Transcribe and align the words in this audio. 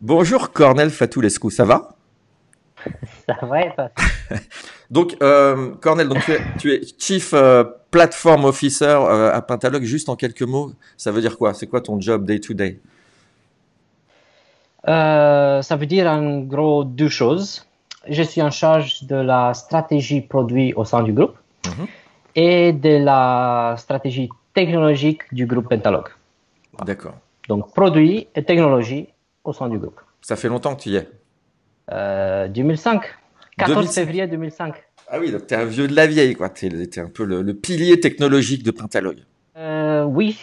Bonjour 0.00 0.52
Cornel 0.52 0.90
Fatoulescu, 0.90 1.50
ça 1.50 1.64
va? 1.64 1.94
Ça 3.28 3.46
va 3.46 3.62
et 3.62 3.74
toi? 3.74 3.90
Donc, 4.90 5.16
euh, 5.22 5.70
Cornel, 5.80 6.08
donc 6.08 6.22
tu 6.24 6.32
es, 6.32 6.40
tu 6.58 6.72
es 6.74 6.80
Chief 6.98 7.32
euh, 7.32 7.64
Platform 7.90 8.44
Officer 8.44 8.84
euh, 8.84 9.32
à 9.32 9.40
Pentalog. 9.40 9.82
Juste 9.84 10.08
en 10.10 10.16
quelques 10.16 10.42
mots, 10.42 10.72
ça 10.98 11.12
veut 11.12 11.20
dire 11.22 11.38
quoi? 11.38 11.54
C'est 11.54 11.66
quoi 11.66 11.80
ton 11.80 11.98
job 12.00 12.26
day 12.26 12.40
to 12.40 12.52
day? 12.52 12.78
Ça 14.84 15.76
veut 15.78 15.86
dire 15.86 16.06
en 16.08 16.40
gros 16.40 16.84
deux 16.84 17.08
choses. 17.08 17.64
Je 18.08 18.22
suis 18.22 18.42
en 18.42 18.50
charge 18.50 19.04
de 19.04 19.14
la 19.16 19.54
stratégie 19.54 20.20
produit 20.20 20.74
au 20.74 20.84
sein 20.84 21.02
du 21.02 21.12
groupe 21.12 21.36
Mhm. 21.66 21.86
et 22.34 22.72
de 22.72 22.96
la 23.04 23.76
stratégie 23.78 24.28
technologique 24.52 25.22
du 25.32 25.46
groupe 25.46 25.68
Pentalog. 25.68 26.08
D'accord. 26.84 27.14
Donc 27.52 27.74
produit 27.74 28.28
et 28.34 28.44
technologie 28.44 29.08
au 29.44 29.52
sein 29.52 29.68
du 29.68 29.78
groupe. 29.78 30.00
Ça 30.22 30.36
fait 30.36 30.48
longtemps 30.48 30.74
que 30.74 30.80
tu 30.80 30.88
y 30.88 30.96
es. 30.96 31.06
Euh, 31.92 32.48
2005, 32.48 33.02
14 33.58 33.76
2005. 33.76 34.00
février 34.00 34.26
2005. 34.26 34.74
Ah 35.08 35.18
oui, 35.20 35.30
donc 35.30 35.46
t'es 35.46 35.56
un 35.56 35.66
vieux 35.66 35.86
de 35.86 35.94
la 35.94 36.06
vieille, 36.06 36.34
quoi. 36.34 36.48
T'es, 36.48 36.70
t'es 36.86 37.02
un 37.02 37.10
peu 37.10 37.24
le, 37.24 37.42
le 37.42 37.52
pilier 37.52 38.00
technologique 38.00 38.62
de 38.62 38.70
Pentalog. 38.70 39.18
Euh, 39.58 40.04
oui, 40.04 40.38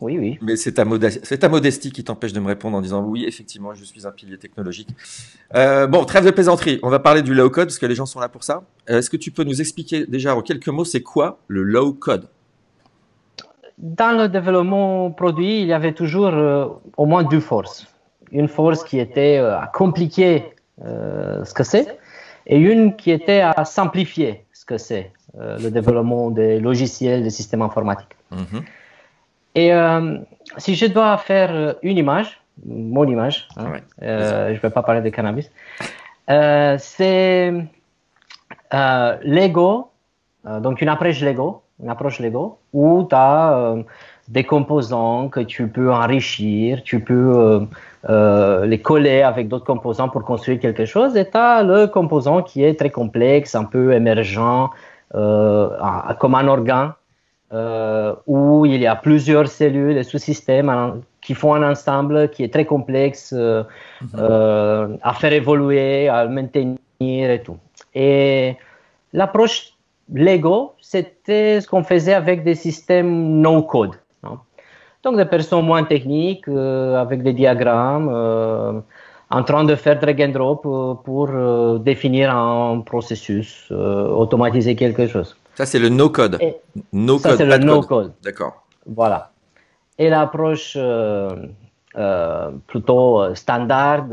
oui, 0.00 0.18
oui. 0.18 0.38
Mais 0.42 0.56
c'est 0.56 0.72
ta, 0.72 0.84
modestie 0.84 1.92
qui 1.92 2.02
t'empêche 2.02 2.32
de 2.32 2.40
me 2.40 2.48
répondre 2.48 2.76
en 2.76 2.80
disant 2.80 3.04
oui, 3.04 3.24
effectivement, 3.28 3.72
je 3.72 3.84
suis 3.84 4.04
un 4.04 4.10
pilier 4.10 4.36
technologique. 4.36 4.88
Euh, 5.54 5.86
bon, 5.86 6.04
trêve 6.04 6.24
de 6.24 6.32
plaisanterie. 6.32 6.80
On 6.82 6.90
va 6.90 6.98
parler 6.98 7.22
du 7.22 7.34
low 7.34 7.50
code 7.50 7.68
parce 7.68 7.78
que 7.78 7.86
les 7.86 7.94
gens 7.94 8.06
sont 8.06 8.18
là 8.18 8.28
pour 8.28 8.42
ça. 8.42 8.64
Euh, 8.90 8.98
Est-ce 8.98 9.10
que 9.10 9.16
tu 9.16 9.30
peux 9.30 9.44
nous 9.44 9.60
expliquer 9.60 10.06
déjà 10.06 10.34
en 10.34 10.42
quelques 10.42 10.66
mots, 10.66 10.84
c'est 10.84 11.02
quoi 11.02 11.38
le 11.46 11.62
low 11.62 11.92
code? 11.92 12.26
Dans 13.82 14.16
le 14.16 14.28
développement 14.28 15.10
produit, 15.10 15.60
il 15.62 15.66
y 15.66 15.72
avait 15.72 15.92
toujours 15.92 16.28
euh, 16.28 16.68
au 16.96 17.04
moins 17.04 17.24
deux 17.24 17.40
forces. 17.40 17.88
Une 18.30 18.46
force 18.46 18.84
qui 18.84 19.00
était 19.00 19.38
euh, 19.38 19.58
à 19.58 19.66
compliquer 19.66 20.54
euh, 20.84 21.44
ce 21.44 21.52
que 21.52 21.64
c'est 21.64 21.98
et 22.46 22.58
une 22.58 22.94
qui 22.94 23.10
était 23.10 23.40
à 23.40 23.64
simplifier 23.64 24.44
ce 24.52 24.64
que 24.64 24.78
c'est 24.78 25.12
le 25.34 25.70
développement 25.70 26.30
des 26.30 26.60
logiciels, 26.60 27.22
des 27.22 27.30
systèmes 27.30 27.62
informatiques. 27.62 28.16
Mhm. 28.30 28.62
Et 29.54 29.70
si 30.58 30.74
je 30.74 30.86
dois 30.86 31.16
faire 31.18 31.76
une 31.82 31.98
image, 31.98 32.40
mon 32.66 33.06
image, 33.06 33.48
hein, 33.56 33.72
euh, 34.02 34.48
je 34.48 34.54
ne 34.54 34.58
vais 34.58 34.70
pas 34.70 34.82
parler 34.82 35.00
de 35.00 35.08
cannabis, 35.08 35.50
c'est 36.28 37.54
Lego, 38.72 39.90
donc 40.44 40.82
une 40.82 40.88
approche 40.88 41.20
Lego, 41.20 41.61
une 41.82 41.90
approche 41.90 42.20
Lego, 42.20 42.58
où 42.72 43.06
tu 43.08 43.14
as 43.14 43.76
des 44.28 44.44
composants 44.44 45.28
que 45.28 45.40
tu 45.40 45.68
peux 45.68 45.92
enrichir, 45.92 46.82
tu 46.84 47.00
peux 47.00 47.32
euh, 47.36 47.60
euh, 48.08 48.64
les 48.66 48.80
coller 48.80 49.22
avec 49.22 49.48
d'autres 49.48 49.66
composants 49.66 50.08
pour 50.08 50.22
construire 50.24 50.60
quelque 50.60 50.84
chose, 50.84 51.16
et 51.16 51.28
tu 51.28 51.36
as 51.36 51.62
le 51.62 51.86
composant 51.86 52.42
qui 52.42 52.64
est 52.64 52.78
très 52.78 52.90
complexe, 52.90 53.54
un 53.54 53.64
peu 53.64 53.92
émergent, 53.92 54.70
euh, 55.14 55.68
comme 56.18 56.34
un 56.34 56.48
organe, 56.48 56.92
euh, 57.52 58.14
où 58.26 58.64
il 58.64 58.80
y 58.80 58.86
a 58.86 58.96
plusieurs 58.96 59.48
cellules 59.48 59.98
et 59.98 60.04
sous-systèmes 60.04 61.02
qui 61.20 61.34
font 61.34 61.54
un 61.54 61.70
ensemble 61.70 62.30
qui 62.30 62.44
est 62.44 62.52
très 62.52 62.64
complexe 62.64 63.34
euh, 63.36 63.62
euh, 64.14 64.96
à 65.02 65.12
faire 65.12 65.32
évoluer, 65.32 66.08
à 66.08 66.26
maintenir 66.26 67.30
et 67.30 67.42
tout. 67.42 67.58
Et 67.94 68.56
l'approche 69.12 69.71
Lego, 70.12 70.74
c'était 70.80 71.60
ce 71.60 71.68
qu'on 71.68 71.84
faisait 71.84 72.14
avec 72.14 72.44
des 72.44 72.54
systèmes 72.54 73.40
no-code. 73.40 73.94
hein. 74.24 74.38
Donc 75.02 75.16
des 75.16 75.24
personnes 75.24 75.64
moins 75.64 75.84
techniques, 75.84 76.46
euh, 76.48 76.96
avec 76.96 77.22
des 77.22 77.32
diagrammes, 77.32 78.08
euh, 78.12 78.80
en 79.30 79.42
train 79.42 79.64
de 79.64 79.74
faire 79.74 79.98
drag 79.98 80.20
and 80.22 80.28
drop 80.28 80.66
euh, 80.66 80.94
pour 80.94 81.28
euh, 81.30 81.78
définir 81.78 82.36
un 82.36 82.80
processus, 82.80 83.70
automatiser 83.70 84.76
quelque 84.76 85.06
chose. 85.06 85.36
Ça, 85.54 85.66
c'est 85.66 85.78
le 85.78 85.88
no 85.88 86.08
code. 86.08 86.38
Et 86.40 86.56
No 86.92 87.18
ça, 87.18 87.36
c'est 87.36 87.44
le 87.44 87.58
de 87.58 87.64
no-code. 87.64 88.12
D'accord. 88.22 88.64
Voilà. 88.86 89.30
Et 89.98 90.08
l'approche 90.08 90.76
plutôt 92.66 93.34
standard 93.34 94.06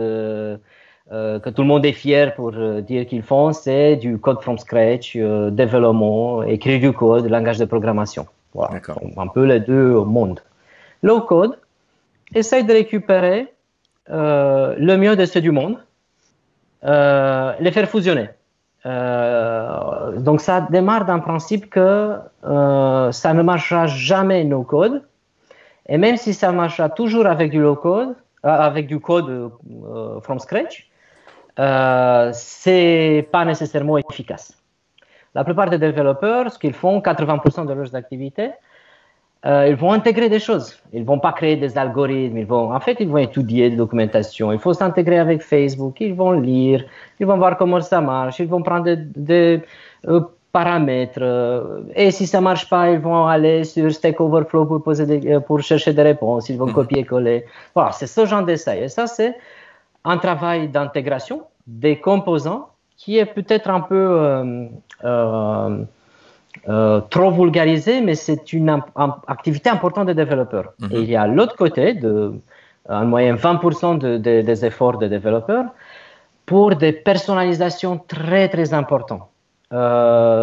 euh, 1.12 1.40
que 1.40 1.50
tout 1.50 1.64
le 1.64 1.68
monde 1.68 1.86
est 1.86 1.94
fier 1.94 2.36
pour 2.36 2.52
euh, 2.56 2.82
dire 2.82 3.08
qu'ils 3.08 3.24
font, 3.24 3.52
c'est 3.52 3.96
du 3.96 4.20
code 4.20 4.42
from 4.42 4.58
scratch, 4.58 5.16
euh, 5.16 5.50
développement, 5.50 6.44
écrire 6.44 6.80
du 6.80 6.94
code, 6.94 7.26
langage 7.26 7.58
de 7.58 7.66
programmation. 7.66 8.28
Voilà. 8.54 8.80
Donc, 8.80 9.14
un 9.18 9.28
peu 9.28 9.46
les 9.46 9.60
deux 9.60 10.04
mondes. 10.04 10.40
Low 11.02 11.22
code 11.22 11.58
essaye 12.36 12.64
de 12.64 12.74
récupérer 12.74 13.48
euh, 14.10 14.76
le 14.78 14.98
mieux 14.98 15.16
de 15.16 15.26
ceux 15.26 15.42
du 15.42 15.52
monde, 15.52 15.78
euh, 16.84 17.54
les 17.60 17.72
faire 17.72 17.90
fusionner. 17.90 18.30
Euh, 18.86 20.18
donc 20.20 20.40
ça 20.42 20.62
démarre 20.62 21.06
d'un 21.06 21.20
principe 21.20 21.70
que 21.70 22.18
euh, 22.46 23.12
ça 23.12 23.34
ne 23.34 23.42
marchera 23.42 23.88
jamais 23.88 24.44
no 24.44 24.64
code, 24.64 25.04
et 25.88 25.98
même 25.98 26.18
si 26.18 26.34
ça 26.34 26.52
marchera 26.52 26.90
toujours 26.90 27.26
avec 27.26 27.52
du 27.52 27.60
low 27.60 27.76
code, 27.76 28.16
avec 28.44 28.88
du 28.88 29.00
code 29.00 29.30
euh, 29.30 30.20
from 30.22 30.40
scratch, 30.40 30.89
euh, 31.60 32.30
c'est 32.34 33.28
pas 33.32 33.44
nécessairement 33.44 33.98
efficace. 33.98 34.54
La 35.36 35.44
plupart 35.44 35.70
des 35.70 35.78
développeurs, 35.78 36.52
ce 36.52 36.58
qu'ils 36.58 36.74
font, 36.74 37.00
80% 37.00 37.68
de 37.68 37.74
leurs 37.74 37.96
activités, 37.96 38.52
euh, 39.46 39.68
ils 39.70 39.76
vont 39.76 39.92
intégrer 39.92 40.30
des 40.30 40.40
choses. 40.40 40.78
Ils 40.94 41.04
vont 41.04 41.20
pas 41.20 41.34
créer 41.34 41.58
des 41.58 41.78
algorithmes. 41.78 42.38
Ils 42.38 42.46
vont, 42.46 42.74
en 42.74 42.80
fait, 42.80 42.98
ils 43.00 43.08
vont 43.08 43.18
étudier 43.18 43.70
des 43.70 43.76
documentations. 43.76 44.52
Il 44.52 44.60
faut 44.60 44.74
s'intégrer 44.74 45.20
avec 45.20 45.42
Facebook. 45.42 46.00
Ils 46.00 46.14
vont 46.14 46.32
lire. 46.32 46.84
Ils 47.20 47.28
vont 47.28 47.38
voir 47.38 47.58
comment 47.58 47.82
ça 47.82 48.02
marche. 48.02 48.40
Ils 48.40 48.48
vont 48.48 48.64
prendre 48.64 48.86
des, 48.86 48.98
des, 48.98 49.62
euh, 50.08 50.22
paramètres. 50.52 51.22
et 51.96 52.10
si 52.10 52.26
ça 52.26 52.42
marche 52.42 52.68
pas, 52.68 52.90
ils 52.90 53.00
vont 53.00 53.28
aller 53.28 53.64
sur 53.66 53.92
Stack 53.94 54.20
Overflow 54.20 54.66
pour 54.66 54.82
poser 54.82 55.06
des, 55.06 55.40
pour 55.42 55.62
chercher 55.62 55.94
des 55.94 56.02
réponses. 56.02 56.50
Ils 56.50 56.58
vont 56.58 56.74
copier-coller. 56.74 57.46
Voilà, 57.76 57.92
c'est 57.92 58.08
ce 58.08 58.26
genre 58.26 58.44
d'essai. 58.44 58.80
Et 58.84 58.88
ça, 58.88 59.06
c'est 59.06 59.36
un 60.06 60.18
travail 60.18 60.68
d'intégration 60.70 61.44
des 61.68 62.00
composants 62.00 62.70
qui 62.98 63.18
est 63.18 63.26
peut-être 63.26 63.70
un 63.70 63.82
peu 63.82 63.96
euh, 63.96 64.66
euh, 65.06 65.84
euh, 66.68 67.02
trop 67.10 67.32
vulgarisé, 67.32 68.02
mais 68.02 68.16
c'est 68.16 68.52
une 68.54 68.82
activité 69.28 69.70
importante 69.70 70.08
des 70.08 70.14
développeurs. 70.16 70.74
Mhm. 70.80 70.90
Et 70.92 71.00
il 71.02 71.10
y 71.10 71.16
a 71.16 71.26
l'autre 71.28 71.56
côté, 71.56 71.94
de, 71.94 72.34
en 72.90 73.06
moyenne 73.06 73.36
20% 73.36 73.98
de- 73.98 74.18
de- 74.18 74.42
des 74.42 74.66
efforts 74.66 74.98
des 74.98 75.10
développeurs, 75.10 75.66
pour 76.46 76.76
des 76.76 76.92
personnalisations 76.92 78.00
très 78.08 78.50
très 78.50 78.74
importantes, 78.74 79.28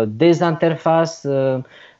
des 0.08 0.42
interfaces, 0.42 1.26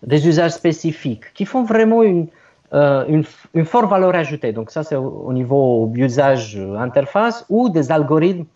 des 0.02 0.28
usages 0.28 0.52
spécifiques, 0.52 1.32
qui 1.34 1.44
font 1.44 1.64
vraiment 1.64 2.02
une, 2.04 2.28
euh, 2.76 3.22
une, 3.54 3.64
forte 3.64 3.88
valeur 3.88 4.14
ajoutée. 4.14 4.52
Donc 4.52 4.70
ça, 4.70 4.82
c'est 4.82 4.96
au, 4.96 5.08
au 5.28 5.32
niveau 5.32 5.90
usage 5.94 6.56
euh, 6.56 6.76
interface 6.76 7.44
ou 7.48 7.68
des 7.68 7.90
algorithmes 7.90 8.46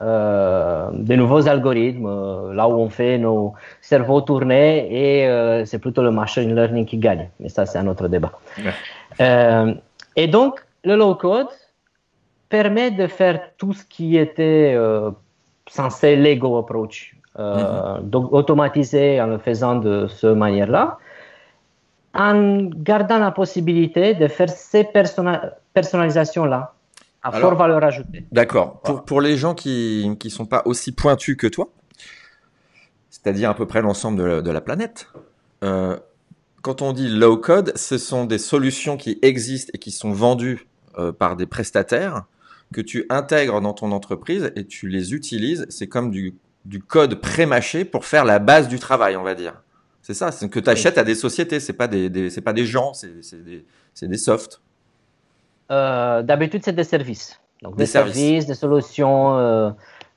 euh, 0.00 0.90
de 0.92 1.14
nouveaux 1.14 1.46
algorithmes, 1.48 2.06
euh, 2.06 2.52
là 2.52 2.68
où 2.68 2.74
on 2.74 2.90
fait 2.90 3.16
nos 3.16 3.54
cerveaux 3.80 4.20
tourner 4.20 4.68
et 4.90 5.64
c'est 5.66 5.78
plutôt 5.78 6.02
le 6.02 6.10
machine 6.10 6.54
learning 6.54 6.84
qui 6.84 6.98
gagne. 6.98 7.28
Mais 7.40 7.48
ça, 7.48 7.64
c'est 7.64 7.78
un 7.78 7.86
autre 7.86 8.08
débat. 8.08 8.32
Ouais. 8.58 9.74
Et 10.16 10.26
donc, 10.26 10.60
le 10.84 10.96
low 10.96 11.14
code 11.14 11.48
permet 12.48 12.90
de 12.90 13.06
faire 13.06 13.40
tout 13.56 13.72
ce 13.72 13.84
qui 13.84 14.16
était 14.16 14.76
censé 15.68 16.16
Lego 16.16 16.58
approach. 16.58 17.14
Euh, 17.38 18.00
Donc, 18.00 18.32
automatiser 18.32 19.20
en 19.20 19.26
le 19.26 19.38
faisant 19.38 19.76
de 19.76 20.06
cette 20.06 20.36
manière-là, 20.36 20.98
en 22.14 22.64
gardant 22.72 23.18
la 23.18 23.30
possibilité 23.30 24.14
de 24.14 24.28
faire 24.28 24.48
ces 24.50 24.82
personna- 24.84 25.54
personnalisations-là 25.72 26.74
à 27.22 27.28
Alors- 27.28 27.40
forte 27.50 27.58
valeur 27.58 27.82
ajoutée. 27.84 28.26
D'accord. 28.32 28.80
Pour, 28.82 29.04
pour 29.04 29.20
les 29.20 29.36
gens 29.36 29.54
qui 29.54 30.16
ne 30.24 30.28
sont 30.30 30.46
pas 30.46 30.62
aussi 30.66 30.92
pointus 30.92 31.36
que 31.36 31.46
toi, 31.46 31.68
c'est-à-dire 33.10 33.50
à 33.50 33.54
peu 33.54 33.66
près 33.66 33.82
l'ensemble 33.82 34.18
de, 34.18 34.24
la- 34.24 34.42
de 34.42 34.50
la 34.50 34.60
planète, 34.60 35.08
euh, 35.62 35.96
quand 36.62 36.82
on 36.82 36.92
dit 36.92 37.08
low 37.08 37.36
code, 37.36 37.72
ce 37.76 37.98
sont 37.98 38.24
des 38.24 38.38
solutions 38.38 38.96
qui 38.96 39.18
existent 39.22 39.70
et 39.74 39.78
qui 39.78 39.90
sont 39.90 40.12
vendues 40.12 40.66
euh, 40.98 41.12
par 41.12 41.36
des 41.36 41.46
prestataires 41.46 42.24
que 42.72 42.80
tu 42.80 43.04
intègres 43.10 43.60
dans 43.60 43.72
ton 43.72 43.92
entreprise 43.92 44.52
et 44.56 44.64
tu 44.64 44.88
les 44.88 45.12
utilises. 45.14 45.66
C'est 45.68 45.86
comme 45.88 46.10
du, 46.10 46.34
du 46.64 46.80
code 46.80 47.16
pré-mâché 47.16 47.84
pour 47.84 48.04
faire 48.04 48.24
la 48.24 48.38
base 48.38 48.68
du 48.68 48.78
travail, 48.78 49.16
on 49.16 49.22
va 49.22 49.34
dire. 49.34 49.54
C'est 50.06 50.12
ça, 50.12 50.30
c'est 50.30 50.50
que 50.50 50.60
tu 50.60 50.68
achètes 50.68 50.98
à 50.98 51.02
des 51.02 51.14
sociétés, 51.14 51.60
c'est 51.60 51.72
pas 51.72 51.88
des, 51.88 52.10
des- 52.10 52.28
c'est 52.28 52.42
pas 52.42 52.52
des 52.52 52.66
gens, 52.66 52.92
c'est 52.92 53.42
des, 53.42 53.64
des 54.02 54.16
softs. 54.18 54.60
Euh, 55.70 56.20
D'habitude, 56.22 56.60
c'est 56.62 56.74
des 56.74 56.84
services. 56.84 57.40
Donc, 57.62 57.72
Des 57.76 57.84
des, 57.84 57.86
services. 57.86 58.14
services, 58.14 58.46
des 58.46 58.52
solutions 58.54 59.38
euh, 59.38 59.70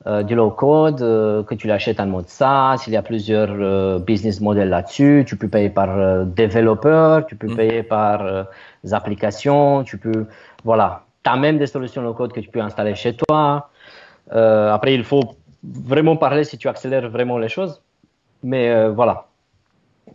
euh, 0.05 0.23
du 0.23 0.35
low 0.35 0.51
code 0.51 1.01
euh, 1.01 1.41
que 1.43 1.55
tu 1.55 1.67
l'achètes 1.67 2.01
en 2.01 2.05
mode 2.07 2.27
SaaS. 2.27 2.83
Il 2.87 2.91
y 2.91 2.97
a 2.97 3.01
plusieurs 3.01 4.01
business 4.01 4.41
models 4.41 4.67
là-dessus. 4.67 5.23
Tu 5.25 5.37
peux 5.37 5.47
payer 5.47 5.69
par 5.69 6.25
développeur, 6.25 7.25
tu 7.25 7.37
peux 7.37 7.47
Mhm. 7.47 7.55
payer 7.55 7.83
par 7.83 8.45
applications, 8.91 9.85
tu 9.85 9.97
peux. 9.97 10.25
Voilà. 10.65 11.05
tu 11.23 11.29
as 11.29 11.37
même 11.37 11.57
des 11.57 11.67
solutions 11.67 12.01
low-code 12.01 12.33
que 12.33 12.41
tu 12.41 12.49
peux 12.49 12.59
installer 12.61 12.93
chez 12.95 13.15
toi. 13.15 13.69
Après, 14.31 14.93
il 14.93 15.05
faut 15.05 15.23
vraiment 15.63 16.17
parler 16.17 16.43
si 16.43 16.57
tu 16.57 16.67
accélères 16.67 17.09
vraiment 17.09 17.37
les 17.37 17.47
choses. 17.47 17.81
Mais 18.43 18.89
voilà. 18.89 19.26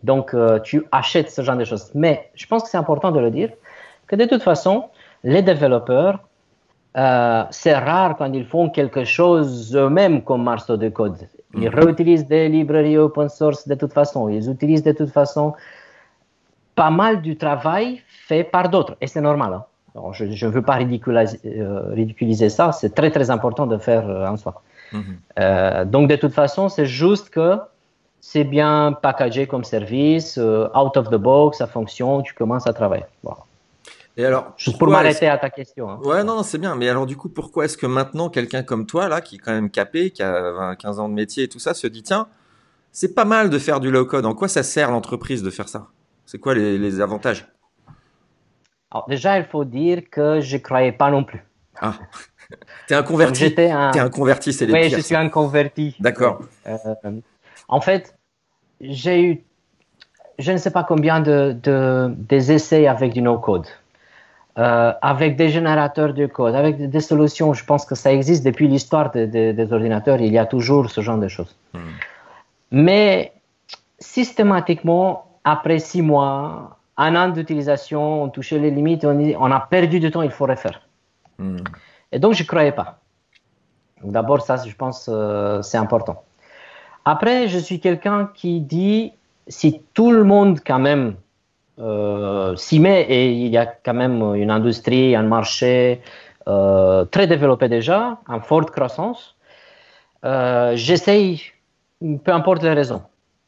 Donc, 0.01 0.33
euh, 0.33 0.59
tu 0.59 0.85
achètes 0.91 1.29
ce 1.29 1.41
genre 1.41 1.57
de 1.57 1.65
choses. 1.65 1.91
Mais 1.93 2.29
je 2.35 2.45
pense 2.47 2.63
que 2.63 2.69
c'est 2.69 2.77
important 2.77 3.11
de 3.11 3.19
le 3.19 3.31
dire 3.31 3.49
que 4.07 4.15
de 4.15 4.25
toute 4.25 4.43
façon, 4.43 4.85
les 5.23 5.41
développeurs, 5.41 6.19
c'est 7.49 7.73
rare 7.73 8.15
quand 8.17 8.31
ils 8.33 8.45
font 8.45 8.69
quelque 8.69 9.03
chose 9.03 9.75
eux-mêmes 9.75 10.21
comme 10.21 10.43
morceau 10.43 10.77
de 10.77 10.89
code. 10.89 11.17
Ils 11.55 11.69
mhm. 11.69 11.75
réutilisent 11.75 12.27
des 12.27 12.49
librairies 12.49 12.97
open 12.97 13.29
source 13.29 13.67
de 13.67 13.75
toute 13.75 13.93
façon. 13.93 14.29
Ils 14.29 14.49
utilisent 14.49 14.83
de 14.83 14.91
toute 14.91 15.09
façon 15.09 15.53
pas 16.75 16.89
mal 16.89 17.21
du 17.21 17.37
travail 17.37 18.01
fait 18.07 18.43
par 18.43 18.69
d'autres. 18.69 18.95
Et 19.01 19.07
c'est 19.07 19.21
normal. 19.21 19.53
Hein 19.53 19.65
je 20.11 20.45
ne 20.45 20.51
veux 20.51 20.61
pas 20.61 20.73
ridiculiser, 20.75 21.39
euh, 21.45 21.93
ridiculiser 21.93 22.49
ça, 22.49 22.71
c'est 22.71 22.95
très 22.95 23.11
très 23.11 23.29
important 23.29 23.67
de 23.67 23.77
faire 23.77 24.09
euh, 24.09 24.27
en 24.27 24.37
soi. 24.37 24.61
Mhm. 24.91 25.03
Euh, 25.39 25.85
donc 25.85 26.09
de 26.09 26.15
toute 26.15 26.33
façon, 26.33 26.69
c'est 26.69 26.85
juste 26.85 27.29
que 27.29 27.59
c'est 28.25 28.45
bien 28.45 28.93
packagé 28.93 29.47
comme 29.47 29.65
service, 29.65 30.37
out 30.37 30.95
of 30.95 31.09
the 31.09 31.15
box, 31.15 31.57
ça 31.57 31.67
fonctionne, 31.67 32.23
tu 32.23 32.33
commences 32.33 32.65
à 32.65 32.71
travailler. 32.71 33.03
Et 34.15 34.25
alors, 34.25 34.53
juste 34.55 34.77
pour 34.77 34.87
m'arrêter 34.87 35.27
à 35.27 35.37
ta 35.37 35.49
question. 35.49 35.89
Hein. 35.89 35.99
Ouais, 36.05 36.23
non, 36.23 36.41
c'est 36.41 36.57
bien. 36.57 36.73
Mais 36.77 36.87
alors, 36.87 37.05
du 37.05 37.17
coup, 37.17 37.27
pourquoi 37.27 37.65
est-ce 37.65 37.77
que 37.77 37.85
maintenant, 37.85 38.29
quelqu'un 38.29 38.63
comme 38.63 38.85
toi, 38.85 39.09
là, 39.09 39.19
qui 39.19 39.35
est 39.35 39.39
quand 39.39 39.51
même 39.51 39.69
capé, 39.69 40.09
qui 40.11 40.23
a 40.23 40.73
15 40.77 40.99
ans 40.99 41.09
de 41.09 41.13
métier 41.13 41.43
et 41.43 41.47
tout 41.49 41.59
ça, 41.59 41.73
se 41.73 41.85
dit, 41.85 42.01
tiens, 42.01 42.27
c'est 42.93 43.13
pas 43.13 43.25
mal 43.25 43.49
de 43.49 43.59
faire 43.59 43.81
du 43.81 43.91
low 43.91 44.05
code. 44.05 44.25
En 44.25 44.33
quoi 44.33 44.47
ça 44.47 44.63
sert 44.63 44.89
l'entreprise 44.89 45.43
de 45.43 45.49
faire 45.49 45.67
ça? 45.67 45.87
C'est 46.25 46.39
quoi 46.39 46.55
les, 46.55 46.77
les 46.77 47.01
avantages? 47.01 47.45
Alors, 48.89 49.05
déjà, 49.09 49.37
il 49.37 49.45
faut 49.45 49.65
dire 49.65 50.03
que 50.09 50.39
je 50.39 50.55
ne 50.55 50.61
croyais 50.61 50.93
pas 50.93 51.11
non 51.11 51.25
plus. 51.25 51.43
Ah, 51.81 51.95
es 52.89 52.93
un 52.93 53.03
converti. 53.03 53.41
J'étais 53.41 53.69
un... 53.69 53.91
un 53.91 54.09
converti, 54.09 54.53
c'est 54.53 54.65
les 54.65 54.73
Oui, 54.73 54.89
je 54.89 55.01
suis 55.01 55.15
un 55.15 55.27
converti. 55.27 55.97
D'accord. 55.99 56.39
Euh, 56.67 56.77
en 57.67 57.81
fait, 57.81 58.17
j'ai 58.81 59.23
eu, 59.23 59.43
je 60.39 60.51
ne 60.51 60.57
sais 60.57 60.71
pas 60.71 60.83
combien 60.83 61.19
de, 61.19 61.55
de 61.63 62.13
des 62.17 62.51
essais 62.51 62.87
avec 62.87 63.13
du 63.13 63.21
no-code, 63.21 63.67
euh, 64.57 64.93
avec 65.01 65.35
des 65.35 65.49
générateurs 65.49 66.13
de 66.13 66.25
code, 66.25 66.55
avec 66.55 66.89
des, 66.89 66.99
solutions. 66.99 67.53
Je 67.53 67.65
pense 67.65 67.85
que 67.85 67.95
ça 67.95 68.11
existe 68.11 68.43
depuis 68.45 68.67
l'histoire 68.67 69.11
des 69.11 69.73
ordinateurs. 69.73 70.19
Il 70.21 70.33
y 70.33 70.37
a 70.37 70.45
toujours 70.45 70.89
ce 70.89 71.01
genre 71.01 71.17
de 71.17 71.27
choses. 71.27 71.55
Hmm. 71.73 71.79
Mais 72.71 73.33
systématiquement, 73.99 75.25
après 75.43 75.79
six 75.79 76.01
mois, 76.01 76.77
un 76.97 77.15
an 77.15 77.29
d'utilisation, 77.29 78.23
on 78.23 78.29
touchait 78.29 78.59
les 78.59 78.71
limites, 78.71 79.05
on, 79.05 79.17
on, 79.39 79.51
a 79.51 79.59
perdu 79.59 79.99
du 79.99 80.11
temps, 80.11 80.21
il 80.21 80.31
faut 80.31 80.45
refaire. 80.45 80.81
Hmm. 81.39 81.57
Et 82.11 82.19
donc, 82.19 82.33
je 82.33 82.43
ne 82.43 82.47
croyais 82.47 82.71
pas. 82.71 82.99
D'abord, 84.03 84.41
ça, 84.41 84.57
je 84.57 84.75
pense, 84.75 85.09
euh, 85.11 85.61
c'est 85.61 85.77
important. 85.77 86.23
Après, 87.05 87.47
je 87.47 87.57
suis 87.57 87.79
quelqu'un 87.79 88.29
qui 88.33 88.61
dit, 88.61 89.13
si 89.47 89.81
tout 89.93 90.11
le 90.11 90.23
monde 90.23 90.59
quand 90.65 90.79
même 90.79 91.15
euh, 91.79 92.55
s'y 92.55 92.79
met, 92.79 93.01
et 93.03 93.31
il 93.31 93.47
y 93.47 93.57
a 93.57 93.65
quand 93.65 93.93
même 93.93 94.35
une 94.35 94.51
industrie, 94.51 95.15
un 95.15 95.23
marché 95.23 96.01
euh, 96.47 97.05
très 97.05 97.27
développé 97.27 97.67
déjà, 97.67 98.19
en 98.27 98.39
forte 98.39 98.71
croissance, 98.71 99.35
j'essaye, 100.75 101.41
peu 102.23 102.31
importe 102.31 102.63
les 102.63 102.73
raisons. 102.73 103.03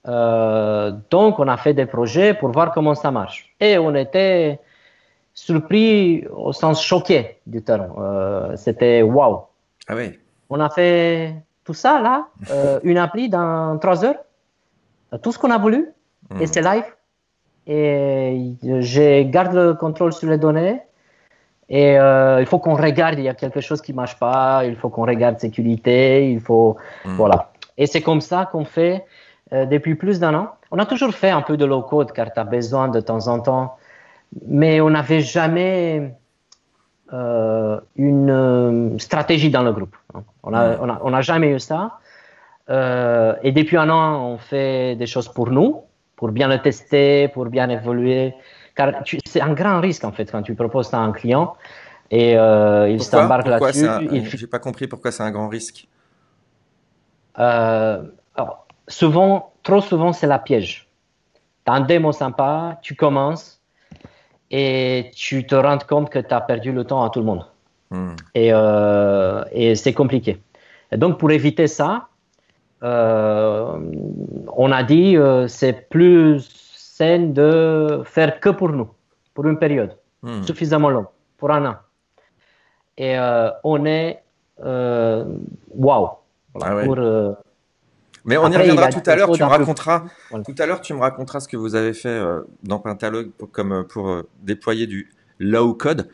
Euh, 0.07 0.91
donc, 1.09 1.39
on 1.39 1.47
a 1.47 1.57
fait 1.57 1.73
des 1.73 1.85
projets 1.85 2.33
pour 2.33 2.51
voir 2.51 2.71
comment 2.71 2.95
ça 2.95 3.11
marche. 3.11 3.53
Et 3.59 3.77
on 3.77 3.95
était 3.95 4.59
surpris 5.33 6.25
au 6.31 6.53
sens 6.53 6.83
choqué 6.83 7.37
du 7.45 7.61
terme. 7.63 7.93
Euh, 7.97 8.55
C'était 8.55 9.01
wow. 9.01 9.47
Ah 9.87 9.95
oui. 9.95 10.17
On 10.49 10.59
a 10.59 10.69
fait 10.69 11.35
tout 11.65 11.73
ça 11.73 11.99
là, 11.99 12.27
euh, 12.51 12.79
une 12.83 12.97
appli 12.97 13.27
dans 13.27 13.77
trois 13.79 14.05
heures, 14.05 14.21
tout 15.21 15.31
ce 15.31 15.39
qu'on 15.39 15.51
a 15.51 15.57
voulu, 15.57 15.91
et 16.39 16.43
hmm. 16.43 16.47
c'est 16.47 16.61
live. 16.61 16.85
Et 17.67 18.55
je 18.61 19.23
garde 19.23 19.53
le 19.53 19.73
contrôle 19.73 20.13
sur 20.13 20.29
les 20.29 20.37
données. 20.37 20.81
Et 21.67 21.99
euh, 21.99 22.39
il 22.41 22.45
faut 22.45 22.59
qu'on 22.59 22.75
regarde, 22.75 23.17
il 23.17 23.23
y 23.23 23.29
a 23.29 23.33
quelque 23.33 23.59
chose 23.59 23.81
qui 23.81 23.91
marche 23.91 24.19
pas, 24.19 24.63
il 24.65 24.75
faut 24.75 24.89
qu'on 24.89 25.05
regarde 25.05 25.39
sécurité, 25.39 26.31
il 26.31 26.39
faut, 26.39 26.77
hmm. 27.05 27.15
voilà. 27.15 27.51
Et 27.77 27.87
c'est 27.87 28.01
comme 28.01 28.21
ça 28.21 28.47
qu'on 28.51 28.65
fait 28.65 29.03
euh, 29.51 29.65
depuis 29.65 29.95
plus 29.95 30.19
d'un 30.19 30.35
an. 30.35 30.49
On 30.69 30.77
a 30.77 30.85
toujours 30.85 31.13
fait 31.13 31.31
un 31.31 31.41
peu 31.41 31.57
de 31.57 31.65
low 31.65 31.81
code 31.81 32.11
car 32.11 32.31
tu 32.31 32.39
as 32.39 32.43
besoin 32.43 32.87
de 32.87 32.99
temps 32.99 33.27
en 33.27 33.39
temps, 33.39 33.77
mais 34.47 34.79
on 34.79 34.91
n'avait 34.91 35.21
jamais 35.21 36.13
une 37.11 38.29
euh, 38.29 38.97
stratégie 38.97 39.49
dans 39.49 39.63
le 39.63 39.71
groupe. 39.71 39.95
On 40.43 40.51
n'a 40.51 40.77
on 40.81 41.13
a, 41.13 41.21
jamais 41.21 41.49
eu 41.49 41.59
ça. 41.59 41.99
et 42.69 43.51
depuis 43.51 43.77
un 43.77 43.89
an, 43.89 44.25
on 44.31 44.37
fait 44.37 44.95
des 44.95 45.05
choses 45.05 45.29
pour 45.29 45.49
nous, 45.51 45.81
pour 46.15 46.29
bien 46.29 46.47
le 46.47 46.59
tester, 46.61 47.27
pour 47.29 47.45
bien 47.45 47.69
évoluer. 47.69 48.33
Car 48.75 48.91
c'est 49.25 49.41
un 49.41 49.53
grand 49.53 49.79
risque 49.79 50.03
en 50.03 50.11
fait 50.11 50.29
quand 50.31 50.41
tu 50.41 50.53
proposes 50.55 50.89
ça 50.89 50.97
à 50.97 51.01
un 51.01 51.11
client 51.11 51.55
et 52.11 52.33
il 52.33 53.03
s'embarque 53.03 53.47
là-dessus. 53.47 54.37
J'ai 54.37 54.47
pas 54.47 54.59
compris 54.59 54.87
pourquoi 54.87 55.11
c'est 55.11 55.23
un 55.23 55.31
grand 55.31 55.47
risque. 55.47 55.87
alors, 57.35 58.65
souvent, 58.87 59.53
trop 59.63 59.81
souvent, 59.81 60.13
c'est 60.13 60.27
la 60.27 60.39
piège. 60.39 60.87
Tu 61.65 61.71
as 61.71 61.75
un 61.75 61.81
démo 61.81 62.11
sympa, 62.11 62.77
tu 62.81 62.95
commences 62.95 63.54
et 64.51 65.11
tu 65.15 65.45
te 65.45 65.55
rends 65.55 65.77
compte 65.79 66.09
que 66.09 66.19
tu 66.19 66.33
as 66.33 66.41
perdu 66.41 66.71
le 66.71 66.83
temps 66.83 67.03
à 67.03 67.09
tout 67.09 67.19
le 67.19 67.25
monde. 67.25 67.45
Hmm. 67.89 68.15
Euh, 68.37 69.43
et, 69.51 69.75
c'est 69.75 69.93
compliqué. 69.93 70.41
Et 70.91 70.97
donc, 70.97 71.19
pour 71.19 71.31
éviter 71.31 71.67
ça, 71.67 72.07
euh, 72.83 73.79
on 74.55 74.71
a 74.71 74.83
dit 74.83 75.17
euh, 75.17 75.47
c'est 75.47 75.89
plus 75.89 76.47
sain 76.75 77.19
de 77.19 78.01
faire 78.05 78.39
que 78.39 78.49
pour 78.49 78.69
nous, 78.69 78.89
pour 79.33 79.45
une 79.45 79.57
période 79.57 79.95
hmm. 80.21 80.43
suffisamment 80.43 80.89
longue, 80.89 81.07
pour 81.37 81.51
un 81.51 81.65
an. 81.65 81.75
Et 82.97 83.17
on 83.63 83.85
est 83.85 84.23
wow. 84.57 86.09
Ah 86.61 86.75
pour, 86.85 86.95
mais 88.25 88.37
on 88.37 88.51
y 88.51 88.57
reviendra 88.57 88.89
tout 88.89 89.03
à 89.05 89.15
l'heure. 89.15 89.31
Tu 89.31 89.41
me 89.41 89.47
raconteras 89.47 90.05
tout 90.31 90.55
à 90.57 90.65
l'heure. 90.65 90.81
Tu 90.81 90.93
me 90.93 90.99
raconteras 90.99 91.39
ce 91.39 91.47
que 91.47 91.57
vous 91.57 91.75
avez 91.75 91.93
fait 91.93 92.09
euh, 92.09 92.41
dans 92.63 92.79
Pentalogue 92.79 93.31
pour, 93.37 93.51
comme 93.51 93.71
euh, 93.71 93.83
pour 93.83 94.09
euh, 94.09 94.27
déployer 94.41 94.87
du 94.87 95.11
low 95.39 95.73
code. 95.73 96.09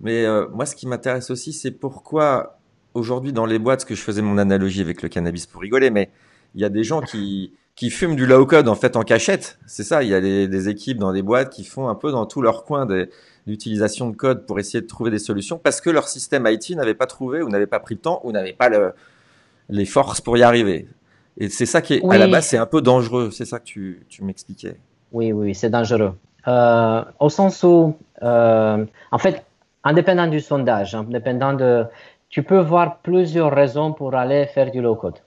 Mais 0.00 0.26
moi, 0.50 0.64
ce 0.64 0.74
qui 0.74 0.86
m'intéresse 0.86 1.30
aussi, 1.30 1.52
c'est 1.52 1.70
pourquoi 1.70 2.58
aujourd'hui 2.94 3.32
dans 3.32 3.44
les 3.44 3.58
boîtes, 3.58 3.82
ce 3.82 3.86
que 3.86 3.94
je 3.94 4.00
faisais 4.00 4.22
mon 4.22 4.38
analogie 4.38 4.80
avec 4.80 5.02
le 5.02 5.10
cannabis 5.10 5.46
pour 5.46 5.60
rigoler, 5.60 5.90
mais 5.90 6.10
il 6.54 6.62
y 6.62 6.64
a 6.64 6.68
des 6.68 6.84
gens 6.84 7.00
qui 7.00 7.52
qui 7.74 7.88
fument 7.88 8.16
du 8.16 8.26
low 8.26 8.44
code 8.44 8.68
en 8.68 8.74
fait 8.74 8.96
en 8.96 9.02
cachette. 9.02 9.58
C'est 9.66 9.82
ça. 9.82 10.02
Il 10.02 10.08
y 10.08 10.14
a 10.14 10.20
des, 10.20 10.46
des, 10.48 10.68
équipes 10.68 10.98
dans 10.98 11.12
des 11.12 11.22
boîtes 11.22 11.50
qui 11.50 11.64
font 11.64 11.88
un 11.88 11.94
peu 11.94 12.10
dans 12.12 12.26
tout 12.26 12.42
leur 12.42 12.64
coin 12.64 12.86
d'utilisation 13.46 14.10
de 14.10 14.16
code 14.16 14.46
pour 14.46 14.58
essayer 14.58 14.80
de 14.80 14.86
trouver 14.86 15.10
des 15.10 15.18
solutions 15.18 15.58
parce 15.58 15.80
que 15.80 15.90
leur 15.90 16.08
système 16.08 16.46
IT 16.46 16.70
n'avait 16.70 16.94
pas 16.94 17.06
trouvé 17.06 17.42
ou 17.42 17.48
n'avait 17.48 17.66
pas 17.66 17.80
pris 17.80 17.94
le 17.94 18.00
temps 18.00 18.20
ou 18.24 18.32
n'avait 18.32 18.52
pas 18.52 18.68
le, 18.68 18.92
les 19.68 19.86
forces 19.86 20.20
pour 20.20 20.36
y 20.36 20.42
arriver. 20.42 20.88
Et 21.38 21.48
c'est 21.48 21.66
ça 21.66 21.80
qui 21.80 21.94
est, 21.94 22.10
à 22.10 22.18
la 22.18 22.28
base, 22.28 22.46
c'est 22.46 22.58
un 22.58 22.66
peu 22.66 22.82
dangereux. 22.82 23.30
C'est 23.30 23.44
ça 23.44 23.58
que 23.58 23.64
tu, 23.64 24.06
tu 24.08 24.22
m'expliquais. 24.24 24.76
Oui, 25.12 25.32
oui, 25.32 25.54
c'est 25.54 25.70
dangereux. 25.70 26.14
Euh, 26.48 27.04
au 27.20 27.28
sens 27.28 27.62
où, 27.62 27.96
euh, 28.22 28.84
en 29.10 29.18
fait, 29.18 29.44
indépendant 29.84 30.26
du 30.26 30.40
sondage, 30.40 30.94
indépendant 30.94 31.52
de, 31.52 31.86
tu 32.30 32.42
peux 32.42 32.58
voir 32.58 32.98
plusieurs 32.98 33.52
raisons 33.52 33.92
pour 33.92 34.14
aller 34.14 34.46
faire 34.46 34.70
du 34.70 34.80
low 34.80 34.96
code. 34.96 35.18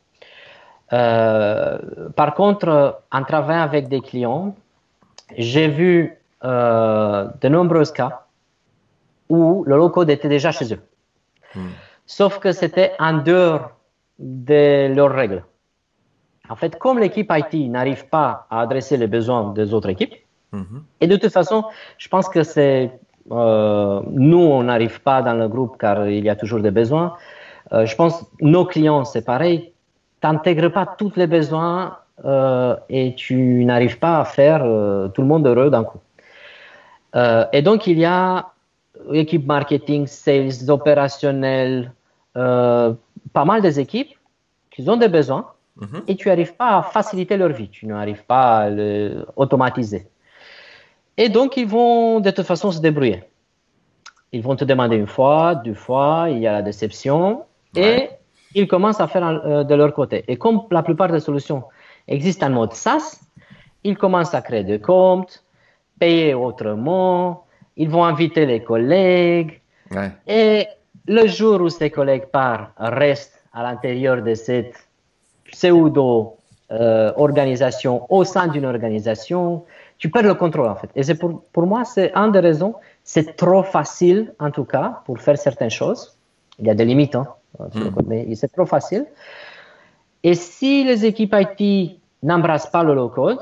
Euh, 0.93 1.77
par 2.15 2.33
contre, 2.35 3.01
en 3.11 3.23
travaillant 3.23 3.61
avec 3.61 3.87
des 3.87 4.01
clients, 4.01 4.55
j'ai 5.37 5.67
vu 5.67 6.17
de 6.43 7.47
nombreux 7.47 7.85
cas 7.85 8.25
où 9.29 9.63
le 9.65 9.77
low 9.77 9.89
code 9.89 10.11
était 10.11 10.29
déjà 10.29 10.51
chez 10.51 10.71
eux. 10.73 10.81
Hmm. 11.55 11.69
Sauf 12.05 12.37
que 12.37 12.51
c'était 12.51 12.91
en 12.99 13.13
dehors 13.13 13.71
de 14.19 14.93
leurs 14.93 15.11
règles. 15.11 15.43
En 16.49 16.55
fait, 16.55 16.77
comme 16.77 16.99
l'équipe 16.99 17.31
IT 17.31 17.69
n'arrive 17.69 18.07
pas 18.07 18.47
à 18.49 18.61
adresser 18.61 18.97
les 18.97 19.07
besoins 19.07 19.53
des 19.53 19.73
autres 19.73 19.89
équipes, 19.89 20.15
mhm. 20.51 20.83
et 21.01 21.07
de 21.07 21.15
toute 21.15 21.31
façon, 21.31 21.63
je 21.97 22.07
pense 22.07 22.29
que 22.29 22.43
c'est 22.43 22.91
euh, 23.31 24.01
nous, 24.11 24.37
on 24.37 24.63
n'arrive 24.63 25.01
pas 25.01 25.21
dans 25.21 25.33
le 25.33 25.47
groupe 25.47 25.77
car 25.79 26.07
il 26.07 26.23
y 26.23 26.29
a 26.29 26.35
toujours 26.35 26.59
des 26.59 26.71
besoins. 26.71 27.15
Euh, 27.73 27.85
je 27.85 27.95
pense 27.95 28.23
nos 28.41 28.65
clients, 28.65 29.03
c'est 29.05 29.25
pareil. 29.25 29.73
Tu 30.21 30.27
n'intègres 30.27 30.71
pas 30.71 30.85
tous 30.97 31.13
les 31.15 31.27
besoins 31.27 31.97
euh, 32.23 32.75
et 32.89 33.15
tu 33.15 33.65
n'arrives 33.65 33.99
pas 33.99 34.19
à 34.19 34.25
faire 34.25 34.61
tout 35.13 35.21
le 35.21 35.27
monde 35.27 35.45
heureux 35.47 35.69
d'un 35.69 35.83
coup. 35.83 35.99
et 37.53 37.61
donc, 37.61 37.87
il 37.87 37.97
y 37.99 38.05
a 38.05 38.51
équipe 39.11 39.45
marketing, 39.45 40.07
sales, 40.07 40.69
opérationnel, 40.69 41.91
pas 42.33 43.45
mal 43.45 43.61
des 43.61 43.79
équipes 43.79 44.13
qui 44.71 44.87
ont 44.89 44.97
des 44.97 45.07
besoins 45.07 45.45
Mhm. 45.77 46.03
et 46.07 46.15
tu 46.15 46.29
n'arrives 46.29 46.55
pas 46.55 46.77
à 46.77 46.83
faciliter 46.83 47.35
leur 47.35 47.49
vie, 47.49 47.69
tu 47.69 47.85
n'arrives 47.85 48.23
pas 48.25 48.59
à 48.59 48.69
l'automatiser. 48.69 50.07
Et 51.17 51.29
donc, 51.29 51.57
ils 51.57 51.67
vont 51.67 52.19
de 52.19 52.31
toute 52.31 52.45
façon 52.45 52.71
se 52.71 52.79
débrouiller. 52.79 53.23
Ils 54.31 54.41
vont 54.41 54.55
te 54.55 54.65
demander 54.65 54.95
une 54.97 55.07
fois, 55.07 55.55
deux 55.55 55.73
fois, 55.73 56.27
il 56.29 56.39
y 56.39 56.47
a 56.47 56.53
la 56.53 56.61
déception 56.61 57.43
et 57.75 58.09
ils 58.53 58.67
commencent 58.67 59.01
à 59.01 59.07
faire 59.07 59.23
euh, 59.23 59.63
de 59.63 59.75
leur 59.75 59.93
côté. 59.93 60.23
Et 60.27 60.37
comme 60.37 60.61
la 60.71 60.83
plupart 60.83 61.11
des 61.11 61.19
solutions 61.19 61.63
existent 62.07 62.47
en 62.47 62.51
mode 62.51 62.73
SaaS, 62.73 63.19
ils 63.83 63.97
commencent 63.97 64.33
à 64.33 64.41
créer 64.41 64.63
des 64.63 64.79
comptes, 64.79 65.43
payer 65.99 66.33
autrement, 66.33 67.45
ils 67.77 67.89
vont 67.89 68.03
inviter 68.03 68.45
les 68.45 68.63
collègues. 68.63 69.61
Et 70.27 70.67
le 71.07 71.27
jour 71.27 71.61
où 71.61 71.69
ces 71.69 71.89
collègues 71.89 72.25
partent, 72.25 72.71
restent 72.77 73.43
à 73.53 73.63
l'intérieur 73.63 74.21
de 74.21 74.33
cette 74.33 74.84
pseudo-organisation 75.55 77.95
euh, 77.95 78.17
au 78.17 78.23
sein 78.23 78.47
d'une 78.47 78.65
organisation, 78.65 79.63
tu 79.97 80.09
perds 80.09 80.23
le 80.23 80.33
contrôle 80.33 80.67
en 80.67 80.75
fait. 80.75 80.89
Et 80.95 81.03
c'est 81.03 81.15
pour, 81.15 81.43
pour 81.53 81.65
moi, 81.65 81.85
c'est 81.85 82.13
un 82.13 82.27
des 82.27 82.39
raisons. 82.39 82.75
C'est 83.03 83.35
trop 83.35 83.63
facile, 83.63 84.33
en 84.39 84.51
tout 84.51 84.65
cas, 84.65 85.01
pour 85.05 85.19
faire 85.19 85.37
certaines 85.37 85.75
choses. 85.81 86.17
Il 86.59 86.65
y 86.65 86.69
a 86.69 86.75
des 86.75 86.85
limites, 86.85 87.15
hein, 87.15 87.27
hmm. 87.59 87.89
mais 88.07 88.35
c'est 88.35 88.51
trop 88.51 88.65
facile. 88.65 89.05
Et 90.23 90.33
si 90.33 90.83
les 90.83 91.05
équipes 91.05 91.35
IT 91.37 91.99
n'embrassent 92.23 92.71
pas 92.77 92.83
le 92.83 92.95
low-code, 92.95 93.39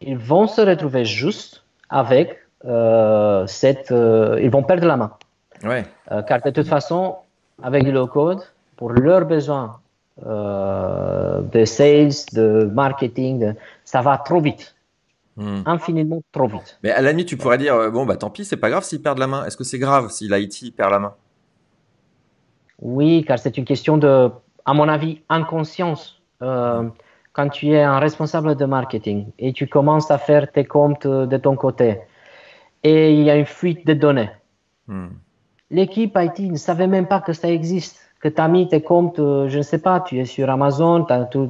ils 0.00 0.18
vont 0.18 0.46
se 0.46 0.60
retrouver 0.60 1.04
juste 1.04 1.64
avec 1.88 2.36
euh, 2.64 3.46
cette. 3.46 3.90
Euh, 3.90 4.38
ils 4.42 4.50
vont 4.50 4.62
perdre 4.62 4.86
la 4.86 4.96
main. 4.96 5.12
Ouais. 5.64 5.84
Euh, 6.12 6.22
car 6.22 6.40
de 6.42 6.50
toute 6.50 6.68
façon, 6.68 7.16
avec 7.62 7.82
le 7.84 7.92
low-code, 7.92 8.40
pour 8.76 8.92
leurs 8.92 9.24
besoins 9.24 9.80
de 10.24 11.64
sales, 11.64 12.12
de 12.32 12.64
marketing, 12.72 13.54
ça 13.84 14.02
va 14.02 14.18
trop 14.18 14.40
vite. 14.40 14.74
Hmm. 15.36 15.62
Infiniment 15.66 16.20
trop 16.32 16.48
vite. 16.48 16.78
Mais 16.82 16.90
à 16.90 17.00
la 17.00 17.10
limite, 17.10 17.28
tu 17.28 17.36
pourrais 17.36 17.58
dire 17.58 17.92
bon, 17.92 18.04
bah 18.04 18.16
tant 18.16 18.28
pis, 18.28 18.44
c'est 18.44 18.56
pas 18.56 18.70
grave 18.70 18.82
s'ils 18.82 19.00
perdent 19.00 19.20
la 19.20 19.28
main. 19.28 19.44
Est-ce 19.44 19.56
que 19.56 19.64
c'est 19.64 19.78
grave 19.78 20.10
si 20.10 20.28
l'IT 20.28 20.74
perd 20.76 20.90
la 20.90 20.98
main? 20.98 21.14
Oui, 22.80 23.24
car 23.26 23.38
c'est 23.38 23.56
une 23.56 23.64
question 23.64 23.98
de, 23.98 24.30
à 24.64 24.74
mon 24.74 24.88
avis, 24.88 25.22
inconscience. 25.28 26.20
quand 26.40 27.48
tu 27.52 27.70
es 27.70 27.82
un 27.82 28.00
responsable 28.00 28.56
de 28.56 28.64
marketing 28.64 29.26
et 29.38 29.52
tu 29.52 29.68
commences 29.68 30.10
à 30.10 30.18
faire 30.18 30.50
tes 30.50 30.64
comptes 30.64 31.06
de 31.06 31.36
ton 31.36 31.54
côté 31.54 32.00
et 32.82 33.12
il 33.12 33.22
y 33.22 33.30
a 33.30 33.36
une 33.36 33.46
fuite 33.46 33.86
de 33.86 33.94
données. 33.94 34.30
Hmm. 34.86 35.08
L'équipe 35.70 36.16
IT 36.16 36.50
ne 36.50 36.56
savait 36.56 36.86
même 36.86 37.06
pas 37.06 37.20
que 37.20 37.32
ça 37.32 37.50
existe, 37.50 38.07
que 38.20 38.28
tu 38.28 38.40
as 38.40 38.48
mis 38.48 38.68
tes 38.68 38.82
comptes, 38.82 39.18
euh, 39.18 39.48
je 39.48 39.58
ne 39.58 39.62
sais 39.62 39.78
pas, 39.78 40.00
tu 40.00 40.18
es 40.18 40.24
sur 40.24 40.50
Amazon, 40.50 41.04
tu 41.04 41.12
as 41.12 41.24
tout 41.24 41.48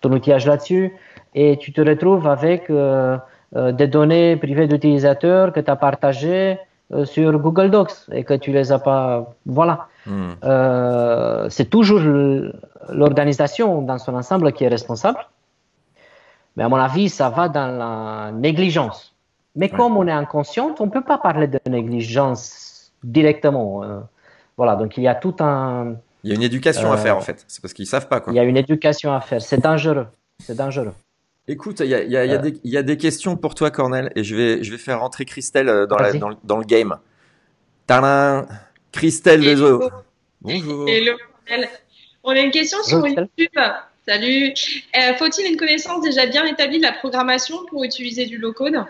ton 0.00 0.12
outillage 0.12 0.46
là-dessus, 0.46 0.94
et 1.34 1.56
tu 1.58 1.72
te 1.72 1.80
retrouves 1.80 2.26
avec 2.26 2.70
euh, 2.70 3.16
euh, 3.56 3.72
des 3.72 3.88
données 3.88 4.36
privées 4.36 4.68
d'utilisateurs 4.68 5.52
que 5.52 5.60
tu 5.60 5.70
as 5.70 5.76
partagées 5.76 6.58
sur 7.04 7.36
Google 7.40 7.70
Docs 7.70 8.06
et 8.12 8.22
que 8.22 8.34
tu 8.34 8.52
les 8.52 8.70
as 8.70 8.78
pas. 8.78 9.34
Voilà. 9.44 9.88
Hmm. 10.06 11.48
c'est 11.48 11.68
toujours 11.68 12.00
l'organisation 12.90 13.82
dans 13.82 13.98
son 13.98 14.14
ensemble 14.14 14.52
qui 14.52 14.62
est 14.62 14.68
responsable. 14.68 15.18
Mais 16.54 16.62
à 16.62 16.68
mon 16.68 16.76
avis, 16.76 17.08
ça 17.08 17.28
va 17.28 17.48
dans 17.48 17.66
la 17.66 18.30
négligence. 18.30 19.16
Mais 19.56 19.68
comme 19.68 19.96
on 19.96 20.06
est 20.06 20.12
inconscient, 20.12 20.76
on 20.78 20.86
ne 20.86 20.90
peut 20.92 21.02
pas 21.02 21.18
parler 21.18 21.48
de 21.48 21.58
négligence 21.68 22.92
directement. 23.02 23.82
Euh. 24.56 24.62
voilà, 24.62 24.76
donc 24.76 24.96
il 24.96 25.02
y 25.02 25.08
a 25.08 25.14
tout 25.14 25.36
un. 25.40 25.96
Il 26.24 26.30
y 26.30 26.32
a 26.32 26.36
une 26.36 26.42
éducation 26.42 26.90
à 26.90 26.96
faire 26.96 27.16
en 27.16 27.20
fait. 27.20 27.44
C'est 27.46 27.60
parce 27.60 27.74
qu'ils 27.74 27.86
savent 27.86 28.08
pas 28.08 28.20
quoi. 28.20 28.32
Il 28.32 28.36
y 28.36 28.40
a 28.40 28.44
une 28.44 28.56
éducation 28.56 29.12
à 29.12 29.20
faire. 29.20 29.40
C'est 29.42 29.60
dangereux. 29.60 30.06
C'est 30.40 30.56
dangereux. 30.56 30.92
Écoute, 31.48 31.80
il 31.80 31.86
y 31.86 31.94
a, 31.94 32.02
y, 32.02 32.16
a, 32.16 32.24
y, 32.24 32.32
a 32.32 32.42
euh. 32.42 32.50
y 32.64 32.76
a, 32.76 32.82
des 32.82 32.96
questions 32.96 33.36
pour 33.36 33.54
toi, 33.54 33.70
Cornel, 33.70 34.10
et 34.16 34.24
je 34.24 34.34
vais, 34.34 34.64
je 34.64 34.72
vais 34.72 34.78
faire 34.78 34.98
rentrer 34.98 35.24
Christelle 35.24 35.68
euh, 35.68 35.86
dans, 35.86 35.96
la, 35.96 36.12
dans, 36.12 36.30
dans, 36.42 36.56
le 36.56 36.64
game. 36.64 36.98
Tadam 37.86 38.48
Christelle 38.90 39.46
Hello. 39.46 39.88
Bonjour. 40.40 40.88
Hello, 40.88 41.12
On 42.24 42.30
a 42.30 42.40
une 42.40 42.50
question 42.50 42.82
sur 42.82 43.06
YouTube. 43.06 43.48
Salut. 44.08 44.54
Faut-il 45.18 45.52
une 45.52 45.56
connaissance 45.56 46.02
déjà 46.02 46.26
bien 46.26 46.44
établie 46.46 46.78
de 46.78 46.82
la 46.84 46.92
programmation 46.92 47.64
pour 47.70 47.84
utiliser 47.84 48.26
du 48.26 48.38
low-code? 48.38 48.84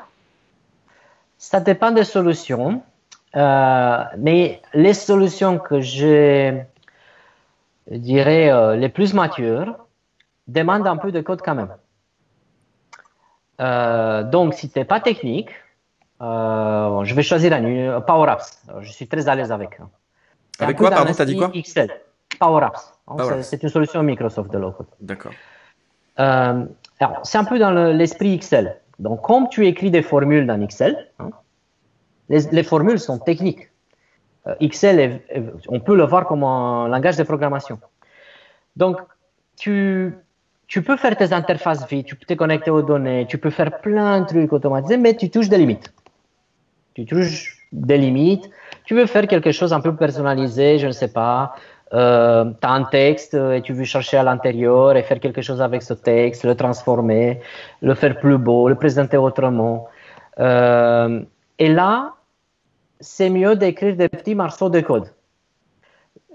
Ça 1.39 1.61
dépend 1.61 1.91
des 1.91 2.05
solutions, 2.05 2.83
euh, 3.37 4.05
mais 4.17 4.63
les 4.73 4.95
solutions 4.95 5.59
que 5.59 5.81
je 5.81 6.59
dirais 7.91 8.51
euh, 8.51 8.77
les 8.77 8.89
plus 8.89 9.13
matures 9.13 9.77
demandent 10.49 10.87
un 10.87 10.97
peu 10.97 11.13
de 11.13 11.21
code 11.21 11.43
quand 11.43 11.55
même. 11.55 11.75
Euh, 13.61 14.23
donc, 14.23 14.55
si 14.55 14.71
tu 14.71 14.79
n'es 14.79 14.85
pas 14.85 15.01
technique, 15.01 15.51
je 16.21 17.15
vais 17.15 17.23
choisir 17.23 17.53
un 17.53 18.01
Power 18.01 18.31
Apps. 18.31 18.63
je 18.81 18.91
suis 18.91 19.07
très 19.07 19.29
à 19.29 19.35
l'aise 19.35 19.53
avec. 19.53 19.79
Avec 20.59 20.79
quoi, 20.79 20.91
pardon, 20.91 21.13
tu 21.13 21.21
as 21.21 21.27
dit 21.27 21.37
quoi 21.37 21.51
Excel. 21.53 21.91
Power 22.41 22.65
Apps. 22.65 22.93
C'est 23.43 23.63
une 23.63 23.69
solution 23.69 24.03
Microsoft 24.03 24.51
de 24.51 24.59
low 24.59 24.73
code. 24.73 24.87
D'accord. 25.01 25.33
c'est 26.17 27.39
un 27.39 27.45
peu 27.45 27.59
dans 27.59 27.71
l'esprit 27.71 28.33
Excel. 28.33 28.81
Donc, 28.99 29.21
comme 29.21 29.51
tu 29.51 29.67
écris 29.67 29.91
des 29.91 30.01
formules 30.01 30.47
dans 30.47 30.59
Excel, 30.63 31.11
hein, 31.19 31.29
les, 32.29 32.63
formules 32.63 32.99
sont 32.99 33.19
techniques. 33.19 33.69
Euh, 34.47 34.55
Excel, 34.61 35.21
on 35.69 35.81
peut 35.81 35.97
le 35.97 36.05
voir 36.05 36.27
comme 36.27 36.45
un 36.45 36.89
langage 36.89 37.17
de 37.17 37.23
programmation. 37.23 37.79
Donc, 38.77 38.99
tu, 39.57 40.15
tu 40.67 40.83
peux 40.83 40.97
faire 40.97 41.17
tes 41.17 41.33
interfaces 41.33 41.87
vite, 41.89 42.07
tu 42.07 42.17
peux 42.17 42.27
te 42.27 42.35
connecter 42.35 42.71
aux 42.71 42.83
données, 42.83 43.27
tu 43.29 43.39
peux 43.39 43.51
faire 43.51 43.81
plein 43.81 44.21
de 44.21 44.27
trucs 44.27 44.53
automatisés, 44.53 44.97
mais 44.97 45.15
tu 45.15 45.31
touches 45.31 45.49
des 45.49 45.59
limites. 45.59 45.93
Tu 46.95 47.05
touches 47.05 47.57
des 47.73 47.99
limites. 47.99 48.51
Tu 48.85 48.95
veux 48.95 49.07
faire 49.07 49.27
quelque 49.27 49.53
chose 49.53 49.73
un 49.73 49.81
peu 49.81 49.95
personnalisé, 49.95 50.79
je 50.79 50.87
ne 50.87 50.93
sais 50.93 51.13
pas. 51.13 51.55
Euh, 51.95 52.47
tu 52.61 52.67
as 52.67 52.73
un 52.73 52.85
texte 52.85 53.35
et 53.35 53.63
tu 53.63 53.73
veux 53.73 53.85
chercher 53.85 54.17
à 54.17 54.25
l'intérieur 54.25 54.97
et 54.97 55.03
faire 55.03 55.21
quelque 55.21 55.41
chose 55.41 55.63
avec 55.63 55.83
ce 55.83 55.95
texte, 55.95 56.45
le 56.45 56.55
transformer, 56.55 57.41
le 57.81 57.95
faire 57.95 58.19
plus 58.19 58.39
beau, 58.39 58.69
le 58.69 58.75
présenter 58.75 59.17
autrement. 59.17 59.89
Euh, 60.41 61.23
et 61.59 61.69
là, 61.69 62.16
c'est 63.01 63.31
mieux 63.31 63.57
d'écrire 63.57 63.97
des 63.97 64.09
petits 64.09 64.35
morceaux 64.35 64.71
de 64.71 64.81
code. 64.81 65.13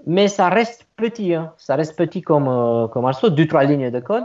Mais 0.06 0.28
ça 0.28 0.48
reste 0.48 0.86
petit, 0.96 1.34
hein. 1.34 1.52
ça 1.58 1.76
reste 1.76 1.96
petit 1.96 2.22
comme, 2.22 2.48
euh, 2.48 2.88
comme 2.88 3.02
morceau, 3.02 3.30
deux, 3.30 3.46
trois 3.46 3.64
lignes 3.64 3.90
de 3.90 4.00
code. 4.00 4.24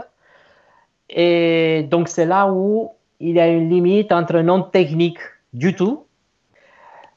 Et 1.08 1.86
donc, 1.90 2.08
c'est 2.08 2.26
là 2.26 2.50
où 2.50 2.92
il 3.20 3.36
y 3.36 3.40
a 3.40 3.48
une 3.48 3.68
limite 3.70 4.12
entre 4.12 4.38
non 4.40 4.62
technique 4.62 5.20
du 5.52 5.74
tout. 5.74 6.04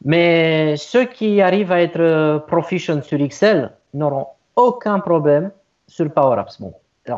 Mais 0.03 0.77
ceux 0.77 1.05
qui 1.05 1.41
arrivent 1.41 1.71
à 1.71 1.81
être 1.81 2.45
proficient 2.47 3.01
sur 3.01 3.21
Excel, 3.21 3.71
n'auront 3.93 4.27
aucun 4.55 4.99
problème 4.99 5.51
sur 5.87 6.11
Power 6.11 6.39
Apps. 6.39 6.59
Bon, 6.61 6.73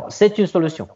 c'est 0.10 0.38
une 0.38 0.48
solution. 0.48 0.88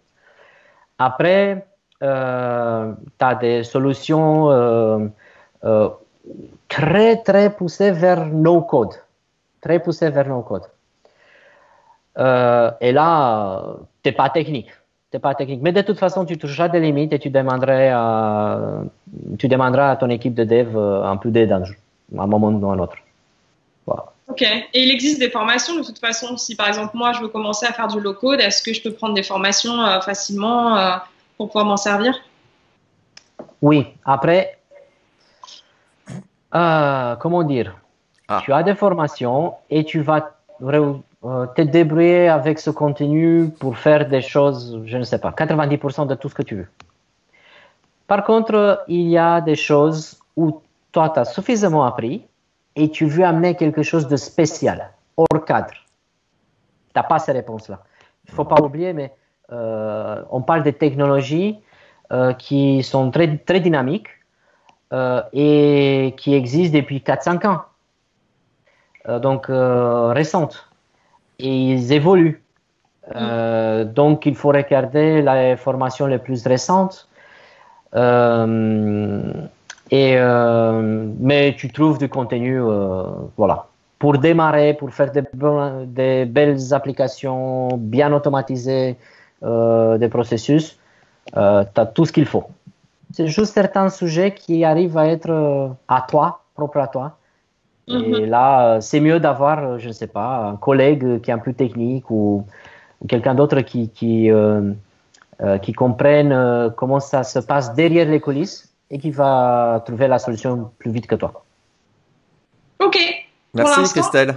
Après, 0.97 1.65
euh, 2.03 2.93
tu 3.19 3.25
as 3.25 3.35
des 3.35 3.63
solutions 3.63 4.51
euh, 4.51 5.07
euh, 5.63 5.89
très 6.67 7.17
très 7.17 7.49
poussées 7.49 7.91
vers 7.91 8.25
no 8.25 8.61
code, 8.61 8.93
très 9.61 9.79
poussées 9.79 10.09
vers 10.09 10.27
no 10.27 10.41
code. 10.41 10.63
et 12.81 12.91
là, 12.91 13.75
tu 14.03 14.09
n'es 14.09 14.15
pas 14.15 14.29
technique. 14.29 14.69
T'es 15.09 15.19
pas 15.19 15.35
technique. 15.35 15.61
Mais 15.61 15.71
de 15.71 15.81
toute 15.81 15.99
façon, 15.99 16.25
tu 16.25 16.37
toucheras 16.37 16.67
des 16.67 16.81
limites 16.81 17.13
et 17.13 17.19
tu 17.19 17.29
demanderas 17.29 17.91
à, 17.93 18.81
tu 19.39 19.47
demanderas 19.47 19.91
à 19.91 19.95
ton 19.95 20.09
équipe 20.09 20.33
de 20.33 20.43
dev 20.43 20.77
un 20.77 21.15
peu 21.15 21.29
d'aide 21.31 21.53
à 21.53 21.61
un 22.17 22.27
moment 22.27 22.49
ou 22.49 22.69
à 22.69 22.73
un 22.73 22.79
autre. 22.79 22.97
Voilà. 23.85 24.11
Ok. 24.27 24.41
Et 24.41 24.83
il 24.83 24.91
existe 24.91 25.19
des 25.19 25.29
formations 25.29 25.75
de 25.77 25.83
toute 25.83 25.99
façon. 25.99 26.37
Si 26.37 26.55
par 26.55 26.67
exemple 26.67 26.95
moi 26.95 27.13
je 27.13 27.21
veux 27.21 27.29
commencer 27.29 27.65
à 27.65 27.71
faire 27.71 27.87
du 27.87 27.99
low 27.99 28.13
code, 28.13 28.41
est-ce 28.41 28.61
que 28.61 28.73
je 28.73 28.81
peux 28.81 28.91
prendre 28.91 29.13
des 29.13 29.23
formations 29.23 29.79
euh, 29.81 30.01
facilement 30.01 30.77
euh, 30.77 30.97
pour 31.37 31.47
pouvoir 31.47 31.65
m'en 31.65 31.77
servir? 31.77 32.13
Oui. 33.61 33.87
Après, 34.05 34.59
euh, 36.55 37.15
comment 37.17 37.43
dire? 37.43 37.75
Ah. 38.27 38.41
Tu 38.43 38.53
as 38.53 38.63
des 38.63 38.75
formations 38.75 39.55
et 39.69 39.83
tu 39.83 40.01
vas 40.01 40.31
te 40.59 41.61
débrouiller 41.61 42.29
avec 42.29 42.59
ce 42.59 42.69
contenu 42.69 43.49
pour 43.59 43.77
faire 43.77 44.07
des 44.07 44.21
choses, 44.21 44.81
je 44.85 44.97
ne 44.97 45.03
sais 45.03 45.19
pas, 45.19 45.31
90% 45.31 46.07
de 46.07 46.15
tout 46.15 46.29
ce 46.29 46.35
que 46.35 46.43
tu 46.43 46.55
veux. 46.55 46.67
Par 48.07 48.23
contre, 48.23 48.83
il 48.87 49.07
y 49.09 49.17
a 49.17 49.41
des 49.41 49.55
choses 49.55 50.19
où 50.35 50.61
toi, 50.91 51.09
tu 51.09 51.19
as 51.19 51.25
suffisamment 51.25 51.85
appris 51.85 52.25
et 52.75 52.89
tu 52.89 53.05
veux 53.05 53.25
amener 53.25 53.55
quelque 53.55 53.83
chose 53.83 54.07
de 54.07 54.15
spécial, 54.15 54.91
hors 55.17 55.45
cadre. 55.45 55.73
Tu 55.73 56.93
n'as 56.95 57.03
pas 57.03 57.19
ces 57.19 57.33
réponses-là. 57.33 57.83
Il 58.25 58.31
ne 58.31 58.35
faut 58.35 58.45
pas 58.45 58.61
oublier, 58.61 58.93
mais 58.93 59.13
euh, 59.51 60.21
on 60.31 60.41
parle 60.41 60.63
de 60.63 60.71
technologies 60.71 61.59
euh, 62.11 62.33
qui 62.33 62.83
sont 62.83 63.11
très, 63.11 63.37
très 63.37 63.59
dynamiques 63.59 64.07
euh, 64.93 65.21
et 65.33 66.13
qui 66.17 66.33
existent 66.33 66.77
depuis 66.77 66.99
4-5 66.99 67.47
ans. 67.47 67.61
donc 69.19 69.47
récentes. 69.49 70.69
Et 71.39 71.71
ils 71.71 71.93
évoluent. 71.93 72.41
donc 73.13 74.25
il 74.25 74.35
faut 74.35 74.49
regarder 74.49 75.21
les 75.21 75.55
formations 75.57 76.07
les 76.07 76.17
plus 76.17 76.45
récentes 76.45 77.07
Et, 79.91 80.15
euh, 80.17 81.07
mais 81.19 81.55
tu 81.57 81.71
trouves 81.71 81.97
du 81.97 82.09
contenu, 82.09 82.61
euh, 82.61 83.03
voilà. 83.37 83.67
Pour 83.99 84.17
démarrer, 84.17 84.73
pour 84.73 84.93
faire 84.93 85.11
des, 85.11 85.23
des 85.87 86.25
belles 86.25 86.73
applications 86.73 87.69
bien 87.77 88.13
automatisées, 88.13 88.95
euh, 89.43 89.97
des 89.97 90.09
processus, 90.09 90.77
euh, 91.35 91.63
tu 91.73 91.81
as 91.81 91.85
tout 91.85 92.05
ce 92.05 92.11
qu'il 92.11 92.25
faut. 92.25 92.45
C'est 93.17 93.25
juste 93.27 93.55
certains 93.55 93.89
sujets 93.89 94.31
qui 94.35 94.63
arrivent 94.63 94.95
à 94.95 95.07
être 95.07 95.31
euh, 95.31 95.69
à 95.87 96.05
toi, 96.07 96.43
propre 96.53 96.77
à 96.77 96.87
toi. 96.87 97.17
Et 97.87 97.93
Mhm. 97.93 98.25
là, 98.25 98.75
euh, 98.75 98.79
c'est 98.79 98.99
mieux 98.99 99.19
d'avoir, 99.19 99.57
euh, 99.57 99.77
je 99.79 99.87
ne 99.87 99.93
sais 99.93 100.05
pas, 100.05 100.49
un 100.51 100.55
collègue 100.57 101.19
qui 101.21 101.31
est 101.31 101.33
un 101.33 101.39
peu 101.39 101.53
technique 101.53 102.11
ou, 102.11 102.45
ou 103.01 103.07
quelqu'un 103.07 103.33
d'autre 103.33 103.61
qui, 103.61 103.89
qui, 103.89 104.29
euh, 104.29 104.71
euh, 105.41 105.57
qui 105.57 105.73
comprenne 105.73 106.31
euh, 106.31 106.69
comment 106.69 106.99
ça 106.99 107.23
se 107.23 107.39
passe 107.39 107.73
derrière 107.73 108.07
les 108.07 108.19
coulisses 108.19 108.71
et 108.91 108.99
qui 108.99 109.09
va 109.09 109.81
trouver 109.83 110.07
la 110.07 110.19
solution 110.19 110.71
plus 110.77 110.91
vite 110.91 111.07
que 111.07 111.15
toi. 111.15 111.43
Ok. 112.79 112.99
Merci 113.55 113.81
Christelle. 113.93 114.35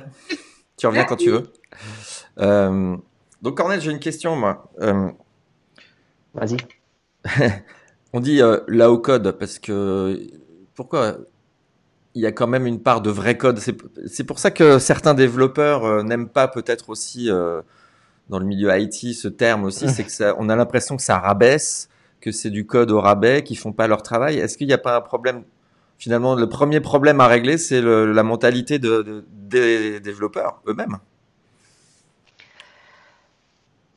Tu 0.79 0.87
reviens 0.87 1.05
quand 1.05 1.17
tu 1.17 1.31
veux. 1.31 1.53
Euh, 2.39 2.97
donc 3.43 3.57
Cornel, 3.59 3.83
j'ai 3.83 3.91
une 3.91 4.01
question 4.01 4.37
moi. 4.37 4.65
Euh, 4.81 5.11
Vas-y. 6.33 6.57
on 8.13 8.21
dit 8.21 8.43
euh, 8.43 8.59
low 8.67 8.99
code 8.99 9.33
parce 9.39 9.59
que 9.59 10.19
pourquoi? 10.75 11.19
Il 12.15 12.23
y 12.23 12.27
a 12.27 12.33
quand 12.33 12.49
même 12.49 12.67
une 12.67 12.83
part 12.83 13.03
de 13.03 13.11
vrai 13.11 13.37
code. 13.39 13.59
C'est 13.59 13.77
c'est 14.07 14.25
pour 14.25 14.39
ça 14.39 14.51
que 14.51 14.79
certains 14.79 15.15
développeurs 15.15 15.85
euh, 15.85 16.03
n'aiment 16.03 16.29
pas 16.29 16.49
peut-être 16.49 16.91
aussi 16.91 17.31
euh, 17.31 17.63
dans 18.31 18.39
le 18.41 18.47
milieu 18.47 18.71
IT 18.79 19.15
ce 19.15 19.29
terme 19.29 19.65
aussi, 19.65 19.89
c'est 19.95 20.05
que 20.05 20.13
ça, 20.13 20.35
on 20.39 20.49
a 20.49 20.57
l'impression 20.57 20.97
que 20.97 21.03
ça 21.03 21.19
rabaisse, 21.19 21.89
que 22.21 22.33
c'est 22.33 22.51
du 22.51 22.67
code 22.67 22.91
au 22.93 23.01
rabais, 23.01 23.45
qu'ils 23.45 23.59
font 23.59 23.73
pas 23.73 23.89
leur 23.89 24.03
travail. 24.03 24.39
Est-ce 24.39 24.59
qu'il 24.59 24.69
n'y 24.69 24.73
a 24.75 24.79
pas 24.79 24.97
un 24.97 25.01
problème? 25.03 25.45
Finalement, 25.99 26.35
le 26.37 26.49
premier 26.49 26.81
problème 26.81 27.21
à 27.21 27.29
régler, 27.29 27.59
c'est 27.59 27.81
le- 27.83 28.13
la 28.13 28.23
mentalité 28.25 28.79
de, 28.79 29.03
de- 29.03 29.25
des 29.31 30.01
développeurs 30.01 30.63
eux-mêmes. 30.69 30.99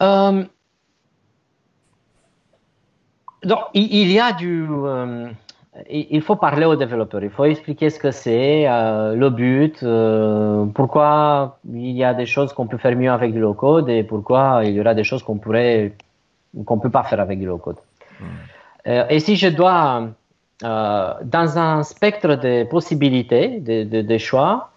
Euh, 0.01 0.45
donc, 3.43 3.59
il, 3.73 4.11
y 4.11 4.19
a 4.19 4.31
du. 4.33 4.65
euh, 4.69 5.27
il 5.89 6.21
faut 6.21 6.35
parler 6.35 6.65
aux 6.65 6.75
développeurs, 6.75 7.23
il 7.23 7.29
faut 7.31 7.45
expliquer 7.45 7.89
ce 7.89 7.97
que 7.99 8.11
c'est, 8.11 8.65
euh, 8.67 9.15
le 9.15 9.29
but, 9.31 9.81
euh, 9.81 10.65
pourquoi 10.65 11.57
il 11.71 11.91
y 11.91 12.03
a 12.03 12.13
des 12.13 12.27
choses 12.27 12.53
qu'on 12.53 12.67
peut 12.67 12.77
faire 12.77 12.95
mieux 12.95 13.11
avec 13.11 13.33
du 13.33 13.39
low 13.39 13.55
code 13.55 13.89
et 13.89 14.03
pourquoi 14.03 14.61
il 14.65 14.71
y 14.73 14.79
aura 14.79 14.93
des 14.93 15.03
choses 15.03 15.23
qu'on 15.23 15.37
pourrait 15.37 15.93
qu'on 16.65 16.77
peut 16.77 16.91
pas 16.91 17.01
faire 17.03 17.19
avec 17.19 17.39
du 17.39 17.47
low 17.47 17.57
code. 17.57 17.77
Euh, 18.87 19.05
et 19.09 19.19
si 19.19 19.35
je 19.35 19.47
dois, 19.47 20.03
euh, 20.63 21.13
dans 21.23 21.57
un 21.57 21.81
spectre 21.81 22.35
de 22.35 22.63
possibilités, 22.65 23.59
de, 23.59 23.83
de- 23.83 24.01
de 24.03 24.17
choix, 24.19 24.69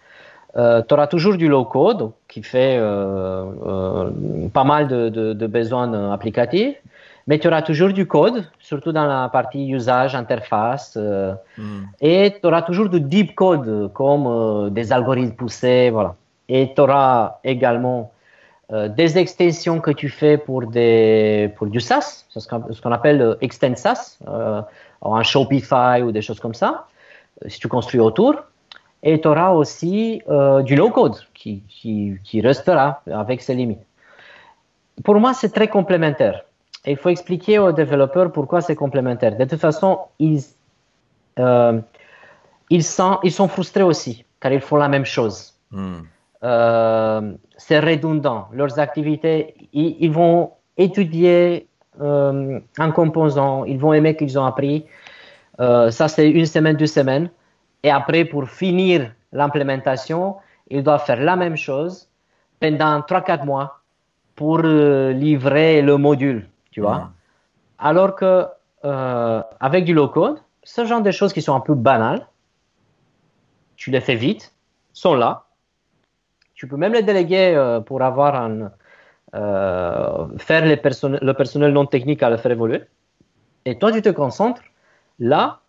tu 0.54 0.94
auras 0.94 1.06
toujours 1.08 1.36
du 1.36 1.48
low 1.48 1.66
code 1.66 2.10
qui 2.28 2.42
fait 2.42 2.78
euh, 2.78 3.44
euh, 3.66 4.48
pas 4.54 4.64
mal 4.64 4.88
de, 4.88 5.10
de- 5.10 5.34
de 5.34 5.46
besoins 5.46 5.92
euh, 5.92 6.12
applicatifs, 6.12 6.76
mais 7.26 7.38
tu 7.38 7.48
auras 7.48 7.62
toujours 7.62 7.92
du 7.92 8.06
code, 8.06 8.44
surtout 8.58 8.92
dans 8.92 9.06
la 9.06 9.28
partie 9.28 9.68
usage, 9.68 10.14
interface, 10.14 10.96
euh, 10.96 11.34
Hmm. 11.58 11.84
et 12.00 12.36
tu 12.40 12.46
auras 12.46 12.62
toujours 12.62 12.88
du 12.88 13.00
deep 13.00 13.34
code 13.34 13.90
comme 13.92 14.26
euh, 14.26 14.70
des 14.70 14.92
algorithmes 14.92 15.34
poussés, 15.34 15.90
voilà. 15.90 16.14
Et 16.48 16.72
tu 16.74 16.80
auras 16.80 17.38
également 17.42 18.12
euh, 18.72 18.88
des 18.88 19.18
extensions 19.18 19.80
que 19.80 19.90
tu 19.90 20.08
fais 20.08 20.38
pour, 20.38 20.66
des, 20.66 21.52
pour 21.56 21.66
du 21.66 21.80
SaaS, 21.80 22.26
ce 22.28 22.80
qu'on 22.82 22.92
appelle 22.92 23.36
Extend 23.40 23.74
SaaS, 23.76 24.18
un 25.02 25.22
Shopify 25.22 26.02
ou 26.02 26.12
des 26.12 26.22
choses 26.22 26.40
comme 26.40 26.54
ça, 26.54 26.86
si 27.48 27.58
tu 27.58 27.68
construis 27.68 28.00
autour. 28.00 28.34
Et 29.02 29.20
tu 29.20 29.28
auras 29.28 29.50
aussi 29.50 30.22
du 30.64 30.74
low 30.74 30.90
code 30.90 31.16
qui, 31.34 31.62
qui, 31.68 32.16
qui 32.24 32.40
restera 32.40 33.02
avec 33.12 33.40
ses 33.42 33.54
limites. 33.54 33.84
Pour 35.04 35.16
moi, 35.20 35.32
c'est 35.34 35.52
très 35.52 35.68
complémentaire. 35.68 36.42
Et 36.86 36.92
il 36.92 36.96
faut 36.96 37.08
expliquer 37.08 37.58
aux 37.58 37.72
développeurs 37.72 38.30
pourquoi 38.30 38.60
c'est 38.60 38.76
complémentaire. 38.76 39.36
De 39.36 39.44
toute 39.44 39.60
façon, 39.60 39.98
ils, 40.20 40.40
euh, 41.40 41.80
ils, 42.70 42.84
sont, 42.84 43.18
ils 43.24 43.32
sont 43.32 43.48
frustrés 43.48 43.82
aussi, 43.82 44.24
car 44.40 44.52
ils 44.52 44.60
font 44.60 44.76
la 44.76 44.88
même 44.88 45.04
chose. 45.04 45.54
Hmm. 45.72 46.02
Euh, 46.44 47.32
c'est 47.56 47.80
redondant. 47.80 48.46
Leurs 48.52 48.78
activités, 48.78 49.54
ils, 49.72 49.96
ils 49.98 50.12
vont 50.12 50.52
étudier 50.76 51.66
euh, 52.00 52.60
un 52.78 52.90
composant, 52.92 53.64
ils 53.64 53.78
vont 53.78 53.92
aimer 53.92 54.14
qu'ils 54.14 54.38
ont 54.38 54.44
appris. 54.44 54.86
Ça, 55.58 56.06
c'est 56.06 56.30
une 56.30 56.44
semaine, 56.44 56.76
deux 56.76 56.86
semaines. 56.86 57.30
Et 57.82 57.90
après, 57.90 58.26
pour 58.26 58.46
finir 58.46 59.10
l'implémentation, 59.32 60.36
ils 60.68 60.82
doivent 60.82 61.02
faire 61.04 61.18
la 61.18 61.34
même 61.34 61.56
chose 61.56 62.10
pendant 62.60 63.00
3-4 63.00 63.46
mois 63.46 63.80
pour 64.34 64.58
livrer 64.58 65.80
le 65.80 65.96
module, 65.96 66.46
tu 66.76 66.82
vois. 66.82 67.10
Alors 67.78 68.14
que 68.16 68.44
euh, 68.84 69.42
avec 69.60 69.86
du 69.86 69.94
low 69.94 70.08
code, 70.08 70.36
ce 70.62 70.84
genre 70.84 71.00
de 71.00 71.10
choses 71.10 71.32
qui 71.32 71.40
sont 71.40 71.54
un 71.54 71.60
peu 71.60 71.74
banales, 71.74 72.26
tu 73.76 73.90
les 73.90 74.02
fais 74.02 74.14
vite, 74.14 74.52
sont 74.92 75.14
là. 75.14 75.44
Tu 76.54 76.68
peux 76.68 76.76
même 76.76 76.92
les 76.92 77.02
déléguer 77.02 77.54
euh, 77.54 77.80
pour 77.80 78.02
avoir 78.02 78.34
un, 78.34 78.70
euh, 79.34 80.26
faire 80.36 80.66
les 80.66 80.78
le 81.28 81.32
personnel 81.32 81.72
non 81.72 81.86
technique 81.86 82.22
à 82.22 82.28
le 82.28 82.36
faire 82.36 82.52
évoluer. 82.52 82.82
Et 83.64 83.78
toi, 83.78 83.90
tu 83.90 84.02
te 84.02 84.10
concentres 84.10 84.64
là, 85.18 85.60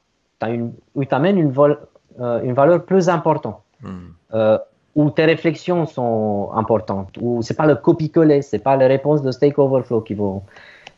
tu 0.41 0.48
une, 0.48 0.74
où 0.93 1.06
tu 1.06 1.15
amènes 1.15 1.38
une, 1.38 2.54
valeur 2.54 2.84
plus 2.84 3.08
importante 3.08 3.62
Hmm. 3.80 4.58
où 4.96 5.12
tes 5.12 5.26
réflexions 5.26 5.86
sont 5.86 6.50
importantes, 6.56 7.12
où 7.22 7.43
c'est 7.43 7.54
pas 7.54 7.67
le 7.67 7.76
copie-coller, 7.76 8.41
c'est 8.41 8.58
pas 8.58 8.76
les 8.76 8.88
réponses 8.88 9.22
de 9.22 9.30
Stack 9.30 9.60
Overflow 9.60 10.02
qui 10.02 10.15
vont 10.15 10.41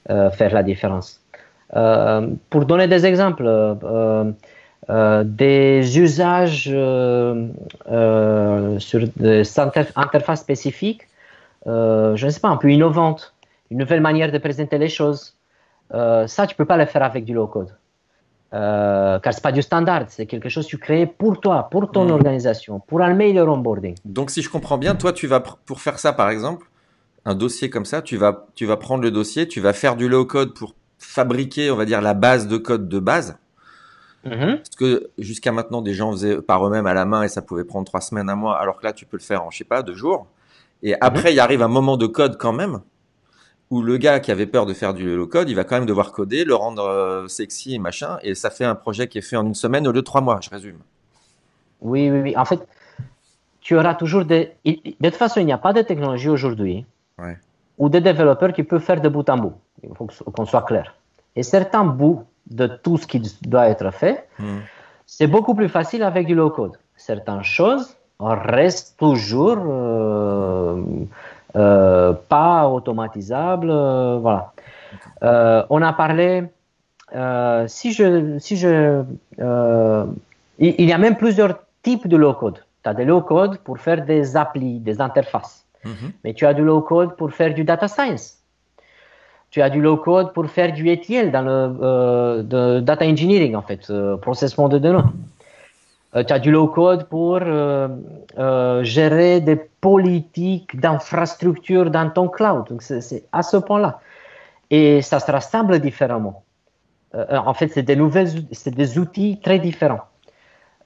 faire 0.10 0.54
la 0.54 0.64
différence. 0.64 1.22
Euh, 1.76 2.28
pour 2.50 2.66
donner 2.66 2.88
des 2.88 3.06
exemples, 3.06 3.44
euh, 3.46 4.32
euh, 4.90 5.24
des 5.24 6.00
usages 6.00 6.70
euh, 6.72 7.48
euh, 7.92 8.80
sur 8.80 9.02
des 9.18 9.60
inter- 9.60 9.92
interfaces 9.96 10.42
spécifiques, 10.42 11.04
euh, 11.68 12.16
je 12.16 12.26
ne 12.26 12.32
sais 12.32 12.40
pas, 12.40 12.48
un 12.48 12.58
peu 12.58 12.72
innovantes, 12.72 13.36
une 13.70 13.78
nouvelle 13.78 14.02
manière 14.02 14.32
de 14.32 14.38
présenter 14.40 14.78
les 14.80 14.90
choses. 14.90 15.36
Euh, 15.94 16.26
ça, 16.28 16.48
tu 16.48 16.56
peux 16.56 16.66
pas 16.66 16.78
le 16.78 16.86
faire 16.86 17.04
avec 17.04 17.24
du 17.26 17.34
low-code. 17.34 17.76
Euh, 18.52 19.20
car 19.20 19.32
c'est 19.32 19.44
pas 19.44 19.52
du 19.52 19.62
standard, 19.62 20.06
c'est 20.08 20.26
quelque 20.26 20.50
chose 20.50 20.66
que 20.66 20.72
tu 20.72 20.80
crées 20.80 21.06
pour 21.06 21.40
toi, 21.40 21.68
pour 21.70 21.92
ton 21.92 22.06
Mhm. 22.06 22.12
organisation, 22.12 22.80
pour 22.80 23.02
un 23.02 23.14
meilleur 23.14 23.48
onboarding. 23.48 23.96
Donc, 24.06 24.32
si 24.32 24.42
je 24.42 24.50
comprends 24.50 24.80
bien, 24.80 24.96
toi, 24.96 25.14
tu 25.14 25.28
vas, 25.28 25.40
pour 25.40 25.82
faire 25.82 26.00
ça, 26.00 26.14
par 26.14 26.32
exemple, 26.32 26.66
un 27.30 27.36
dossier 27.36 27.70
comme 27.70 27.86
ça, 27.86 28.02
tu 28.02 28.18
vas, 28.18 28.48
tu 28.56 28.66
vas 28.66 28.76
prendre 28.76 29.04
le 29.04 29.12
dossier, 29.12 29.48
tu 29.48 29.62
vas 29.62 29.74
faire 29.74 29.96
du 29.96 30.10
low 30.10 30.26
code 30.26 30.56
pour 30.56 30.74
fabriquer, 30.98 31.70
on 31.70 31.76
va 31.76 31.86
dire, 31.86 32.02
la 32.02 32.16
base 32.16 32.48
de 32.48 32.58
code 32.58 32.90
de 32.90 33.00
base. 33.00 33.38
Mhm. 34.26 34.58
Parce 34.58 34.76
que 34.76 35.10
jusqu'à 35.20 35.52
maintenant, 35.52 35.84
des 35.84 35.94
gens 35.94 36.12
faisaient 36.12 36.42
par 36.42 36.66
eux-mêmes 36.66 36.88
à 36.88 36.96
la 36.96 37.06
main 37.06 37.22
et 37.22 37.28
ça 37.28 37.44
pouvait 37.44 37.64
prendre 37.64 37.86
trois 37.86 38.02
semaines, 38.02 38.30
un 38.30 38.36
mois, 38.36 38.60
alors 38.60 38.80
que 38.80 38.86
là, 38.86 38.94
tu 38.94 39.06
peux 39.06 39.16
le 39.16 39.22
faire 39.22 39.44
en, 39.44 39.52
je 39.52 39.60
sais 39.60 39.64
pas, 39.64 39.84
deux 39.84 39.94
jours. 39.94 40.26
Et 40.82 40.96
après, 41.02 41.32
il 41.32 41.40
arrive 41.40 41.62
un 41.62 41.68
moment 41.68 41.98
de 41.98 42.08
code 42.08 42.36
quand 42.38 42.52
même, 42.52 42.80
où 43.70 43.84
le 43.84 43.98
gars 43.98 44.20
qui 44.20 44.32
avait 44.32 44.48
peur 44.48 44.66
de 44.66 44.74
faire 44.74 44.96
du 44.96 45.16
low 45.16 45.28
code, 45.28 45.50
il 45.50 45.56
va 45.56 45.64
quand 45.64 45.76
même 45.76 45.86
devoir 45.86 46.12
coder, 46.12 46.46
le 46.46 46.56
rendre 46.56 46.84
euh, 46.84 47.28
sexy 47.28 47.76
et 47.76 47.80
machin, 47.80 48.18
et 48.24 48.34
ça 48.34 48.50
fait 48.50 48.66
un 48.66 48.76
projet 48.76 49.08
qui 49.08 49.20
est 49.20 49.22
fait 49.22 49.36
en 49.36 49.46
une 49.46 49.56
semaine 49.56 49.88
au 49.88 49.92
lieu 49.92 50.02
de 50.02 50.06
trois 50.06 50.22
mois, 50.22 50.40
je 50.42 50.50
résume. 50.50 50.80
Oui, 51.82 52.10
oui, 52.10 52.22
oui. 52.22 52.38
En 52.38 52.46
fait, 52.46 52.60
tu 53.62 53.78
auras 53.78 53.94
toujours 53.94 54.26
des. 54.26 54.52
De 54.66 55.10
toute 55.10 55.16
façon, 55.16 55.40
il 55.40 55.46
n'y 55.46 55.54
a 55.54 55.60
pas 55.60 55.74
de 55.74 55.82
technologie 55.84 56.30
aujourd'hui 56.30 56.86
Ouais. 57.22 57.38
ou 57.78 57.90
de 57.90 58.00
développeurs 58.00 58.54
qui 58.54 58.64
peuvent 58.64 58.82
faire 58.82 59.02
de 59.02 59.10
bout 59.10 59.28
en 59.30 59.38
bout. 59.38 59.54
Il 59.84 59.90
faut 59.96 60.08
qu'on 60.36 60.46
soit 60.46 60.64
clair. 60.64 60.94
Et 61.36 61.44
certains 61.44 61.86
bouts 61.86 62.24
de 62.50 62.68
tout 62.68 62.98
ce 62.98 63.06
qui 63.08 63.20
doit 63.42 63.68
être 63.70 63.92
fait, 63.92 64.28
Hmm. 64.40 64.60
c'est 65.06 65.28
beaucoup 65.28 65.54
plus 65.56 65.70
facile 65.70 66.04
avec 66.04 66.28
du 66.28 66.36
low 66.36 66.50
code. 66.50 66.76
Certaines 66.98 67.44
choses 67.44 67.96
restent 68.20 68.98
toujours 68.98 69.58
euh, 69.66 70.82
euh, 71.56 72.14
pas 72.28 72.68
automatisables. 72.68 73.70
euh, 73.72 74.18
voilà. 74.22 74.54
On 75.70 75.82
a 75.82 75.94
parlé. 75.94 76.44
si 77.68 77.94
je, 77.94 78.38
si 78.40 78.56
je, 78.58 79.04
il, 80.60 80.76
il 80.82 80.88
y 80.90 80.94
a 80.94 80.98
même 80.98 81.16
plusieurs 81.16 81.54
types 81.82 82.08
de 82.08 82.18
low 82.18 82.34
code. 82.34 82.60
Tu 82.84 82.90
as 82.90 82.94
des 82.94 83.06
low 83.06 83.22
code 83.22 83.58
pour 83.60 83.78
faire 83.80 84.06
des 84.06 84.36
applis, 84.36 84.80
des 84.80 85.00
interfaces. 85.02 85.66
Mhm. 85.86 86.12
Mais 86.24 86.34
tu 86.34 86.46
as 86.46 86.54
du 86.54 86.64
low 86.64 86.82
code 86.82 87.16
pour 87.16 87.32
faire 87.32 87.54
du 87.54 87.64
data 87.64 87.88
science. 87.88 88.40
Tu 89.52 89.62
as 89.62 89.70
du 89.70 89.82
low 89.82 89.98
code 89.98 90.34
pour 90.34 90.48
faire 90.48 90.74
du 90.74 90.90
ETL 90.90 91.32
dans 91.32 91.42
le 91.42 91.78
euh, 91.82 92.82
data 92.82 93.06
engineering 93.06 93.56
en 93.56 93.64
fait, 93.64 93.90
euh, 93.90 94.16
processement 94.18 94.70
de 94.70 94.78
données. 94.78 95.04
Euh, 96.16 96.24
tu 96.24 96.34
as 96.34 96.40
du 96.40 96.52
low 96.52 96.68
code 96.68 97.06
pour 97.06 97.40
gérer 98.84 99.42
des 99.42 99.56
politiques 99.56 100.80
d'infrastructure 100.80 101.90
dans 101.90 102.10
ton 102.10 102.28
cloud. 102.28 102.68
Donc 102.70 102.84
c'est 102.84 103.24
à 103.32 103.42
ce 103.42 103.58
point-là. 103.58 104.00
Et 104.70 105.02
ça 105.02 105.20
se 105.20 105.32
rassemble 105.32 105.80
différemment. 105.80 106.44
en 107.16 107.54
fait, 107.56 107.70
c'est 107.70 107.82
des 107.82 107.96
des 107.96 109.00
outils 109.00 109.40
très 109.42 109.58
différents. 109.58 110.06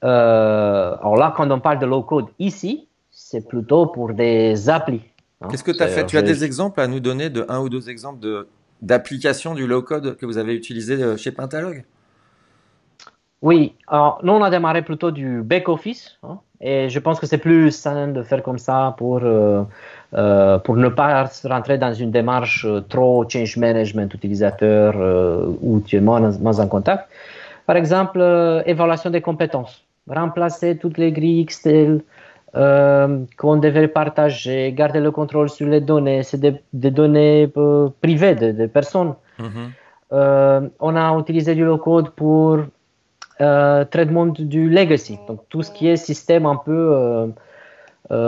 alors 0.02 1.18
là, 1.18 1.34
quand 1.36 1.52
on 1.52 1.60
parle 1.60 1.80
de 1.80 1.86
low 1.86 2.04
code 2.04 2.28
ici, 2.40 2.88
c'est 3.14 3.48
plutôt 3.48 3.86
pour 3.86 4.14
des 4.14 4.70
applis. 4.70 5.02
Hein. 5.40 5.48
Qu'est-ce 5.50 5.64
que 5.64 5.72
tu 5.72 5.84
as 5.84 5.88
fait? 5.88 6.06
Tu 6.06 6.18
as 6.18 6.22
des 6.22 6.44
exemples 6.44 6.82
à 6.82 6.88
nous 6.88 7.00
donner 7.00 7.30
de 7.30 7.46
un 7.48 7.60
ou 7.60 7.70
deux 7.70 7.90
exemples 7.90 8.20
de 8.20 8.48
d'applications 8.82 9.54
du 9.54 9.66
low 9.66 9.82
code 9.82 10.18
que 10.18 10.26
vous 10.26 10.38
avez 10.38 10.54
utilisé 10.54 11.16
chez 11.16 11.32
Pentalog 11.32 11.86
Oui, 13.42 13.76
alors 13.88 14.20
nous 14.24 14.34
on 14.34 14.44
a 14.44 14.50
démarré 14.50 14.82
plutôt 14.82 15.10
du 15.10 15.42
back 15.42 15.70
office 15.70 16.18
hein, 16.24 16.40
et 16.60 16.90
je 16.90 17.00
pense 17.00 17.18
que 17.18 17.26
c'est 17.26 17.38
plus 17.38 17.72
sain 17.72 18.10
de 18.10 18.22
faire 18.24 18.44
comme 18.44 18.58
ça 18.58 18.94
pour 18.98 19.22
euh, 19.24 19.64
euh, 20.16 20.60
pour 20.60 20.76
ne 20.76 20.90
pas 20.90 21.30
rentrer 21.46 21.78
dans 21.78 21.94
une 21.94 22.12
démarche 22.12 22.66
euh, 22.66 22.82
trop 22.82 23.28
change 23.28 23.56
management 23.58 24.14
utilisateur 24.14 24.96
où 25.62 25.80
tu 25.80 25.96
es 25.96 26.02
moins, 26.02 26.20
moins, 26.40 26.60
en 26.60 26.68
contact. 26.68 27.10
Par 27.66 27.78
exemple, 27.78 28.20
évaluation 28.66 29.10
des 29.10 29.22
compétences, 29.22 29.84
remplacer 30.08 30.78
toutes 30.78 30.98
les 30.98 31.12
grilles 31.12 31.48
euh, 31.66 32.00
qu'on 32.54 33.58
devait 33.58 33.88
partager, 33.88 34.72
garder 34.74 35.00
le 35.00 35.12
contrôle 35.12 35.50
sur 35.50 35.68
les 35.68 35.82
données, 35.82 36.22
c'est 36.24 36.40
des, 36.40 36.92
données 36.92 37.52
euh, 37.58 37.90
privées 38.02 38.36
des 38.36 38.68
personnes. 38.68 39.16
Mhm. 39.40 39.72
Euh, 40.12 40.70
on 40.80 40.96
a 40.96 41.18
utilisé 41.20 41.56
du 41.56 41.66
low-code 41.66 42.12
pour 42.12 42.60
traitement 43.40 44.28
du 44.28 44.70
legacy, 44.70 45.20
donc 45.28 45.42
tout 45.50 45.64
ce 45.64 45.72
qui 45.72 45.88
est 45.90 45.98
système 45.98 46.46
un 46.46 46.56
peu 46.56 47.34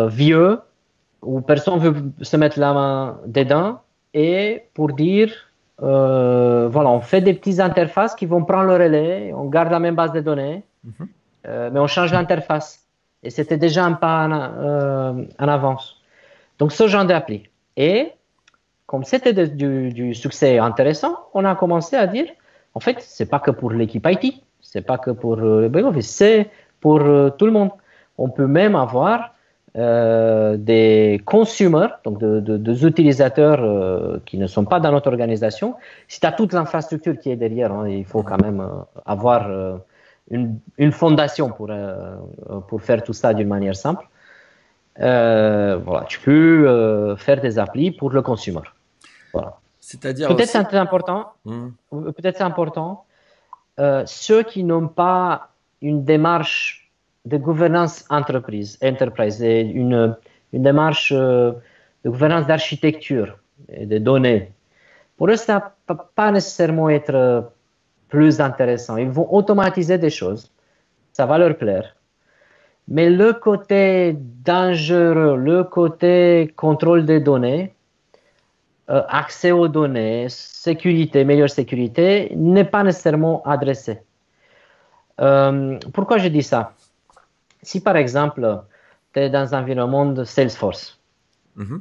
vieux, 0.09 0.59
où 1.21 1.39
personne 1.41 1.79
veut 1.79 1.95
se 2.21 2.35
mettre 2.35 2.59
la 2.59 2.73
main 2.73 3.19
dedans, 3.25 3.79
et 4.13 4.63
pour 4.73 4.91
dire, 4.93 5.31
voilà, 5.77 6.89
on 6.89 6.99
fait 6.99 7.21
des 7.21 7.33
petites 7.33 7.61
interfaces 7.61 8.15
qui 8.15 8.25
vont 8.25 8.43
prendre 8.43 8.65
le 8.65 8.73
relais, 8.73 9.31
on 9.33 9.45
garde 9.45 9.71
la 9.71 9.79
même 9.79 9.95
base 9.95 10.11
de 10.11 10.19
données, 10.19 10.63
mhm. 10.83 11.07
mais 11.71 11.79
on 11.79 11.87
change 11.87 12.11
l'interface. 12.11 12.84
Et 13.25 13.31
c'était 13.31 13.57
déjà 13.57 13.83
un 13.83 13.93
pas 13.93 14.27
euh, 14.27 15.25
en, 15.39 15.47
avance. 15.47 15.97
Donc, 16.59 16.71
ce 16.71 16.87
genre 16.87 17.05
d'appli. 17.05 17.43
Et 17.75 18.11
comme 18.85 19.03
c'était 19.03 19.33
du, 19.33 20.13
succès 20.13 20.59
intéressant, 20.59 21.17
on 21.33 21.43
a 21.43 21.55
commencé 21.55 21.95
à 21.95 22.05
dire, 22.05 22.27
en 22.75 22.79
fait, 22.79 22.97
c'est 22.99 23.25
pas 23.25 23.39
que 23.39 23.49
pour 23.49 23.71
l'équipe 23.71 24.07
IT, 24.07 24.43
c'est 24.61 24.85
pas 24.85 24.99
que 24.99 25.09
pour 25.09 25.39
euh, 25.39 25.67
le 25.67 26.01
c'est 26.01 26.51
pour 26.79 27.01
euh, 27.01 27.31
tout 27.31 27.47
le 27.47 27.51
monde. 27.51 27.71
On 28.19 28.29
peut 28.29 28.47
même 28.47 28.75
avoir 28.75 29.31
des 29.75 31.21
consumers, 31.25 31.99
donc 32.05 32.19
des 32.19 32.85
utilisateurs 32.85 34.21
qui 34.23 34.37
ne 34.37 34.47
sont 34.47 34.63
pas 34.63 34.79
dans 34.79 34.93
notre 34.93 35.09
organisation. 35.09 35.75
Si 36.07 36.21
tu 36.21 36.25
as 36.25 36.31
toute 36.31 36.53
l'infrastructure 36.53 37.19
qui 37.19 37.29
est 37.29 37.35
derrière, 37.35 37.73
hein, 37.73 37.85
il 37.89 38.05
faut 38.05 38.23
quand 38.23 38.41
même 38.41 38.65
avoir 39.05 39.49
une, 40.31 40.91
fondation 40.91 41.49
pour, 41.49 41.67
euh, 41.69 42.15
pour 42.67 42.81
faire 42.81 43.03
tout 43.03 43.13
ça 43.13 43.33
d'une 43.33 43.47
manière 43.47 43.75
simple. 43.75 44.07
Euh, 44.99 45.77
voilà, 45.77 46.05
tu 46.05 46.19
peux 46.19 46.67
euh, 46.67 47.15
faire 47.15 47.41
des 47.41 47.59
applis 47.59 47.91
pour 47.91 48.09
le 48.11 48.21
consumer. 48.21 48.61
Voilà. 49.33 49.57
C'est-à-dire 49.79 50.29
peut-être 50.29 50.49
c'est 50.49 50.77
important. 50.77 51.33
Hmm. 51.43 51.69
Peut-être 51.91 52.37
c'est 52.37 52.43
important. 52.43 53.05
ceux 54.05 54.43
qui 54.43 54.63
n'ont 54.63 54.87
pas 54.87 55.49
une 55.81 56.03
démarche 56.03 56.91
de 57.25 57.37
gouvernance 57.37 58.05
entreprise, 58.09 58.79
enterprise, 58.81 59.41
une, 59.41 60.15
une 60.53 60.63
démarche 60.63 61.11
de 61.13 61.59
gouvernance 62.05 62.47
d'architecture 62.47 63.37
et 63.69 63.85
de 63.85 63.97
données, 63.99 64.51
pour 65.17 65.29
eux, 65.29 65.35
ça 65.35 65.55
ne 65.55 65.95
peut 65.95 66.01
pas 66.15 66.31
nécessairement 66.31 66.89
être 66.89 67.51
plus 68.15 68.39
intéressant. 68.39 68.95
Ils 69.05 69.13
vont 69.17 69.27
automatiser 69.39 69.97
des 69.97 70.13
choses. 70.19 70.43
Ça 71.11 71.25
va 71.25 71.37
leur 71.37 71.55
plaire. 71.57 71.87
Mais 72.87 73.09
le 73.09 73.33
côté 73.33 74.15
dangereux, 74.51 75.35
le 75.51 75.63
côté 75.63 76.53
contrôle 76.55 77.05
des 77.05 77.19
données, 77.19 77.73
euh, 78.89 79.01
accès 79.09 79.51
aux 79.51 79.67
données, 79.67 80.27
sécurité, 80.29 81.25
meilleure 81.25 81.49
sécurité, 81.49 82.31
n'est 82.35 82.69
pas 82.75 82.83
nécessairement 82.83 83.37
adressé. 83.43 83.93
Euh, 85.19 85.77
pourquoi 85.93 86.17
je 86.19 86.29
dis 86.29 86.43
ça? 86.43 86.61
Si 87.63 87.81
par 87.81 87.97
exemple, 87.97 88.41
tu 89.13 89.19
es 89.19 89.29
dans 89.29 89.53
un 89.53 89.61
environnement 89.61 90.05
de 90.05 90.23
Salesforce, 90.23 90.99
mm-hmm. 91.57 91.79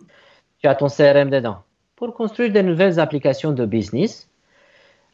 tu 0.59 0.67
as 0.67 0.75
ton 0.75 0.89
CRM 0.89 1.31
dedans, 1.31 1.59
pour 1.95 2.13
construire 2.15 2.53
de 2.53 2.63
nouvelles 2.71 2.99
applications 2.99 3.53
de 3.53 3.65
business, 3.67 4.29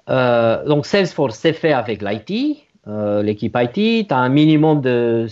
donc 0.07 0.87
Salesforce, 0.87 1.37
c'est 1.37 1.53
fait 1.53 1.73
avec 1.73 2.03
l'IT, 2.03 2.67
euh, 2.89 3.23
l'équipe 3.23 3.57
IT. 3.57 4.09
Tu 4.09 4.15
as 4.15 4.17
un 4.17 4.29
minimum 4.29 4.81
de, 4.81 5.27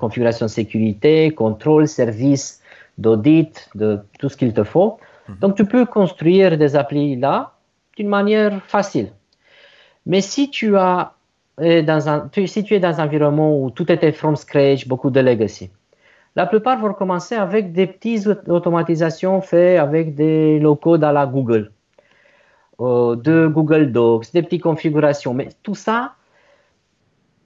configuration 0.00 0.46
de 0.46 0.50
sécurité, 0.50 1.30
contrôle, 1.30 1.86
service, 1.86 2.60
d'audit, 2.98 3.70
de 3.74 4.00
tout 4.18 4.28
ce 4.28 4.36
qu'il 4.36 4.52
te 4.52 4.64
faut. 4.64 4.98
Mhm. 5.28 5.36
Donc 5.40 5.56
tu 5.56 5.64
peux 5.64 5.86
construire 5.86 6.58
des 6.58 6.74
applis 6.74 7.16
là 7.16 7.52
d'une 7.96 8.08
manière 8.08 8.60
facile. 8.64 9.08
Mais 10.06 10.20
si 10.20 10.50
tu, 10.50 10.76
as, 10.76 11.12
dans 11.58 12.08
un, 12.08 12.28
si 12.46 12.64
tu 12.64 12.74
es 12.74 12.80
dans 12.80 13.00
un 13.00 13.04
environnement 13.04 13.62
où 13.62 13.70
tout 13.70 13.90
était 13.92 14.12
from 14.12 14.36
scratch, 14.36 14.88
beaucoup 14.88 15.10
de 15.10 15.20
legacy, 15.20 15.70
la 16.34 16.46
plupart 16.46 16.78
vont 16.78 16.94
commencer 16.94 17.34
avec 17.34 17.72
des 17.72 17.86
petites 17.86 18.28
automatisations 18.48 19.40
faites 19.40 19.78
avec 19.78 20.14
des 20.14 20.58
low-code 20.58 21.04
à 21.04 21.12
la 21.12 21.26
Google. 21.26 21.72
Euh, 22.80 23.16
de 23.16 23.48
Google 23.48 23.90
Docs, 23.90 24.32
des 24.32 24.42
petites 24.42 24.62
configurations. 24.62 25.34
Mais 25.34 25.48
tout 25.64 25.74
ça, 25.74 26.12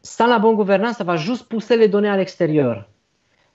sans 0.02 0.26
la 0.26 0.38
bonne 0.38 0.56
gouvernance, 0.56 0.96
ça 0.96 1.04
va 1.04 1.16
juste 1.16 1.48
pousser 1.48 1.78
les 1.78 1.88
données 1.88 2.10
à 2.10 2.18
l'extérieur. 2.18 2.86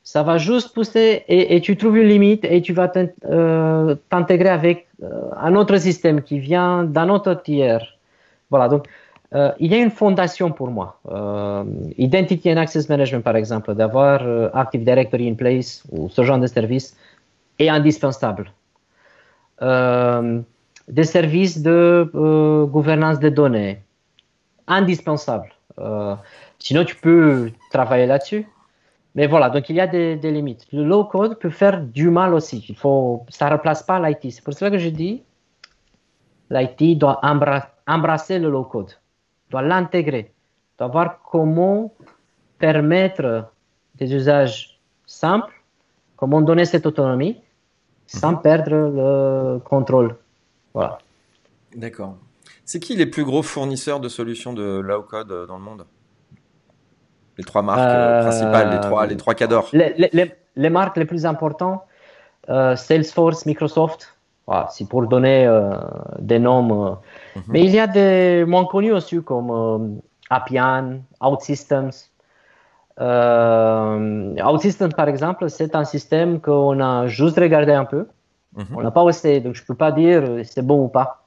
Ça 0.01 0.23
va 0.23 0.39
juste 0.39 0.73
pousser 0.73 1.23
et, 1.27 1.61
tu 1.61 1.77
trouves 1.77 1.97
une 1.97 2.07
limite 2.07 2.45
et 2.45 2.61
tu 2.63 2.73
vas 2.73 2.91
euh, 3.25 3.95
t'intégrer 4.09 4.49
avec 4.49 4.87
euh, 5.03 5.29
un 5.35 5.53
autre 5.55 5.77
système 5.77 6.23
qui 6.23 6.39
vient 6.39 6.83
d'un 6.83 7.09
autre 7.09 7.35
tiers. 7.35 7.85
Voilà, 8.49 8.69
donc 8.69 8.87
il 9.59 9.69
y 9.71 9.75
a 9.75 9.79
une 9.79 9.91
fondation 9.91 10.51
pour 10.51 10.69
moi. 10.69 11.01
Identity 11.97 12.49
and 12.53 12.55
Access 12.55 12.87
Management, 12.87 13.21
par 13.21 13.35
exemple, 13.35 13.75
d'avoir 13.75 14.21
Active 14.55 14.85
Directory 14.85 15.29
in 15.29 15.33
place 15.33 15.83
ou 15.91 16.07
ce 16.07 16.23
genre 16.23 16.39
de 16.39 16.47
service 16.47 16.95
est 17.59 17.67
indispensable 17.67 18.49
des 20.87 21.03
services 21.03 21.61
de 21.61 22.09
euh, 22.15 22.65
gouvernance 22.65 23.19
des 23.19 23.31
données. 23.31 23.81
Indispensable. 24.67 25.49
Euh, 25.79 26.15
sinon, 26.59 26.85
tu 26.85 26.95
peux 26.95 27.51
travailler 27.71 28.05
là-dessus. 28.05 28.47
Mais 29.15 29.27
voilà, 29.27 29.49
donc 29.49 29.69
il 29.69 29.75
y 29.75 29.79
a 29.79 29.87
des, 29.87 30.15
limites. 30.31 30.67
Le 30.71 30.83
low 30.83 31.05
code 31.05 31.39
peut 31.39 31.49
faire 31.49 31.81
du 31.81 32.09
mal 32.09 32.33
aussi. 32.33 32.63
Il 32.69 32.75
faut, 32.75 33.25
ça 33.29 33.45
ne 33.45 33.51
remplace 33.51 33.81
pas 33.81 33.99
l'IT. 33.99 34.31
C'est 34.31 34.43
pour 34.43 34.53
cela 34.53 34.69
que 34.69 34.77
je 34.77 34.89
dis, 34.89 35.23
l'IT 36.51 36.97
doit 36.99 37.19
embrasser 37.87 38.37
le 38.37 38.49
low 38.49 38.63
code, 38.63 38.91
doit 39.49 39.63
l'intégrer, 39.63 40.31
doit 40.77 40.87
voir 40.87 41.19
comment 41.23 41.93
permettre 42.59 43.49
des 43.95 44.13
usages 44.13 44.79
simples, 45.07 45.53
comment 46.15 46.41
donner 46.41 46.65
cette 46.65 46.85
autonomie 46.85 47.41
sans 48.05 48.35
perdre 48.35 48.71
le 48.71 49.59
contrôle 49.59 50.15
D'accord. 51.75 52.17
C'est 52.65 52.79
qui 52.79 52.95
les 52.95 53.05
plus 53.05 53.23
gros 53.23 53.43
fournisseurs 53.43 53.99
de 53.99 54.09
solutions 54.09 54.53
de 54.53 54.79
low 54.79 55.01
code 55.01 55.31
euh, 55.31 55.45
dans 55.45 55.57
le 55.57 55.63
monde? 55.63 55.85
Les 57.37 57.43
trois 57.43 57.61
marques 57.61 57.79
euh, 57.79 58.21
principales, 58.23 58.71
les 58.71 58.81
trois, 58.81 59.05
les 59.05 59.15
trois 59.15 59.35
cadors. 59.35 59.69
Les, 59.73 60.69
marques 60.69 60.97
les 60.97 61.05
plus 61.05 61.25
importantes, 61.25 61.83
euh, 62.49 62.75
Salesforce, 62.75 63.45
Microsoft. 63.45 64.17
Voilà, 64.47 64.67
c'est 64.71 64.89
pour 64.89 65.07
donner 65.07 65.47
des 66.19 66.39
noms. 66.39 66.97
Mhm. 67.35 67.43
Mais 67.49 67.63
il 67.63 67.71
y 67.71 67.79
a 67.79 67.87
des 67.87 68.43
moins 68.45 68.65
connus 68.65 68.93
aussi 68.93 69.21
comme 69.21 70.01
Appian, 70.29 71.01
OutSystems. 71.21 71.91
OutSystems, 72.99 74.93
par 74.93 75.09
exemple, 75.09 75.49
c'est 75.49 75.75
un 75.75 75.83
système 75.83 76.41
qu'on 76.41 76.79
a 76.79 77.07
juste 77.07 77.37
regardé 77.37 77.73
un 77.73 77.85
peu 77.85 78.07
Mhm. 78.57 78.65
On 78.75 78.81
n'a 78.81 78.91
pas 78.91 79.05
essayé, 79.07 79.39
donc 79.39 79.53
je 79.55 79.61
ne 79.61 79.67
peux 79.67 79.75
pas 79.75 79.91
dire 79.91 80.25
si 80.25 80.31
euh, 80.31 80.43
c'est 80.43 80.65
bon 80.65 80.83
ou 80.85 80.87
pas. 80.87 81.23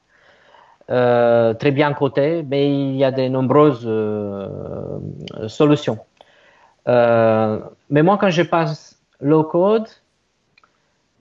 Euh, 0.90 1.54
très 1.54 1.70
bien 1.70 1.92
coté, 1.94 2.42
mais 2.42 2.68
il 2.68 2.96
y 2.96 3.04
a 3.04 3.12
de 3.12 3.28
nombreuses 3.28 3.84
euh, 3.86 4.98
solutions. 5.46 5.98
mais 6.86 8.02
moi, 8.02 8.18
quand 8.18 8.30
je 8.30 8.42
passe 8.42 8.98
low 9.20 9.44
code, 9.44 9.88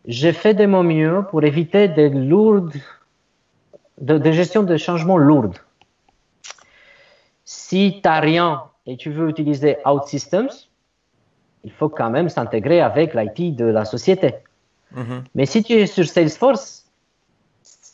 j'ai 0.05 0.33
fait 0.33 0.55
de 0.55 0.65
mon 0.65 0.83
mieux 0.83 1.23
pour 1.29 1.43
éviter 1.43 1.87
des 1.87 2.09
lourdes, 2.09 2.73
de, 4.01 4.17
de 4.17 4.31
gestion 4.31 4.63
de 4.63 4.75
changements 4.77 5.17
lourdes. 5.17 5.59
Si 7.45 7.99
tu 8.01 8.07
n'as 8.07 8.19
rien 8.19 8.63
et 8.87 8.97
tu 8.97 9.11
veux 9.11 9.29
utiliser 9.29 9.77
OutSystems, 9.85 10.49
il 11.63 11.71
faut 11.71 11.89
quand 11.89 12.09
même 12.09 12.29
s'intégrer 12.29 12.81
avec 12.81 13.13
l'IT 13.13 13.55
de 13.55 13.65
la 13.65 13.85
société. 13.85 14.35
Mhm. 14.95 15.23
Mais 15.35 15.45
si 15.45 15.63
tu 15.63 15.73
es 15.73 15.85
sur 15.85 16.05
Salesforce, 16.05 16.85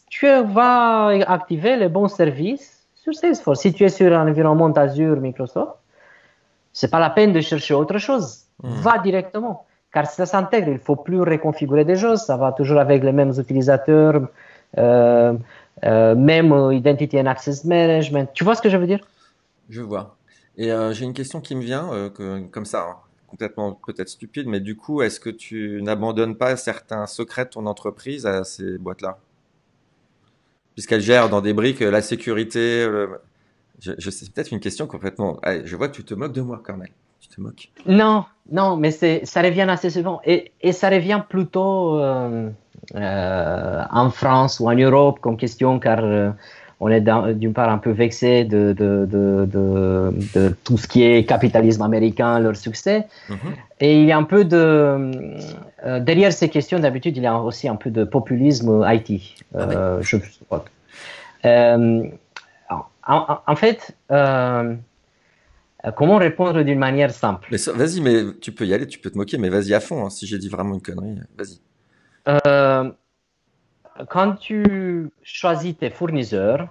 tu 0.10 0.28
vas 0.28 1.08
activer 1.28 1.76
les 1.76 1.90
bons 1.90 2.08
services 2.08 2.88
sur 2.96 3.14
Salesforce. 3.14 3.60
Si 3.62 3.74
tu 3.74 3.84
es 3.84 3.90
sur 3.90 4.12
un 4.14 4.28
environnement 4.28 4.72
Azure, 4.72 5.18
Microsoft, 5.20 5.74
c'est 6.72 6.90
pas 6.90 7.00
la 7.00 7.10
peine 7.10 7.34
de 7.34 7.42
chercher 7.42 7.74
autre 7.74 7.98
chose. 7.98 8.44
Hmm. 8.64 8.82
Va 8.82 8.98
directement. 9.00 9.66
Car 9.94 10.08
ça 10.08 10.26
s'intègre, 10.26 10.70
il 10.70 10.74
ne 10.74 10.80
faut 10.80 10.96
plus 10.96 11.22
reconfigurer 11.22 11.86
des 11.86 11.96
choses, 11.96 12.22
ça 12.22 12.36
va 12.36 12.52
toujours 12.52 12.80
avec 12.80 13.04
les 13.04 13.14
mêmes 13.14 13.32
utilisateurs, 13.38 14.28
euh, 14.78 15.34
euh, 15.86 16.16
même 16.16 16.72
Identity 16.72 17.20
and 17.20 17.28
Access 17.28 17.64
Management. 17.64 18.30
Tu 18.34 18.44
vois 18.44 18.56
ce 18.56 18.62
que 18.62 18.70
je 18.70 18.76
veux 18.76 18.88
dire? 18.88 19.00
Je 19.70 19.82
vois. 19.82 20.16
Et 20.58 20.72
euh, 20.72 20.92
j'ai 20.92 21.06
une 21.06 21.14
question 21.14 21.40
qui 21.40 21.56
me 21.56 21.62
vient, 21.62 21.90
comme 22.52 22.66
ça, 22.66 22.82
hein, 22.90 22.96
complètement 23.28 23.80
peut-être 23.86 24.10
stupide, 24.10 24.48
mais 24.48 24.60
du 24.60 24.76
coup, 24.76 25.02
est-ce 25.02 25.20
que 25.20 25.30
tu 25.30 25.82
n'abandonnes 25.82 26.36
pas 26.36 26.56
certains 26.56 27.06
secrets 27.08 27.46
de 27.46 27.50
ton 27.52 27.66
entreprise 27.66 28.26
à 28.26 28.44
ces 28.44 28.78
boîtes-là? 28.78 29.20
Puisqu'elles 30.74 31.02
gèrent 31.02 31.30
dans 31.30 31.42
des 31.42 31.54
briques 31.54 31.80
la 31.80 32.02
sécurité, 32.02 32.86
je, 33.80 34.10
sais 34.10 34.26
peut-être 34.30 34.52
une 34.52 34.60
question 34.60 34.88
complètement. 34.88 35.40
je 35.64 35.76
vois 35.76 35.88
que 35.88 35.96
tu 35.96 36.04
te 36.04 36.14
moques 36.14 36.34
de 36.34 36.42
moi, 36.42 36.62
Cornel. 36.64 36.90
Tu 37.20 37.30
te 37.30 37.42
moques? 37.42 37.72
Non, 37.86 38.26
non, 38.52 38.78
mais 38.78 38.92
ça 38.92 39.42
revient 39.42 39.68
assez 39.70 39.90
souvent. 39.90 40.22
Et, 40.26 40.52
ça 40.72 40.90
revient 40.90 41.24
plutôt 41.28 42.00
euh, 42.00 42.50
euh, 42.96 43.84
en 43.90 44.10
France 44.10 44.60
ou 44.60 44.70
en 44.70 44.76
Europe 44.76 45.20
comme 45.20 45.38
question, 45.38 45.80
car 45.80 46.04
euh, 46.04 46.32
on 46.80 46.90
est 46.90 47.02
d'une 47.34 47.54
part 47.54 47.70
un 47.70 47.78
peu 47.78 47.92
vexé 47.92 48.44
de, 48.44 48.74
de, 48.74 49.06
de, 49.06 49.48
de, 50.34 50.56
tout 50.64 50.78
ce 50.78 50.88
qui 50.88 51.04
est 51.04 51.24
capitalisme 51.26 51.82
américain, 51.82 52.40
leur 52.40 52.56
succès. 52.56 53.08
Mm-hmm. 53.30 53.36
Et 53.80 54.00
il 54.02 54.06
y 54.06 54.12
a 54.12 54.18
un 54.18 54.24
peu 54.24 54.44
de. 54.46 55.12
derrière 56.00 56.34
ces 56.34 56.50
questions, 56.50 56.80
d'habitude, 56.80 57.16
il 57.18 57.24
y 57.24 57.28
a 57.28 57.38
aussi 57.38 57.68
un 57.68 57.76
peu 57.76 57.90
de 57.90 58.04
populisme 58.04 58.86
IT. 58.88 59.22
Ah 59.58 59.98
je 60.02 60.18
crois. 60.48 60.66
En, 63.08 63.40
en, 63.46 63.56
fait, 63.56 63.96
euh, 64.12 64.76
comment 65.96 66.18
répondre 66.18 66.64
d'une 66.64 66.80
manière 66.80 67.12
simple? 67.12 67.56
Vas-y, 67.56 68.02
mais 68.02 68.34
tu 68.42 68.52
peux 68.52 68.66
y 68.66 68.74
aller, 68.74 68.88
tu 68.88 68.98
peux 68.98 69.12
te 69.12 69.18
moquer, 69.18 69.38
mais 69.38 69.50
vas-y 69.50 69.74
à 69.74 69.80
fond. 69.80 70.06
Hein, 70.06 70.10
si 70.10 70.26
j'ai 70.26 70.40
dit 70.40 70.50
vraiment 70.50 70.74
une 70.74 70.82
connerie, 70.82 71.20
vas-y. 71.38 71.60
Euh, 74.00 74.06
quand 74.08 74.36
tu 74.36 75.10
choisis 75.24 75.78
tes 75.78 75.90
fournisseurs, 75.90 76.68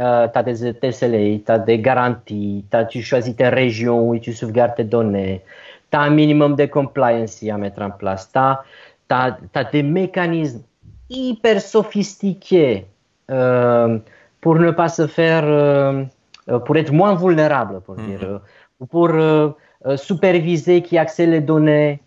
euh, 0.00 0.28
tu 0.28 0.38
as 0.38 0.42
des 0.42 0.72
TSLA, 0.72 1.38
tu 1.38 1.52
as 1.52 1.58
des 1.58 1.78
garanties, 1.78 2.64
tu 2.90 3.02
choisis 3.02 3.34
tes 3.34 3.48
régions 3.48 4.08
où 4.08 4.18
tu 4.18 4.32
sauvegardes 4.32 4.74
tes 4.74 4.84
données, 4.84 5.42
tu 5.90 5.96
as 5.96 6.02
un 6.02 6.10
minimum 6.10 6.54
de 6.56 6.66
compliance 6.66 7.42
à 7.42 7.56
mettre 7.56 7.82
en 7.82 7.90
place, 7.90 8.30
tu 8.32 8.38
as, 8.38 8.62
as, 9.10 9.64
des 9.64 9.82
mécanismes 9.82 10.62
hyper 11.08 11.60
sophistiqués 11.60 12.86
pour 13.26 14.54
ne 14.56 14.70
pas 14.70 14.88
se 14.88 15.06
faire 15.06 16.04
euh, 16.48 16.60
pour 16.60 16.76
être 16.76 16.92
moins 16.92 17.14
vulnérable, 17.14 17.80
pour 17.80 17.96
dire, 17.96 18.20
mhm. 18.20 18.28
euh, 18.28 18.86
pour 18.88 19.10
euh, 19.10 19.50
superviser 19.96 20.82
qui 20.82 20.96
accède 20.96 21.30
les 21.30 21.40
données. 21.40 22.00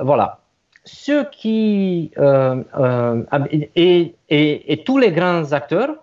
Voilà. 0.00 0.40
Ceux 0.84 1.24
qui 1.30 2.12
et, 3.50 4.14
et, 4.28 4.72
et, 4.72 4.84
tous 4.84 4.98
les 4.98 5.12
grands 5.12 5.52
acteurs 5.52 5.94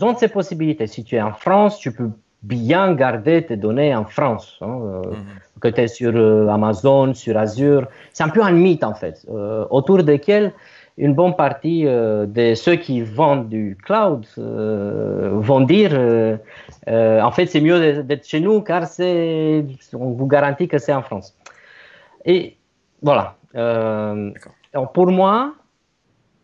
ont 0.00 0.16
ces 0.16 0.28
possibilités. 0.28 0.86
Si 0.86 1.02
tu 1.02 1.16
es 1.16 1.22
en 1.22 1.32
France, 1.32 1.78
tu 1.78 1.92
peux 1.92 2.10
bien 2.42 2.94
garder 2.94 3.44
tes 3.44 3.56
données 3.56 3.94
en 3.94 4.04
France, 4.04 4.58
hein, 4.60 5.02
mhm. 5.04 5.14
que 5.60 5.68
tu 5.68 5.80
es 5.80 5.88
sur 5.88 6.14
Amazon, 6.48 7.14
sur 7.14 7.36
Azure. 7.36 7.88
C'est 8.12 8.22
un 8.22 8.28
peu 8.28 8.42
un 8.42 8.52
mythe 8.52 8.84
en 8.84 8.94
fait, 8.94 9.26
autour 9.70 10.04
desquels 10.04 10.52
une 10.96 11.14
bonne 11.14 11.34
partie 11.34 11.86
euh, 11.86 12.26
de 12.26 12.54
ceux 12.54 12.76
qui 12.76 13.02
vendent 13.02 13.48
du 13.48 13.76
cloud 13.82 14.26
euh, 14.38 15.30
vont 15.34 15.60
dire 15.60 15.90
euh, 15.92 16.38
en 16.86 17.32
fait 17.32 17.46
c'est 17.46 17.60
mieux 17.60 18.02
d'être 18.02 18.26
chez 18.26 18.40
nous 18.40 18.60
car 18.60 18.86
c'est 18.86 19.64
on 19.92 20.10
vous 20.10 20.26
garantit 20.26 20.68
que 20.68 20.78
c'est 20.78 20.92
en 20.92 21.02
France. 21.02 21.36
Et 22.24 22.56
voilà. 23.02 23.36
Pour 23.54 25.06
moi, 25.10 25.54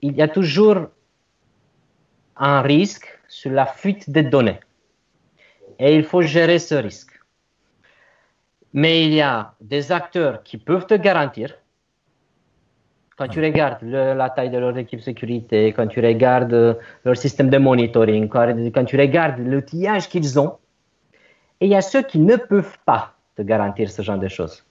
il 0.02 0.16
y 0.16 0.22
a 0.22 0.28
toujours 0.28 0.88
un 2.36 2.62
risque 2.62 3.06
sur 3.28 3.50
la 3.50 3.66
fuite 3.66 4.10
des 4.10 4.22
données. 4.22 4.60
Et 5.78 5.96
il 5.96 6.04
faut 6.04 6.22
gérer 6.22 6.58
ce 6.58 6.74
risque. 6.74 7.12
Mais 8.72 9.04
il 9.04 9.14
y 9.14 9.20
a 9.20 9.54
des 9.60 9.92
acteurs 9.92 10.42
qui 10.42 10.56
peuvent 10.58 10.86
te 10.86 10.94
garantir 10.94 11.54
quand 13.20 13.28
tu 13.28 13.42
regardes 13.42 13.82
la 13.82 14.30
taille 14.30 14.48
de 14.48 14.56
leur 14.56 14.78
équipe 14.78 15.02
sécurité, 15.02 15.74
quand 15.74 15.86
tu 15.88 16.00
regardes 16.00 16.54
euh, 16.54 16.74
leur 17.04 17.18
système 17.18 17.50
de 17.50 17.58
monitoring, 17.58 18.30
quand, 18.30 18.84
tu 18.86 18.96
regardes 18.96 19.38
l'outillage 19.40 20.08
qu'ils 20.08 20.40
ont, 20.40 20.56
et 21.60 21.66
il 21.66 21.70
y 21.70 21.74
a 21.74 21.82
ceux 21.82 22.00
qui 22.00 22.18
ne 22.18 22.36
peuvent 22.36 22.78
pas 22.86 23.12
te 23.36 23.42
garantir 23.42 23.90
ce 23.90 24.00
genre 24.00 24.16
de 24.16 24.28
choses. 24.28 24.64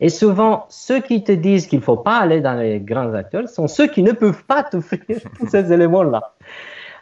Et 0.00 0.08
souvent, 0.08 0.66
ceux 0.68 1.00
qui 1.00 1.24
te 1.24 1.32
disent 1.32 1.66
qu'il 1.66 1.80
ne 1.80 1.84
faut 1.84 1.96
pas 1.96 2.18
aller 2.18 2.40
dans 2.40 2.54
les 2.54 2.80
grands 2.80 3.12
acteurs 3.14 3.48
sont 3.48 3.66
ceux 3.66 3.88
qui 3.88 4.02
ne 4.02 4.12
peuvent 4.12 4.44
pas 4.44 4.62
t'offrir 4.62 5.00
tous 5.38 5.48
ces 5.48 5.72
éléments-là. 5.72 6.34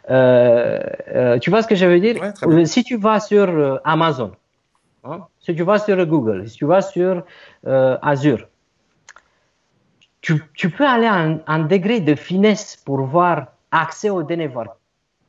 Euh, 0.09 0.79
euh, 1.13 1.37
tu 1.39 1.49
vois 1.49 1.61
ce 1.61 1.67
que 1.67 1.75
je 1.75 1.85
veux 1.85 1.99
dire? 1.99 2.15
Si 2.65 2.83
tu 2.83 2.97
vas 2.97 3.19
sur 3.19 3.79
Amazon, 3.83 4.31
hein, 5.03 5.25
si 5.39 5.53
tu 5.53 5.63
vas 5.63 5.79
sur 5.79 6.03
Google, 6.05 6.47
si 6.47 6.57
tu 6.57 6.65
vas 6.65 6.81
sur 6.81 7.23
Azure, 7.65 8.47
tu, 10.55 10.69
peux 10.69 10.85
aller 10.85 11.07
à 11.07 11.39
un, 11.47 11.59
degré 11.59 12.01
de 12.01 12.15
finesse 12.15 12.75
pour 12.75 13.01
voir 13.01 13.47
accès 13.71 14.09
aux 14.09 14.23
données, 14.23 14.47
voir 14.47 14.77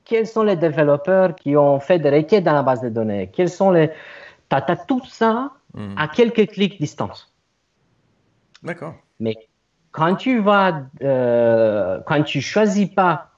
quels 0.04 0.26
sont 0.26 0.42
les 0.42 0.56
développeurs 0.56 1.34
qui 1.34 1.56
ont 1.56 1.80
fait 1.80 1.98
des 1.98 2.10
requêtes 2.10 2.44
dans 2.44 2.54
la 2.54 2.62
base 2.62 2.80
de 2.80 2.88
données, 2.88 3.30
quels 3.32 3.50
sont 3.50 3.70
les... 3.70 3.88
Tu 4.50 4.56
as, 4.56 4.76
tout 4.88 5.04
ça 5.04 5.52
hmm. 5.74 5.94
à 5.96 6.08
quelques 6.08 6.48
clics 6.48 6.80
distance. 6.80 7.32
D'accord. 8.62 8.94
Mais 9.20 9.36
quand 9.92 10.14
tu 10.16 10.40
vas, 10.40 10.82
euh, 11.02 12.00
quand 12.06 12.22
tu 12.22 12.40
choisis 12.40 12.88
pas 12.88 13.30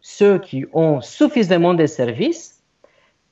ceux 0.00 0.38
qui 0.38 0.66
ont 0.72 1.00
suffisamment 1.00 1.74
de 1.74 1.86
services, 1.86 2.62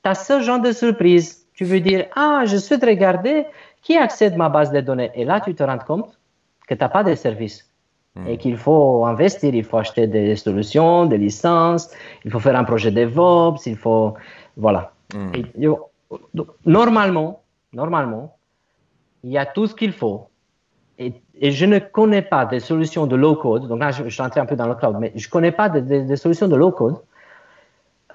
tu 0.03 0.09
as 0.09 0.15
ce 0.15 0.41
genre 0.41 0.59
de 0.59 0.71
surprise. 0.71 1.47
Tu 1.53 1.63
veux 1.63 1.79
dire, 1.79 2.07
ah, 2.15 2.43
je 2.45 2.57
souhaite 2.57 2.83
regarder 2.83 3.45
qui 3.81 3.95
accède 3.97 4.33
à 4.33 4.37
ma 4.37 4.49
base 4.49 4.71
de 4.71 4.81
données. 4.81 5.11
Et 5.15 5.23
là, 5.23 5.39
tu 5.39 5.55
te 5.55 5.63
rends 5.63 5.77
compte 5.77 6.19
que 6.67 6.73
tu 6.73 6.81
n'as 6.81 6.89
pas 6.89 7.03
de 7.03 7.15
service 7.15 7.69
hmm. 8.15 8.27
et 8.27 8.37
qu'il 8.37 8.57
faut 8.57 9.05
investir, 9.05 9.53
il 9.53 9.63
faut 9.63 9.77
acheter 9.77 10.07
des 10.07 10.35
solutions, 10.35 11.05
des 11.05 11.17
licences, 11.17 11.91
il 12.25 12.31
faut 12.31 12.39
faire 12.39 12.55
un 12.55 12.63
projet 12.63 12.91
DevOps, 12.91 13.65
il 13.65 13.77
faut. 13.77 14.15
Voilà. 14.57 14.91
Hmm. 15.13 15.31
normalement, 16.65 17.43
normalement, 17.71 18.35
il 19.23 19.31
y 19.31 19.37
a 19.37 19.45
tout 19.45 19.67
ce 19.67 19.75
qu'il 19.75 19.93
faut. 19.93 20.27
Et, 20.97 21.13
je 21.51 21.65
ne 21.65 21.79
connais 21.79 22.21
pas 22.21 22.45
des 22.45 22.59
solutions 22.59 23.05
de 23.05 23.15
low 23.15 23.35
code, 23.35 23.67
donc 23.67 23.79
là 23.79 23.91
je, 23.91 24.07
suis 24.07 24.21
entré 24.21 24.39
un 24.39 24.45
peu 24.45 24.55
dans 24.55 24.67
le 24.67 24.75
cloud, 24.75 24.95
mais 24.99 25.11
je 25.15 25.27
ne 25.27 25.31
connais 25.31 25.51
pas 25.51 25.67
des 25.67 26.15
solutions 26.15 26.47
de 26.47 26.55
low 26.55 26.71
code 26.71 26.95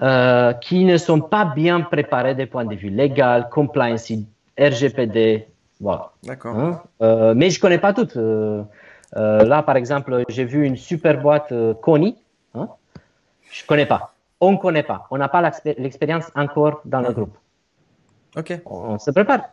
euh, 0.03 0.55
qui 0.55 0.87
ne 0.87 0.97
sont 0.97 1.21
pas 1.21 1.45
bien 1.45 1.83
préparées 1.83 2.35
des 2.35 2.47
points 2.47 2.65
de 2.65 2.75
vue 2.75 2.89
légal, 2.89 3.51
compliance, 3.51 4.11
RGPD, 4.59 5.47
voilà. 5.79 6.13
D'accord. 6.23 6.59
Hein? 6.59 6.83
Euh, 7.03 7.35
mais 7.37 7.51
je 7.51 7.61
connais 7.61 7.79
pas 7.79 7.93
toutes. 7.93 8.17
Euh, 8.17 8.65
là, 9.13 9.63
par 9.63 9.77
exemple, 9.77 10.25
j'ai 10.31 10.45
vu 10.45 10.65
une 10.65 10.77
super 10.77 11.21
boîte 11.21 11.53
Kony. 11.83 12.17
Hein? 12.55 12.69
Je 13.51 13.67
connais 13.67 13.85
pas. 13.85 14.15
On 14.41 14.53
ne 14.53 14.57
connaît 14.57 14.83
pas. 14.83 15.07
On 15.11 15.19
n'a 15.19 15.29
pas 15.29 15.43
l'expérience 15.77 16.31
encore 16.35 16.81
dans 16.87 17.03
le 17.03 17.13
groupe. 17.13 17.37
Ok. 18.37 18.59
On, 18.65 18.99
se 18.99 19.11
prépare. 19.11 19.51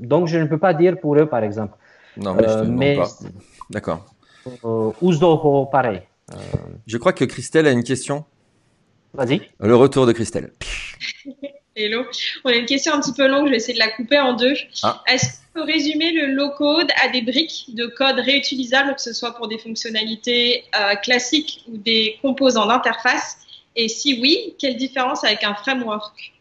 Donc 0.00 0.26
je 0.26 0.38
ne 0.38 0.46
peux 0.46 0.58
pas 0.58 0.74
dire 0.74 0.98
pour 0.98 1.16
eux, 1.16 1.26
par 1.26 1.44
exemple. 1.44 1.76
Non, 2.16 2.34
mais, 2.34 2.48
je 2.48 2.64
mais 2.64 2.96
pas. 2.96 3.08
D'accord. 3.70 4.06
Uzoho, 5.00 5.66
pareil. 5.66 6.02
Je 6.86 6.96
crois 6.98 7.12
que 7.12 7.24
Christelle 7.24 7.66
a 7.66 7.70
une 7.70 7.84
question. 7.84 8.24
Vas-y. 9.14 9.42
Le 9.60 9.76
retour 9.76 10.06
de 10.06 10.12
Christelle. 10.12 10.52
Hello. 11.74 12.04
On 12.44 12.50
a 12.50 12.54
une 12.54 12.66
question 12.66 12.92
un 12.92 13.00
petit 13.00 13.14
peu 13.14 13.26
longue, 13.26 13.46
je 13.46 13.50
vais 13.50 13.56
essayer 13.56 13.74
de 13.74 13.78
la 13.78 13.90
couper 13.90 14.18
en 14.18 14.34
deux. 14.34 14.54
Ah. 14.82 15.02
Est-ce 15.06 15.38
qu'on 15.38 15.60
peut 15.60 15.62
résumer 15.64 16.12
le 16.12 16.34
low-code 16.34 16.90
à 17.02 17.08
des 17.08 17.22
briques 17.22 17.66
de 17.74 17.86
code 17.86 18.18
réutilisables, 18.18 18.94
que 18.94 19.00
ce 19.00 19.14
soit 19.14 19.34
pour 19.34 19.48
des 19.48 19.58
fonctionnalités 19.58 20.64
euh, 20.78 20.94
classiques 20.96 21.64
ou 21.68 21.78
des 21.78 22.18
composants 22.20 22.66
d'interface? 22.66 23.38
Et 23.74 23.88
si 23.88 24.20
oui, 24.20 24.54
quelle 24.58 24.76
différence 24.76 25.24
avec 25.24 25.44
un 25.44 25.54
framework? 25.54 26.34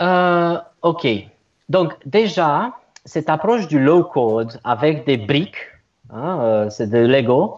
Euh, 0.00 0.58
Ok. 0.82 1.06
Donc 1.68 1.92
déjà, 2.04 2.74
cette 3.04 3.30
approche 3.30 3.68
du 3.68 3.78
low-code 3.78 4.60
avec 4.64 5.06
des 5.06 5.16
briques, 5.16 5.66
hein, 6.10 6.40
euh, 6.40 6.70
c'est 6.70 6.88
de 6.88 6.98
Lego, 6.98 7.56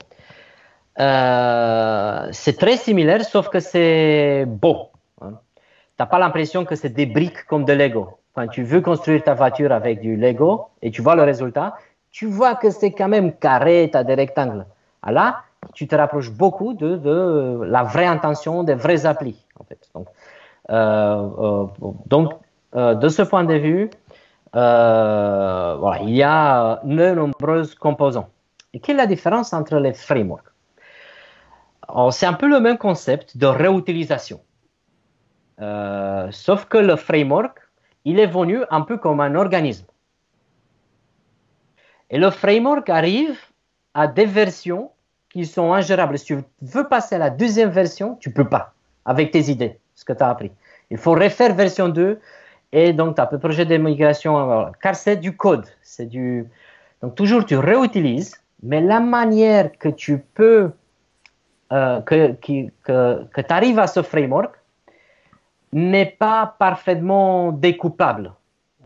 c'est 0.97 2.59
très 2.59 2.77
similaire, 2.77 3.25
sauf 3.25 3.49
que 3.49 3.61
c'est 3.61 4.45
beau 4.47 4.93
n'as 6.03 6.07
pas 6.07 6.19
l'impression 6.19 6.65
que 6.65 6.75
c'est 6.75 6.89
des 6.89 7.07
briques 7.07 7.45
comme 7.47 7.65
de 7.65 7.73
Lego. 7.73 8.19
Quand 8.35 8.49
tu 8.49 8.63
veux 8.63 8.81
construire 8.81 9.23
ta 9.23 9.35
voiture 9.35 9.73
avec 9.73 10.01
du 10.01 10.17
Lego 10.17 10.67
et 10.81 10.91
tu 10.91 11.03
vois 11.03 11.15
le 11.15 11.23
résultat, 11.23 11.77
tu 12.11 12.27
vois 12.27 12.55
que 12.55 12.71
c'est 12.71 12.93
quand 12.93 13.09
même 13.09 13.33
carré, 13.33 13.89
tu 13.91 13.97
as 13.97 14.05
des 14.05 14.15
rectangles. 14.15 14.67
Alors 15.03 15.03
ah 15.03 15.13
là, 15.13 15.37
tu 15.75 15.87
te 15.87 15.95
rapproches 15.95 16.31
beaucoup 16.31 16.75
de, 16.75 17.61
la 17.65 17.83
vraie 17.85 18.07
intention 18.07 18.65
des 18.65 18.75
vrais 18.75 19.07
applis. 19.07 19.47
En 19.61 19.65
fait. 19.65 19.79
Donc, 19.95 20.07
euh, 20.71 21.67
donc 22.07 22.33
de 22.75 23.09
ce 23.09 23.23
point 23.23 23.45
de 23.45 23.55
vue, 23.55 23.91
voilà, 24.53 25.99
il 26.03 26.11
y 26.11 26.23
a 26.23 26.81
de 26.85 27.15
nombreux 27.15 27.65
composants. 27.79 28.29
Et 28.75 28.81
quelle 28.81 28.97
est 28.97 28.99
la 28.99 29.07
différence 29.07 29.53
entre 29.53 29.77
les 29.77 29.95
frameworks? 29.95 30.47
C'est 32.11 32.27
un 32.27 32.33
peu 32.35 32.49
le 32.49 32.61
même 32.61 32.79
concept 32.79 33.37
de 33.37 33.47
réutilisation. 33.47 34.41
sauf 36.31 36.65
que 36.67 36.79
le 36.79 36.97
framework, 36.97 37.59
il 38.05 38.19
est 38.19 38.27
venu 38.27 38.63
un 38.71 38.81
peu 38.83 38.97
comme 38.97 39.21
un 39.21 39.35
organisme. 39.35 39.87
Et 42.11 42.19
le 42.19 42.31
framework 42.31 42.89
arrive 42.91 43.39
à 43.95 44.07
des 44.07 44.27
versions 44.27 44.91
qui 45.31 45.47
sont 45.47 45.73
ingérables. 45.73 46.19
Si 46.19 46.27
tu 46.27 46.39
veux 46.61 46.89
passer 46.89 47.15
à 47.15 47.19
la 47.19 47.31
deuxième 47.31 47.71
version, 47.71 48.17
tu 48.17 48.31
peux 48.31 48.49
pas, 48.49 48.75
avec 49.05 49.31
tes 49.31 49.51
idées, 49.51 49.79
ce 49.95 50.05
que 50.05 50.13
tu 50.13 50.23
as 50.23 50.29
appris. 50.29 50.53
Il 50.91 50.99
faut 50.99 51.13
refaire 51.13 51.55
version 51.55 51.89
2 51.89 52.21
et 52.73 52.93
donc 52.93 53.17
tu 53.17 53.21
as 53.21 53.29
un 53.31 53.39
projet 53.39 53.67
de 53.67 53.77
migration, 53.77 54.73
car 54.83 54.97
c'est 54.97 55.17
du 55.17 55.37
code. 55.37 55.67
C'est 55.83 56.07
du... 56.07 56.49
Donc 57.03 57.15
toujours 57.15 57.45
tu 57.45 57.57
réutilises, 57.57 58.35
mais 58.63 58.81
la 58.81 59.01
manière 59.01 59.77
que 59.79 59.89
tu 59.89 60.19
peux, 60.19 60.71
euh, 61.73 62.01
que, 62.01 62.33
que, 62.33 63.25
que 63.25 63.41
tu 63.41 63.53
arrives 63.53 63.79
à 63.79 63.87
ce 63.87 64.03
framework 64.03 64.55
n'est 65.73 66.07
pas 66.07 66.55
parfaitement 66.59 67.53
découpable. 67.53 68.33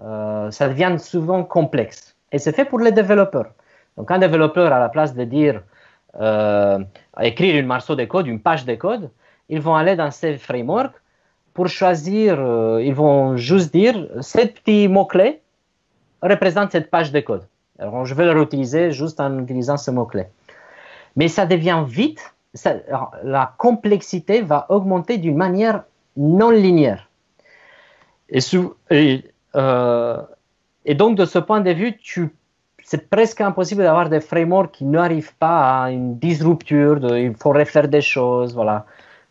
Euh, 0.03 0.51
ça 0.51 0.69
devient 0.69 0.97
souvent 0.99 1.43
complexe. 1.45 2.17
Et 2.33 2.39
c'est 2.39 2.53
fait 2.53 2.65
pour 2.65 2.81
les 2.81 2.93
développeurs. 2.93 3.51
Donc, 3.97 4.11
un 4.11 4.19
développeur, 4.19 4.73
à 4.73 4.79
la 4.79 4.89
place 4.89 5.15
de 5.15 5.25
dire 5.25 5.63
euh, 6.21 6.79
écrire 7.21 7.59
une 7.59 7.67
morceau 7.67 7.95
de 7.95 8.05
code, 8.05 8.27
une 8.27 8.41
page 8.41 8.65
de 8.65 8.75
code, 8.75 9.11
ils 9.49 9.61
vont 9.61 9.75
aller 9.75 9.97
dans 9.97 10.11
ces 10.11 10.37
frameworks 10.39 10.95
pour 11.57 11.69
choisir, 11.69 12.39
euh, 12.39 12.83
ils 12.83 12.95
vont 12.95 13.39
juste 13.39 13.73
dire, 13.73 13.97
ces 14.21 14.47
petits 14.47 14.89
mots-clés 14.89 15.41
représentent 16.23 16.73
cette 16.73 16.91
page 16.91 17.11
de 17.13 17.21
code. 17.21 17.45
Alors, 17.79 18.05
je 18.05 18.15
vais 18.15 18.27
le 18.27 18.33
réutiliser 18.33 18.93
juste 18.93 19.19
en 19.21 19.39
utilisant 19.39 19.79
ce 19.79 19.91
mot-clé. 19.91 20.27
Mais 21.17 21.29
ça 21.29 21.47
devient 21.47 21.83
vite, 21.89 22.35
la 23.25 23.55
complexité 23.57 24.43
va 24.43 24.67
augmenter 24.69 25.17
d'une 25.17 25.37
manière 25.37 25.85
non 26.17 26.51
linéaire. 26.51 27.09
Et, 28.29 29.25
euh, 29.55 30.23
donc, 31.03 31.17
de 31.17 31.25
ce 31.25 31.39
point 31.39 31.61
de 31.61 31.71
vue, 31.71 31.95
c'est 32.85 33.09
presque 33.09 33.41
impossible 33.41 33.83
d'avoir 33.83 34.11
des 34.11 34.21
frameworks 34.21 34.73
qui 34.73 34.85
n'arrivent 34.85 35.37
pas 35.37 35.85
à 35.85 35.91
une 35.91 36.19
disrupture, 36.19 36.99
il 37.17 37.35
faut 37.35 37.53
refaire 37.53 37.89
des 37.89 38.03
choses, 38.03 38.55
voilà. 38.55 38.85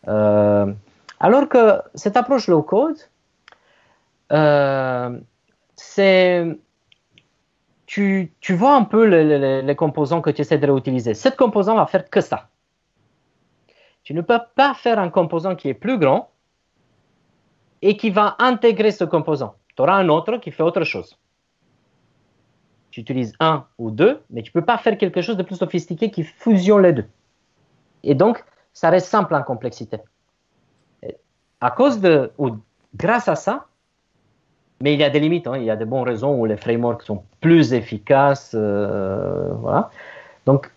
Euh, 0.08 0.66
alors 1.20 1.48
que 1.48 1.80
cette 1.94 2.16
approche 2.16 2.48
low 2.48 2.62
code, 2.62 2.98
euh, 4.32 5.18
c'est 5.74 6.58
tu, 7.86 8.30
vois 8.50 8.74
un 8.74 8.84
peu 8.84 9.04
les, 9.06 9.62
les, 9.62 9.76
composants 9.76 10.20
que 10.20 10.30
tu 10.30 10.42
essaies 10.42 10.58
de 10.58 10.66
réutiliser. 10.66 11.14
Cet 11.14 11.36
composant 11.36 11.76
va 11.76 11.86
faire 11.86 12.10
que 12.10 12.20
ça. 12.20 12.48
Tu 14.02 14.12
ne 14.12 14.20
peux 14.20 14.40
pas 14.54 14.74
faire 14.74 14.98
un 14.98 15.08
composant 15.08 15.54
qui 15.54 15.68
est 15.68 15.74
plus 15.74 15.98
grand 15.98 16.30
et 17.80 17.96
qui 17.96 18.10
va 18.10 18.36
intégrer 18.38 18.90
ce 18.90 19.04
composant. 19.04 19.54
Tu 19.74 19.82
auras 19.82 19.94
un 19.94 20.08
autre 20.08 20.36
qui 20.36 20.50
fait 20.50 20.62
autre 20.62 20.84
chose 20.84 21.16
tu 22.96 23.02
utilises 23.02 23.34
un 23.40 23.66
ou 23.76 23.90
deux, 23.90 24.22
mais 24.30 24.40
tu 24.40 24.50
ne 24.54 24.58
peux 24.58 24.64
pas 24.64 24.78
faire 24.78 24.96
quelque 24.96 25.20
chose 25.20 25.36
de 25.36 25.42
plus 25.42 25.56
sophistiqué 25.56 26.10
qui 26.10 26.22
fusionne 26.22 26.80
les 26.80 26.94
deux. 26.94 27.04
Et 28.02 28.14
donc, 28.14 28.42
ça 28.72 28.88
reste 28.88 29.08
simple 29.08 29.34
en 29.34 29.42
complexité. 29.42 29.98
À 31.60 31.70
cause 31.70 32.00
de, 32.00 32.30
ou 32.38 32.56
grâce 32.94 33.28
à 33.28 33.36
ça, 33.36 33.66
mais 34.80 34.92
il 34.92 35.00
y 35.00 35.04
a 35.04 35.10
des 35.10 35.20
limites, 35.20 35.46
hein, 35.46 35.56
il 35.56 35.64
y 35.64 35.70
a 35.70 35.76
de 35.76 35.84
bonnes 35.84 36.02
raisons 36.02 36.34
où 36.38 36.44
les 36.44 36.56
frameworks 36.56 37.02
sont 37.02 37.22
plus 37.40 37.72
efficaces. 37.72 38.52
Euh, 38.54 39.48
voilà. 39.60 39.90
Donc, 40.44 40.70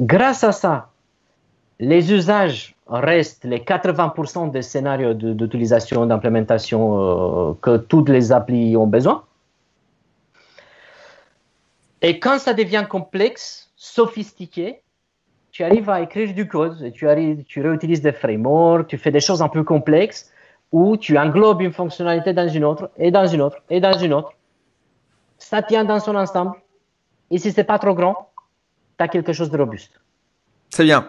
grâce 0.00 0.42
à 0.42 0.52
ça, 0.52 0.88
les 1.78 2.12
usages 2.12 2.74
restent 2.88 3.44
les 3.44 3.58
80% 3.58 4.50
des 4.50 4.62
scénarios 4.62 5.14
d'utilisation, 5.14 6.06
d'implémentation 6.06 7.50
euh, 7.50 7.52
que 7.60 7.76
toutes 7.76 8.08
les 8.08 8.32
applis 8.32 8.76
ont 8.76 8.86
besoin. 8.86 9.24
Et 12.02 12.18
quand 12.20 12.38
ça 12.38 12.52
devient 12.52 12.84
complexe, 12.88 13.70
sophistiqué, 13.76 14.80
tu 15.56 15.64
arrives 15.64 15.88
à 15.88 16.02
écrire 16.02 16.34
du 16.34 16.46
code, 16.46 16.92
tu, 16.92 17.06
réutilises 17.06 18.02
des 18.02 18.12
frameworks, 18.12 18.88
tu 18.88 18.98
fais 18.98 19.10
des 19.10 19.20
choses 19.20 19.40
un 19.40 19.48
peu 19.48 19.64
complexes, 19.64 20.30
où 20.70 20.98
tu 20.98 21.16
englobes 21.16 21.62
une 21.62 21.72
fonctionnalité 21.72 22.34
dans 22.34 22.46
une 22.46 22.62
autre, 22.62 22.90
et 22.98 23.10
dans 23.10 23.26
une 23.26 23.40
autre, 23.40 23.56
et 23.70 23.80
dans 23.80 23.96
une 23.96 24.12
autre. 24.12 24.32
Ça 25.38 25.62
tient 25.62 25.86
dans 25.86 25.98
son 25.98 26.14
ensemble. 26.14 26.56
Et 27.30 27.38
si 27.38 27.52
c'est 27.52 27.64
pas 27.64 27.78
trop 27.78 27.94
grand, 27.94 28.28
tu 28.98 29.04
as 29.04 29.08
quelque 29.08 29.32
chose 29.32 29.50
de 29.50 29.56
robuste. 29.56 29.98
C'est 30.68 30.84
bien. 30.84 31.08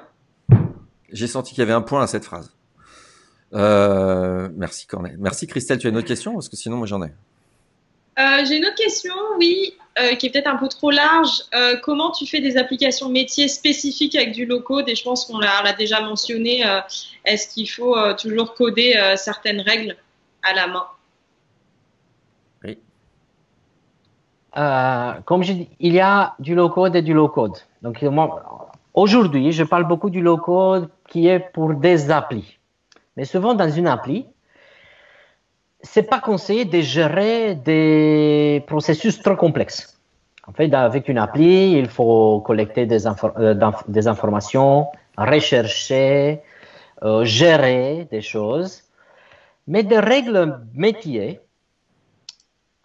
J'ai 1.12 1.27
senti 1.27 1.53
qu'il 1.53 1.60
y 1.60 1.63
avait 1.63 1.73
un 1.73 1.81
point 1.81 2.01
à 2.01 2.07
cette 2.07 2.23
phrase. 2.23 2.55
Euh, 3.53 4.47
merci 4.55 4.88
Cornel. 4.88 5.17
Merci 5.19 5.47
Christelle. 5.47 5.77
Tu 5.77 5.88
as 5.88 5.89
une 5.89 5.97
autre 5.97 6.07
question 6.07 6.36
Parce 6.36 6.47
que 6.47 6.55
sinon, 6.55 6.77
moi 6.77 6.88
j'en 6.88 7.03
ai. 7.03 7.12
Euh, 8.17 8.43
j'ai 8.45 8.58
une 8.58 8.65
autre 8.65 8.75
question, 8.75 9.13
oui, 9.38 9.75
euh, 9.99 10.15
qui 10.15 10.25
est 10.25 10.30
peut-être 10.32 10.47
un 10.47 10.56
peu 10.56 10.67
trop 10.67 10.89
large. 10.89 11.43
Euh, 11.53 11.75
comment 11.84 12.12
tu 12.12 12.25
fais 12.25 12.41
des 12.41 12.58
applications 12.58 13.10
métiers 13.10 13.47
spécifiques 13.47 14.15
avec 14.15 14.32
du 14.32 14.45
low-code 14.45 14.89
Et 14.89 14.95
je 14.95 15.03
pense 15.03 15.25
qu'on 15.25 15.38
l'a 15.38 15.73
déjà 15.77 16.01
mentionné. 16.01 16.63
Est-ce 17.25 17.53
qu'il 17.53 17.69
faut 17.69 17.95
toujours 18.15 18.56
coder 18.56 19.13
certaines 19.17 19.62
règles 19.62 19.95
à 20.41 20.53
la 20.53 20.67
main? 20.67 20.86
Oui. 22.63 22.80
comme 25.25 25.43
je 25.43 25.53
dis, 25.53 25.69
il 25.80 25.93
y 25.93 25.99
a 25.99 26.36
du 26.39 26.56
low-code 26.56 26.95
et 26.95 27.03
du 27.03 27.13
low-code. 27.13 27.58
Donc, 27.84 28.03
aujourd'hui, 28.95 29.51
je 29.51 29.63
parle 29.63 29.88
beaucoup 29.88 30.10
du 30.10 30.21
low-code 30.21 30.89
qui 31.08 31.27
est 31.27 31.39
pour 31.39 31.75
des 31.75 32.10
applis. 32.10 32.58
Mais 33.15 33.25
souvent, 33.25 33.53
dans 33.53 33.69
une 33.69 33.88
appli, 33.88 34.25
c'est 35.81 36.03
pas 36.03 36.19
conseillé 36.19 36.65
de 36.65 36.81
gérer 36.81 37.55
des 37.55 38.63
processus 38.67 39.21
trop 39.21 39.35
complexes. 39.35 39.97
En 40.47 40.53
fait, 40.53 40.73
avec 40.73 41.09
une 41.09 41.17
appli, 41.17 41.73
il 41.73 41.87
faut 41.89 42.41
collecter 42.41 42.85
des, 42.85 43.05
euh, 43.05 43.71
des 43.87 44.07
informations, 44.07 44.87
rechercher, 45.17 46.41
euh, 47.03 47.25
gérer 47.25 48.07
des 48.09 48.21
choses. 48.21 48.83
Mais 49.67 49.83
des 49.83 49.99
règles 49.99 50.61
métiers, 50.73 51.41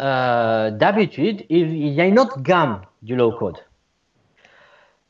euh, 0.00 0.70
d'habitude, 0.72 1.44
il, 1.48 1.70
il, 1.72 1.92
y 1.92 2.00
a 2.00 2.06
une 2.06 2.18
autre 2.18 2.40
gamme 2.40 2.80
du 3.02 3.14
low-code 3.14 3.58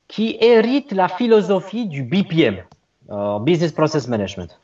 qui 0.08 0.36
hérite 0.42 0.92
la 0.92 1.08
philosophie 1.08 1.86
du 1.86 2.02
BPM, 2.02 2.62
Business 3.40 3.72
Process 3.72 4.08
Management. 4.08 4.60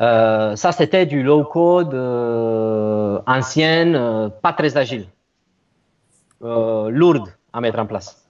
Euh, 0.00 0.56
ça, 0.56 0.72
c'était 0.72 1.06
du 1.06 1.22
low 1.22 1.44
code 1.44 1.94
euh, 1.94 3.20
ancien, 3.26 3.94
euh, 3.94 4.28
pas 4.28 4.52
très 4.52 4.76
agile, 4.76 5.06
lourd 6.40 7.28
à 7.52 7.60
mettre 7.60 7.78
en 7.78 7.86
place. 7.86 8.28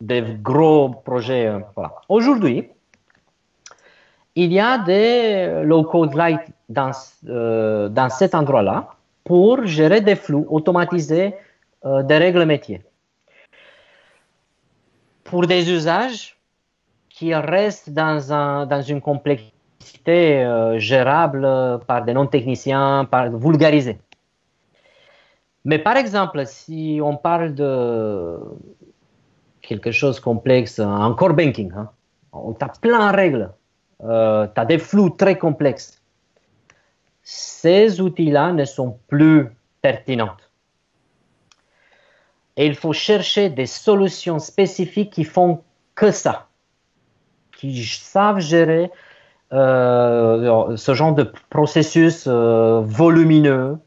Des 0.00 0.22
gros 0.42 0.90
projets. 0.90 1.50
voilà. 1.74 1.94
Aujourd'hui, 2.08 2.68
il 4.34 4.52
y 4.52 4.60
a 4.60 4.78
des 4.78 5.62
low 5.64 5.82
code 5.84 6.14
light 6.14 6.40
dans, 6.68 6.92
dans 7.22 8.10
cet 8.10 8.34
endroit-là 8.34 8.90
pour 9.24 9.64
gérer 9.66 10.00
des 10.00 10.14
flux, 10.14 10.44
automatiser 10.48 11.34
des 11.84 12.18
règles 12.18 12.44
métiers. 12.44 12.82
Pour 15.24 15.46
des 15.46 15.70
usages 15.70 16.38
qui 17.08 17.34
restent 17.34 17.90
dans, 17.90 18.32
un, 18.32 18.66
dans 18.66 18.82
une 18.82 19.00
complexité 19.00 19.57
euh, 20.08 20.78
gérable 20.78 21.46
par 21.86 22.04
des 22.04 22.14
non-techniciens, 22.14 23.06
par 23.10 23.30
vulgarisé. 23.30 23.98
Mais 25.64 25.78
par 25.78 25.96
exemple, 25.96 26.46
si 26.46 27.00
on 27.02 27.16
parle 27.16 27.54
de 27.54 28.38
quelque 29.60 29.90
chose 29.90 30.18
complexe, 30.18 30.78
un 30.78 31.12
core 31.12 31.34
banking, 31.34 31.72
hein, 31.76 31.90
tu 32.32 32.64
as 32.64 32.68
plein 32.80 33.10
de 33.10 33.16
règles, 33.16 33.52
euh, 34.02 34.46
tu 34.54 34.66
des 34.66 34.78
flux 34.78 35.14
très 35.16 35.36
complexes. 35.36 36.00
Ces 37.22 38.00
outils-là 38.00 38.52
ne 38.52 38.64
sont 38.64 38.98
plus 39.08 39.48
pertinents. 39.82 40.36
Et 42.56 42.66
il 42.66 42.74
faut 42.74 42.94
chercher 42.94 43.50
des 43.50 43.66
solutions 43.66 44.38
spécifiques 44.38 45.12
qui 45.12 45.24
font 45.24 45.62
que 45.94 46.10
ça, 46.10 46.48
qui 47.52 47.84
savent 47.84 48.40
gérer 48.40 48.90
euh, 49.52 50.76
ce 50.76 50.94
genre 50.94 51.14
de 51.14 51.30
processus 51.48 52.24
euh, 52.26 52.80
volumineux, 52.84 53.78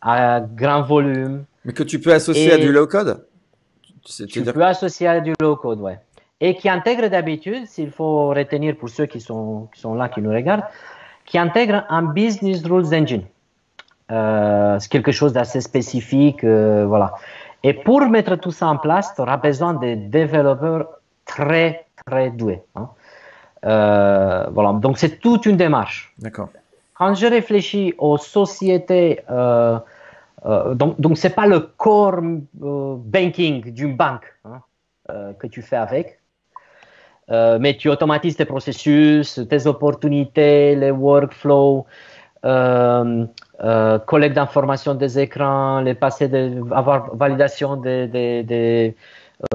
à 0.00 0.40
grand 0.40 0.82
volume. 0.82 1.44
Mais 1.64 1.72
que 1.72 1.82
tu 1.82 2.00
peux 2.00 2.12
associer 2.12 2.52
à 2.52 2.58
du 2.58 2.72
low 2.72 2.86
code 2.86 3.26
Tu 4.28 4.42
peux 4.42 4.64
associer 4.64 5.06
à 5.06 5.20
du 5.20 5.34
low 5.40 5.56
code, 5.56 5.80
ouais. 5.80 5.98
et 6.40 6.56
qui 6.56 6.68
intègre 6.68 7.08
d'habitude, 7.08 7.66
s'il 7.66 7.90
faut 7.90 8.28
retenir 8.28 8.76
pour 8.76 8.88
ceux 8.88 9.06
qui 9.06 9.20
sont, 9.20 9.68
qui 9.74 9.80
sont 9.80 9.94
là, 9.94 10.08
qui 10.08 10.22
nous 10.22 10.32
regardent, 10.32 10.64
qui 11.26 11.38
intègre 11.38 11.84
un 11.88 12.02
Business 12.02 12.64
Rules 12.64 12.94
Engine. 12.94 13.24
Euh, 14.10 14.78
c'est 14.80 14.90
quelque 14.90 15.12
chose 15.12 15.32
d'assez 15.32 15.60
spécifique, 15.60 16.42
voilà. 16.42 17.14
Et 17.64 17.74
pour 17.74 18.00
mettre 18.08 18.36
tout 18.36 18.50
ça 18.50 18.66
en 18.66 18.78
place, 18.78 19.14
tu 19.14 19.20
auras 19.20 19.36
besoin 19.36 19.74
de 19.74 19.94
développeurs 19.94 20.88
très, 21.26 21.86
très 22.06 22.30
doués. 22.30 22.62
Hein. 22.74 22.88
Euh, 23.64 24.46
voilà. 24.52 24.72
Donc, 24.72 24.98
c'est 24.98 25.20
toute 25.20 25.46
une 25.46 25.56
démarche. 25.56 26.12
D'accord. 26.18 26.48
Quand 26.94 27.14
je 27.14 27.26
réfléchis 27.26 27.94
aux 27.98 28.18
sociétés, 28.18 29.20
euh, 29.30 29.78
euh, 30.44 30.74
donc, 30.74 31.00
donc 31.00 31.16
c'est 31.16 31.34
pas 31.34 31.46
le 31.46 31.60
core 31.60 32.20
euh, 32.22 32.96
banking 32.98 33.72
d'une 33.72 33.96
banque 33.96 34.26
hein, 34.44 34.60
euh, 35.10 35.32
que 35.34 35.46
tu 35.46 35.62
fais 35.62 35.76
avec, 35.76 36.18
mais 37.28 37.76
tu 37.78 37.88
automatises 37.88 38.36
tes 38.36 38.44
processus, 38.44 39.40
tes 39.48 39.66
opportunités, 39.66 40.76
les 40.76 40.90
workflows, 40.90 41.86
collecte 42.42 44.34
d'informations 44.34 44.94
des 44.94 45.18
écrans, 45.18 45.80
les 45.80 45.94
passer 45.94 46.28
de, 46.28 46.60
avoir 46.74 47.14
validation 47.16 47.76
des, 47.76 48.06
des, 48.06 48.42
des, 48.42 48.96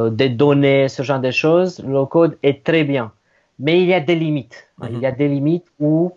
des 0.10 0.30
données, 0.30 0.88
ce 0.88 1.04
genre 1.04 1.20
de 1.20 1.30
choses. 1.30 1.84
Le 1.86 2.06
code 2.06 2.36
est 2.42 2.64
très 2.66 2.84
bien, 2.84 3.12
mais 3.60 3.82
il 3.82 3.88
y 3.88 3.94
a 3.94 4.00
des 4.00 4.16
limites. 4.16 4.68
Mhm. 4.80 4.90
Il 4.94 5.00
y 5.00 5.06
a 5.06 5.12
des 5.12 5.28
limites 5.28 5.66
où 5.80 6.12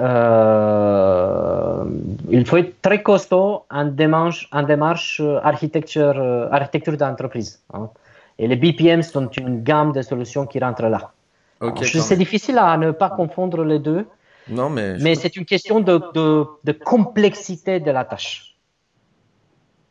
euh, 0.00 1.84
il 2.30 2.46
faut 2.46 2.56
être 2.56 2.80
très 2.82 3.02
costaud 3.02 3.64
en 3.70 3.84
démarche, 3.86 4.48
en 4.52 4.62
démarche 4.62 5.20
euh, 5.20 5.38
architecture, 5.42 6.14
euh, 6.18 6.48
architecture 6.50 6.96
d'entreprise. 6.96 7.62
hein. 7.72 7.90
Et 8.38 8.48
les 8.48 8.56
BPM 8.56 9.02
sont 9.02 9.28
une 9.30 9.62
gamme 9.62 9.92
de 9.92 10.02
solutions 10.02 10.44
qui 10.46 10.58
rentrent 10.58 10.88
là. 10.88 11.12
Ok. 11.60 11.84
Je- 11.84 11.98
quand 11.98 12.04
C'est 12.04 12.16
difficile 12.16 12.58
à 12.58 12.76
ne 12.76 12.90
pas 12.90 13.10
confondre 13.10 13.62
les 13.64 13.78
deux, 13.78 14.06
Non, 14.48 14.68
mais. 14.70 14.98
je- 14.98 15.04
mais 15.04 15.14
c'est 15.14 15.36
une 15.36 15.44
question 15.44 15.78
de, 15.80 16.00
de, 16.14 16.44
de 16.64 16.72
complexité 16.72 17.78
de 17.78 17.90
la 17.92 18.04
tâche. 18.04 18.56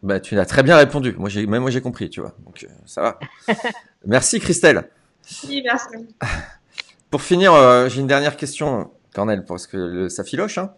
Bah, 0.01 0.19
tu 0.19 0.35
l'as 0.35 0.45
très 0.45 0.63
bien 0.63 0.75
répondu. 0.75 1.15
Moi, 1.17 1.29
j'ai, 1.29 1.45
même 1.47 1.61
moi, 1.61 1.71
j'ai 1.71 1.79
compris, 1.79 2.09
tu 2.09 2.19
vois. 2.19 2.33
Donc, 2.45 2.67
ça 2.85 3.01
va. 3.01 3.19
Merci, 4.05 4.39
Christelle. 4.45 4.83
Oui, 5.47 5.61
merci. 5.63 5.87
Pour 7.09 7.21
finir, 7.21 7.53
euh, 7.53 7.89
j'ai 7.89 8.01
une 8.01 8.07
dernière 8.07 8.35
question, 8.37 8.89
Cornel, 9.13 9.45
parce 9.45 9.67
que 9.67 9.77
le- 9.77 10.09
ça 10.09 10.23
filoche. 10.23 10.57
Hein. 10.57 10.73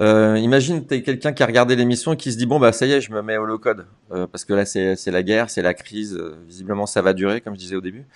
Euh, 0.00 0.38
imagine, 0.38 0.86
t'es 0.86 1.02
quelqu'un 1.02 1.32
qui 1.34 1.42
a 1.42 1.46
regardé 1.46 1.76
l'émission 1.76 2.14
et 2.14 2.16
qui 2.16 2.32
se 2.32 2.38
dit 2.38 2.46
bon 2.46 2.58
bah 2.58 2.72
ça 2.72 2.86
y 2.86 2.92
est, 2.92 3.02
je 3.02 3.12
me 3.12 3.20
mets 3.20 3.36
au 3.36 3.44
low 3.44 3.58
code 3.58 3.86
Euh, 4.10 4.26
parce 4.26 4.46
que 4.46 4.54
là 4.54 4.64
c'est 4.64 4.96
la 5.10 5.22
guerre, 5.22 5.50
c'est 5.50 5.60
la 5.60 5.74
crise. 5.74 6.16
euh, 6.16 6.34
visiblement, 6.46 6.86
ça 6.86 7.02
va 7.02 7.12
durer, 7.12 7.42
comme 7.42 7.52
je 7.54 7.58
disais 7.58 7.76
au 7.76 7.82
début. 7.82 8.06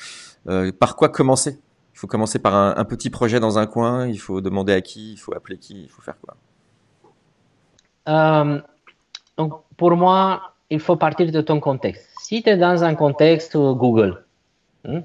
Euh, 0.49 0.72
par 0.72 0.97
quoi 0.97 1.11
commencer? 1.11 1.59
Il 1.94 1.99
faut 1.99 2.07
commencer 2.07 2.38
par 2.38 2.55
un, 2.55 2.74
un 2.78 2.84
petit 2.84 3.11
projet 3.11 3.40
dans 3.40 3.59
un 3.59 3.66
coin. 3.66 4.07
Il 4.07 4.18
faut 4.18 4.40
demander 4.40 4.72
à 4.72 4.80
qui, 4.80 5.12
il 5.12 5.16
faut 5.18 5.34
appeler 5.34 5.59
qui, 5.59 5.82
il 5.82 5.88
faut 5.90 6.01
faire 6.01 6.16
quoi? 6.22 6.36
Euh, 8.09 8.61
donc, 9.36 9.62
pour 9.76 9.94
moi, 9.97 10.55
il 10.70 10.80
faut 10.80 10.97
partir 10.97 11.30
de 11.30 11.40
ton 11.42 11.61
contexte. 11.61 12.07
Si 12.22 12.42
tu 12.42 12.49
es 12.49 12.57
dans 12.57 12.84
un 12.84 12.94
contexte 12.94 13.55
Google, 13.57 14.24
hein, 14.86 15.03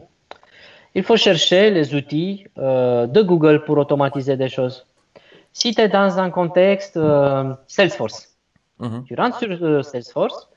il 0.95 1.03
faut 1.03 1.17
chercher 1.17 1.71
les 1.71 1.95
outils 1.95 2.45
euh, 2.57 3.07
de 3.07 3.21
Google 3.21 3.63
pour 3.65 3.77
automatiser 3.77 4.35
des 4.37 4.49
choses. 4.49 4.85
Si 5.53 5.73
tu 5.73 5.81
es 5.81 5.89
dans 5.89 6.19
un 6.19 6.29
contexte 6.29 6.97
euh, 6.97 7.53
Salesforce, 7.67 8.27
Mhm. 8.79 9.03
tu 9.05 9.13
rentres 9.15 9.37
sur 9.37 9.49
euh, 9.51 9.83
Salesforce, 9.83 10.49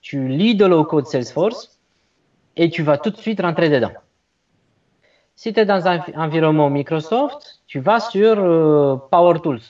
tu 0.00 0.26
lis 0.28 0.54
de 0.54 0.64
low-code 0.64 1.06
Salesforce 1.06 1.78
et 2.56 2.70
tu 2.70 2.82
vas 2.82 2.96
tout 2.96 3.10
de 3.10 3.16
suite 3.18 3.40
rentrer 3.40 3.68
dedans. 3.68 3.92
Si 5.36 5.52
tu 5.52 5.60
es 5.60 5.66
dans 5.66 5.86
un 5.86 6.00
environnement 6.16 6.70
Microsoft, 6.70 7.60
tu 7.66 7.78
vas 7.80 8.00
sur 8.00 8.36
Power 9.10 9.40
Tools. 9.42 9.60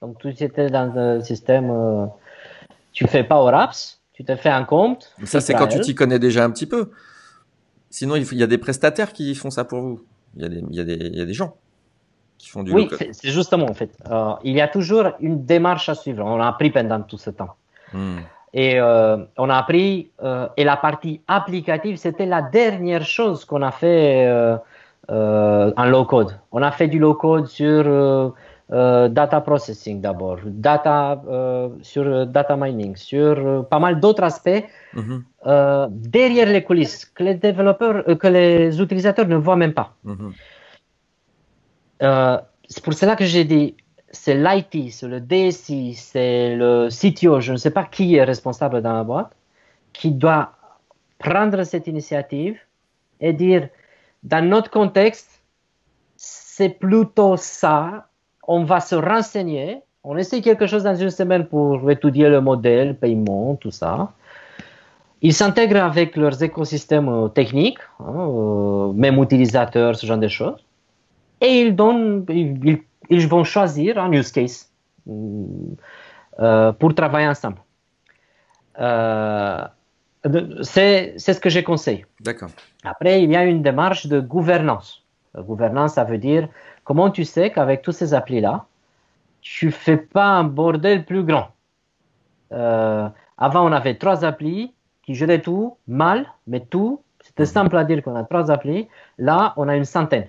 Donc, 0.00 0.18
tu 0.20 0.28
étais 0.28 0.70
dans 0.70 0.96
un 0.96 1.20
système, 1.20 2.08
tu 2.92 3.06
fais 3.08 3.24
Power 3.24 3.52
Apps, 3.54 4.00
tu 4.14 4.24
te 4.24 4.34
fais 4.36 4.48
un 4.48 4.64
compte. 4.64 5.12
Mais 5.18 5.26
Ça, 5.26 5.40
c'est 5.40 5.52
quand 5.54 5.66
tu 5.66 5.80
t'y 5.80 5.94
connais 5.94 6.18
déjà 6.18 6.44
un 6.44 6.50
petit 6.50 6.66
peu. 6.66 6.92
Sinon, 7.90 8.16
il 8.16 8.24
faut- 8.24 8.34
il 8.34 8.38
y 8.38 8.42
a 8.42 8.46
des 8.46 8.58
prestataires 8.58 9.12
qui 9.12 9.34
font 9.34 9.50
ça 9.50 9.64
pour 9.64 9.80
vous. 9.80 10.00
Il 10.36 10.42
y 10.42 10.44
a 10.44 10.48
des, 10.48 10.62
il 10.70 10.76
y 10.76 10.80
a 10.80 10.84
des, 10.84 10.94
il 10.94 11.16
y 11.18 11.20
a 11.22 11.24
des 11.24 11.32
gens 11.32 11.54
qui 12.36 12.48
font 12.50 12.62
du 12.62 12.72
Oui, 12.72 12.82
low-code. 12.84 12.98
c'est 12.98 13.12
c'est 13.14 13.30
justement 13.30 13.66
en 13.66 13.74
fait. 13.74 13.90
Euh, 14.10 14.32
il 14.44 14.54
y 14.54 14.60
a 14.60 14.68
toujours 14.68 15.06
une 15.20 15.44
démarche 15.44 15.88
à 15.88 15.94
suivre. 15.94 16.24
On 16.24 16.40
a 16.40 16.46
appris 16.48 16.70
pendant 16.70 17.00
tout 17.02 17.18
ce 17.18 17.30
temps. 17.30 17.54
Hmm. 17.92 18.18
Et 18.54 18.78
euh, 18.78 19.16
on 19.36 19.50
a 19.50 19.56
appris, 19.56 20.10
euh, 20.22 20.48
et 20.56 20.64
la 20.64 20.76
partie 20.76 21.20
applicative, 21.28 21.96
c'était 21.96 22.26
la 22.26 22.42
dernière 22.42 23.04
chose 23.04 23.44
qu'on 23.44 23.62
a 23.62 23.70
fait 23.70 24.26
en 25.08 25.84
low 25.86 26.04
code. 26.04 26.32
On 26.52 26.62
a 26.62 26.70
fait 26.70 26.88
du 26.88 26.98
low 26.98 27.14
code 27.14 27.46
sur 27.46 28.34
euh, 28.70 29.08
data 29.08 29.40
processing 29.40 30.00
d'abord, 30.00 30.38
data, 30.44 31.22
euh, 31.26 31.70
sur 31.82 32.02
euh, 32.02 32.24
data 32.26 32.56
mining, 32.56 32.96
sur 32.96 33.66
pas 33.68 33.78
mal 33.78 34.00
d'autres 34.00 34.22
aspects 34.22 34.64
Mhm. 34.94 35.24
derrière 35.90 36.48
les 36.48 36.64
coulisses 36.64 37.04
que 37.04 37.22
les 37.22 37.34
développeurs, 37.34 38.04
que 38.18 38.28
les 38.28 38.80
utilisateurs 38.80 39.28
ne 39.28 39.36
voient 39.36 39.56
même 39.56 39.74
pas. 39.74 39.94
Mhm. 40.04 40.32
C'est 42.70 42.84
pour 42.84 42.94
cela 42.94 43.16
que 43.16 43.24
j'ai 43.24 43.44
dit, 43.44 43.74
c'est 44.10 44.34
l'IT, 44.34 44.90
c'est 44.92 45.08
le 45.08 45.20
DSI, 45.20 45.94
c'est 45.94 46.56
le 46.56 46.88
CTO, 46.90 47.40
je 47.40 47.52
ne 47.52 47.56
sais 47.56 47.70
pas 47.70 47.84
qui 47.84 48.16
est 48.16 48.24
responsable 48.24 48.82
dans 48.82 48.94
la 48.94 49.04
boîte, 49.04 49.32
qui 49.92 50.10
doit 50.12 50.52
prendre 51.18 51.64
cette 51.64 51.86
initiative 51.86 52.58
et 53.20 53.32
dire, 53.32 53.68
dans 54.22 54.44
notre 54.44 54.70
contexte, 54.70 55.42
c'est 56.16 56.70
plutôt 56.70 57.36
ça, 57.36 58.07
on 58.48 58.64
va 58.64 58.80
se 58.80 58.96
renseigner, 58.96 59.78
on 60.02 60.16
essaie 60.16 60.40
quelque 60.40 60.66
chose 60.66 60.82
dans 60.82 60.96
une 60.96 61.10
semaine 61.10 61.46
pour 61.46 61.88
étudier 61.90 62.28
le 62.28 62.40
modèle, 62.40 62.96
paiement, 62.96 63.54
tout 63.54 63.70
ça. 63.70 64.12
Ils 65.22 65.34
s'intègrent 65.34 65.84
avec 65.84 66.16
leurs 66.16 66.42
écosystèmes 66.42 67.08
euh, 67.08 67.28
techniques, 67.28 67.78
hein, 68.00 68.28
euh, 68.28 68.92
même 68.92 69.22
utilisateurs, 69.22 69.94
ce 69.96 70.06
genre 70.06 70.18
de 70.18 70.28
choses 70.28 70.64
et 71.40 71.60
ils, 71.60 71.74
donnent, 71.74 72.24
ils, 72.28 73.28
vont 73.28 73.44
choisir 73.44 73.98
un 73.98 74.12
use 74.12 74.32
case 74.32 74.70
euh, 75.08 76.72
pour 76.72 76.94
travailler 76.94 77.28
ensemble. 77.28 77.58
Euh, 78.78 79.64
c'est 80.62 81.14
c'est 81.16 81.32
ce 81.32 81.40
que 81.40 81.48
je 81.48 81.60
conseille. 81.60 82.04
D'accord. 82.20 82.50
Après, 82.84 83.22
il 83.22 83.30
y 83.30 83.36
a 83.36 83.44
une 83.44 83.62
démarche 83.62 84.06
de 84.06 84.20
gouvernance. 84.20 85.04
La 85.34 85.42
gouvernance, 85.42 85.94
ça 85.94 86.04
veut 86.04 86.18
dire 86.18 86.48
comment 86.88 87.10
tu 87.10 87.26
sais 87.26 87.50
qu'avec 87.50 87.82
tous 87.82 87.92
ces 87.92 88.14
applis-là, 88.14 88.64
tu 89.42 89.70
fais 89.70 89.98
pas 89.98 90.28
un 90.40 90.44
bordel 90.44 91.04
plus 91.04 91.22
grand? 91.22 91.48
Euh, 92.50 93.06
avant, 93.36 93.68
on 93.68 93.72
avait 93.72 93.96
trois 93.96 94.24
applis 94.24 94.72
qui 95.02 95.14
géraient 95.14 95.42
tout 95.42 95.76
mal, 95.86 96.26
mais 96.46 96.60
tout, 96.60 97.02
c'était 97.20 97.44
simple 97.44 97.76
à 97.76 97.84
dire 97.84 98.02
qu'on 98.02 98.16
a 98.16 98.24
trois 98.24 98.50
applis. 98.50 98.88
Là, 99.18 99.52
on 99.58 99.68
a 99.68 99.76
une 99.76 99.84
centaine. 99.84 100.28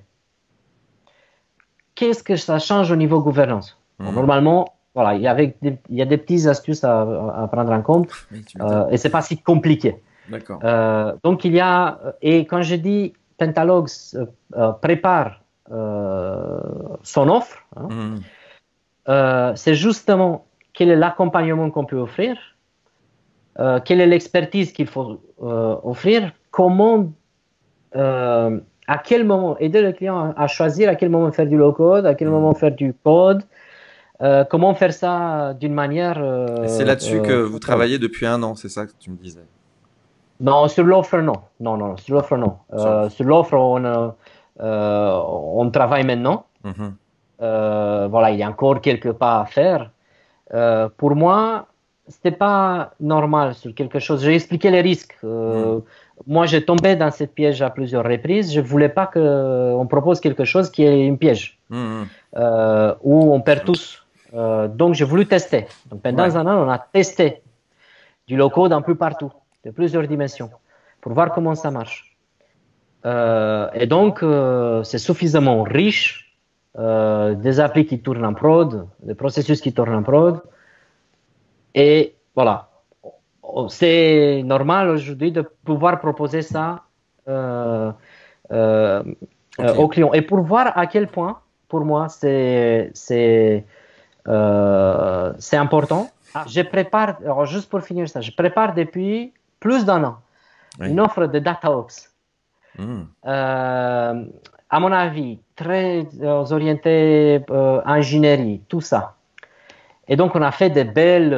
Qu'est-ce 1.96 2.24
que 2.24 2.36
ça 2.36 2.60
change 2.60 2.92
au 2.92 2.98
niveau 2.98 3.22
gouvernance? 3.22 3.80
Mhm. 4.00 4.14
Normalement, 4.16 4.62
voilà, 4.94 5.16
il 5.16 5.22
y, 5.22 5.30
avait 5.30 5.56
des, 5.62 5.78
il 5.90 5.96
y 5.96 6.02
a 6.02 6.06
des 6.14 6.18
petites 6.18 6.46
astuces 6.48 6.84
à, 6.84 7.02
à 7.42 7.48
prendre 7.48 7.72
en 7.72 7.82
compte 7.82 8.12
Oui, 8.34 8.44
euh, 8.60 8.90
et 8.90 8.98
c'est 8.98 9.14
pas 9.18 9.22
si 9.22 9.38
compliqué. 9.42 9.96
D'accord. 10.28 10.60
Euh, 10.66 11.14
donc 11.24 11.46
il 11.46 11.54
y 11.54 11.62
a 11.62 12.00
et 12.22 12.40
quand 12.46 12.64
je 12.64 12.76
dis 12.76 13.14
Pentalogs 13.38 13.90
euh, 14.16 14.72
prépare 14.74 15.40
son 15.70 17.30
offre, 17.30 17.64
hein, 17.76 17.88
Mhm. 17.90 18.20
euh, 19.10 19.52
c'est 19.56 19.76
justement 19.76 20.46
quel 20.74 20.90
est 20.90 20.96
l'accompagnement 20.96 21.70
qu'on 21.72 21.86
peut 21.86 21.98
offrir, 21.98 22.38
euh, 23.60 23.80
quelle 23.84 24.02
est 24.02 24.08
l'expertise 24.08 24.72
qu'il 24.72 24.88
faut 24.88 25.20
euh, 25.44 25.76
offrir, 25.84 26.32
comment, 26.52 27.12
euh, 27.96 28.60
à 28.88 28.98
quel 28.98 29.26
moment 29.26 29.58
aider 29.60 29.82
le 29.82 29.92
client 29.92 30.34
à, 30.36 30.48
choisir 30.48 30.90
à 30.90 30.96
quel 30.96 31.10
moment 31.10 31.32
faire 31.32 31.48
du 31.48 31.58
low 31.58 31.74
code, 31.74 32.06
à 32.06 32.16
quel 32.16 32.30
moment 32.30 32.54
faire 32.54 32.72
du 32.72 32.94
code, 33.04 33.44
euh, 34.22 34.44
comment 34.44 34.74
faire 34.74 34.94
ça 34.94 35.54
d'une 35.54 35.74
manière. 35.74 36.18
euh, 36.20 36.68
c'est 36.68 36.86
là-dessus 36.86 37.22
que 37.22 37.32
euh, 37.32 37.46
vous 37.46 37.60
travaillez 37.60 38.00
depuis 38.00 38.26
un 38.26 38.42
an, 38.44 38.56
c'est 38.56 38.70
ça 38.70 38.86
que 38.86 38.92
tu 39.00 39.12
me 39.12 39.18
disais? 39.18 39.46
Non, 40.42 40.68
sur 40.70 40.86
l'offre, 40.86 41.18
non. 41.18 41.34
Non, 41.60 41.76
non, 41.78 41.98
sur 41.98 42.16
l'offre, 42.16 42.38
non. 42.38 42.58
Euh, 42.74 43.10
sur 43.10 43.26
l'offre, 43.26 43.56
on, 43.56 43.84
euh, 43.84 44.08
euh, 44.08 44.10
on 44.60 45.70
travaille 45.72 46.04
maintenant. 46.06 46.46
Mhm. 46.64 46.96
Euh, 47.42 48.08
voilà, 48.10 48.32
il 48.32 48.40
y 48.40 48.44
a 48.44 48.50
encore 48.50 48.82
quelques 48.82 49.14
pas 49.14 49.40
à 49.42 49.46
faire. 49.46 49.92
Euh, 50.54 50.90
pour 50.98 51.16
moi, 51.16 51.68
c'était 52.08 52.32
pas 52.36 52.92
normal 53.00 53.54
sur 53.54 53.74
quelque 53.74 54.00
chose. 54.00 54.24
J'ai 54.24 54.36
expliqué 54.36 54.70
les 54.72 54.82
risques. 54.82 55.18
Euh, 55.24 55.80
Moi, 56.28 56.46
j'ai 56.48 56.66
tombé 56.66 56.98
dans 56.98 57.12
cette 57.12 57.34
piège 57.34 57.62
à 57.62 57.70
plusieurs 57.70 58.04
reprises. 58.04 58.52
Je 58.54 58.60
voulais 58.60 58.90
pas 58.90 59.08
qu'on 59.08 59.88
propose 59.90 60.20
quelque 60.20 60.44
chose 60.44 60.70
qui 60.70 60.84
est 60.84 61.06
une 61.08 61.18
piège, 61.18 61.58
Mhm. 61.70 62.08
euh, 62.36 62.94
où 63.04 63.34
on 63.34 63.40
perd 63.40 63.64
tous. 63.64 64.06
Euh, 64.34 64.68
donc, 64.68 64.96
j'ai 64.96 65.06
voulu 65.06 65.26
tester. 65.26 65.66
Donc, 65.90 66.02
pendant 66.02 66.24
Ouais. 66.24 66.36
un 66.36 66.46
an, 66.46 66.66
on 66.66 66.70
a 66.70 66.78
testé 66.78 67.42
du 68.28 68.36
low-code 68.36 68.74
un 68.74 68.82
peu 68.82 68.96
partout, 68.96 69.32
de 69.64 69.72
plusieurs 69.72 70.06
dimensions, 70.08 70.50
pour 71.00 71.14
voir 71.14 71.32
comment 71.32 71.56
ça 71.56 71.72
marche. 71.72 72.09
Et 73.06 73.88
donc, 73.88 74.24
c'est 74.84 74.98
suffisamment 74.98 75.64
riche, 75.64 76.36
des 76.78 77.60
applis 77.60 77.86
qui 77.86 78.00
tournent 78.02 78.26
en 78.26 78.34
prod, 78.34 78.88
des 79.04 79.16
processus 79.16 79.62
qui 79.62 79.74
tournent 79.74 79.96
en 79.96 80.04
prod. 80.04 80.42
Et 81.76 82.16
voilà, 82.36 82.70
c'est 83.70 84.42
normal 84.44 84.90
aujourd'hui 84.90 85.32
de 85.32 85.42
pouvoir 85.42 86.00
proposer 86.00 86.42
ça 86.42 86.84
euh, 87.28 87.92
euh, 88.52 89.04
euh, 89.60 89.76
aux 89.76 89.88
clients. 89.88 90.14
Et 90.14 90.22
pour 90.22 90.42
voir 90.42 90.78
à 90.78 90.88
quel 90.88 91.08
point, 91.08 91.40
pour 91.68 91.82
moi, 91.86 92.08
c'est 92.10 92.92
c'est 92.94 93.66
important. 95.54 96.10
Ah. 96.34 96.46
Je 96.48 96.62
prépare, 96.62 97.18
alors 97.24 97.46
juste 97.46 97.70
pour 97.70 97.82
finir 97.82 98.08
ça, 98.08 98.22
je 98.22 98.32
prépare 98.32 98.74
depuis 98.74 99.34
plus 99.60 99.86
d'un 99.86 100.04
an 100.04 100.18
une 100.80 101.00
offre 101.00 101.26
de 101.26 101.40
DataOps. 101.40 102.10
Hmm. 102.78 103.04
à 103.24 104.80
mon 104.80 104.92
avis, 104.92 105.40
très 105.56 106.08
orienté 106.24 107.42
ingénierie, 107.86 108.62
tout 108.70 108.82
ça. 108.82 109.16
Et 110.08 110.16
donc, 110.16 110.36
on 110.36 110.42
a 110.42 110.52
fait 110.52 110.70
des 110.70 110.86
belles 110.86 111.34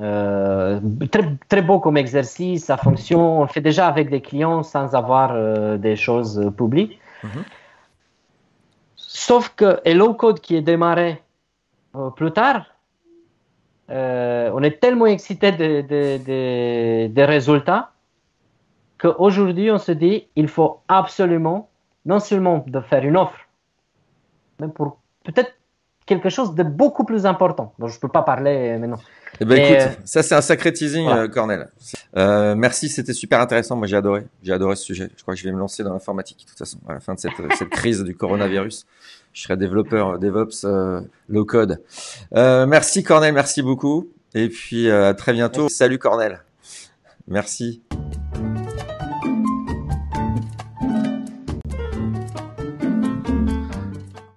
euh, 0.00 0.80
très, 1.10 1.36
très 1.48 1.60
beau 1.60 1.78
comme 1.78 1.98
exercice, 1.98 2.64
ça 2.64 2.78
fonctionne, 2.78 3.20
on 3.20 3.42
le 3.42 3.48
fait 3.48 3.60
déjà 3.60 3.88
avec 3.88 4.08
des 4.08 4.22
clients 4.22 4.62
sans 4.62 4.94
avoir 4.94 5.32
euh, 5.34 5.76
des 5.76 5.96
choses 5.96 6.50
publiques. 6.56 6.98
Mhm. 7.22 7.44
Sauf 8.96 9.52
que 9.54 9.80
Hello 9.84 10.14
Code 10.14 10.40
qui 10.40 10.56
est 10.56 10.62
démarré 10.62 11.22
euh, 11.94 12.08
plus 12.10 12.32
tard, 12.32 12.66
on 13.88 14.62
est 14.62 14.80
tellement 14.80 15.04
excité 15.04 15.52
des 15.52 15.82
de, 15.82 17.08
de, 17.08 17.22
résultats 17.22 17.90
qu'aujourd'hui 19.02 19.70
on 19.70 19.78
se 19.78 19.92
dit 19.92 20.28
il 20.36 20.48
faut 20.48 20.80
absolument 20.88 21.68
non 22.06 22.20
seulement 22.20 22.64
de 22.66 22.80
faire 22.80 23.04
une 23.04 23.16
offre, 23.16 23.38
mais 24.60 24.68
pour 24.68 24.98
peut-être 25.24 25.52
quelque 26.06 26.28
chose 26.28 26.54
de 26.54 26.62
beaucoup 26.62 27.04
plus 27.04 27.26
important. 27.26 27.74
dont 27.78 27.88
je 27.88 27.96
ne 27.96 28.00
peux 28.00 28.08
pas 28.08 28.22
parler 28.22 28.76
maintenant. 28.78 28.98
Eh 29.40 29.44
ben, 29.44 29.58
écoute, 29.58 29.76
euh, 29.76 30.02
ça 30.04 30.22
c'est 30.22 30.34
un 30.34 30.40
sacré 30.40 30.72
teasing, 30.72 31.08
euh, 31.08 31.28
Cornel. 31.28 31.68
Euh, 32.16 32.54
merci, 32.56 32.88
c'était 32.88 33.12
super 33.12 33.40
intéressant. 33.40 33.76
Moi 33.76 33.86
j'ai 33.86 33.96
adoré, 33.96 34.24
j'ai 34.42 34.52
adoré 34.52 34.76
ce 34.76 34.84
sujet. 34.84 35.10
Je 35.16 35.22
crois 35.22 35.34
que 35.34 35.40
je 35.40 35.44
vais 35.44 35.52
me 35.52 35.58
lancer 35.58 35.82
dans 35.82 35.92
l'informatique 35.92 36.38
de 36.44 36.50
toute 36.50 36.58
façon. 36.58 36.78
À 36.88 36.94
la 36.94 37.00
fin 37.00 37.14
de 37.14 37.20
cette, 37.20 37.32
cette 37.56 37.70
crise 37.70 38.02
du 38.02 38.14
coronavirus, 38.14 38.86
je 39.32 39.42
serai 39.42 39.56
développeur 39.56 40.18
DevOps 40.18 40.66
low 41.28 41.44
code. 41.44 41.80
merci 42.32 43.02
Cornel, 43.02 43.34
merci 43.34 43.62
beaucoup. 43.62 44.08
Et 44.34 44.48
puis 44.48 44.90
à 44.90 45.14
très 45.14 45.32
bientôt. 45.32 45.68
Salut 45.68 45.98
Cornel. 45.98 46.40
Merci. 47.28 47.82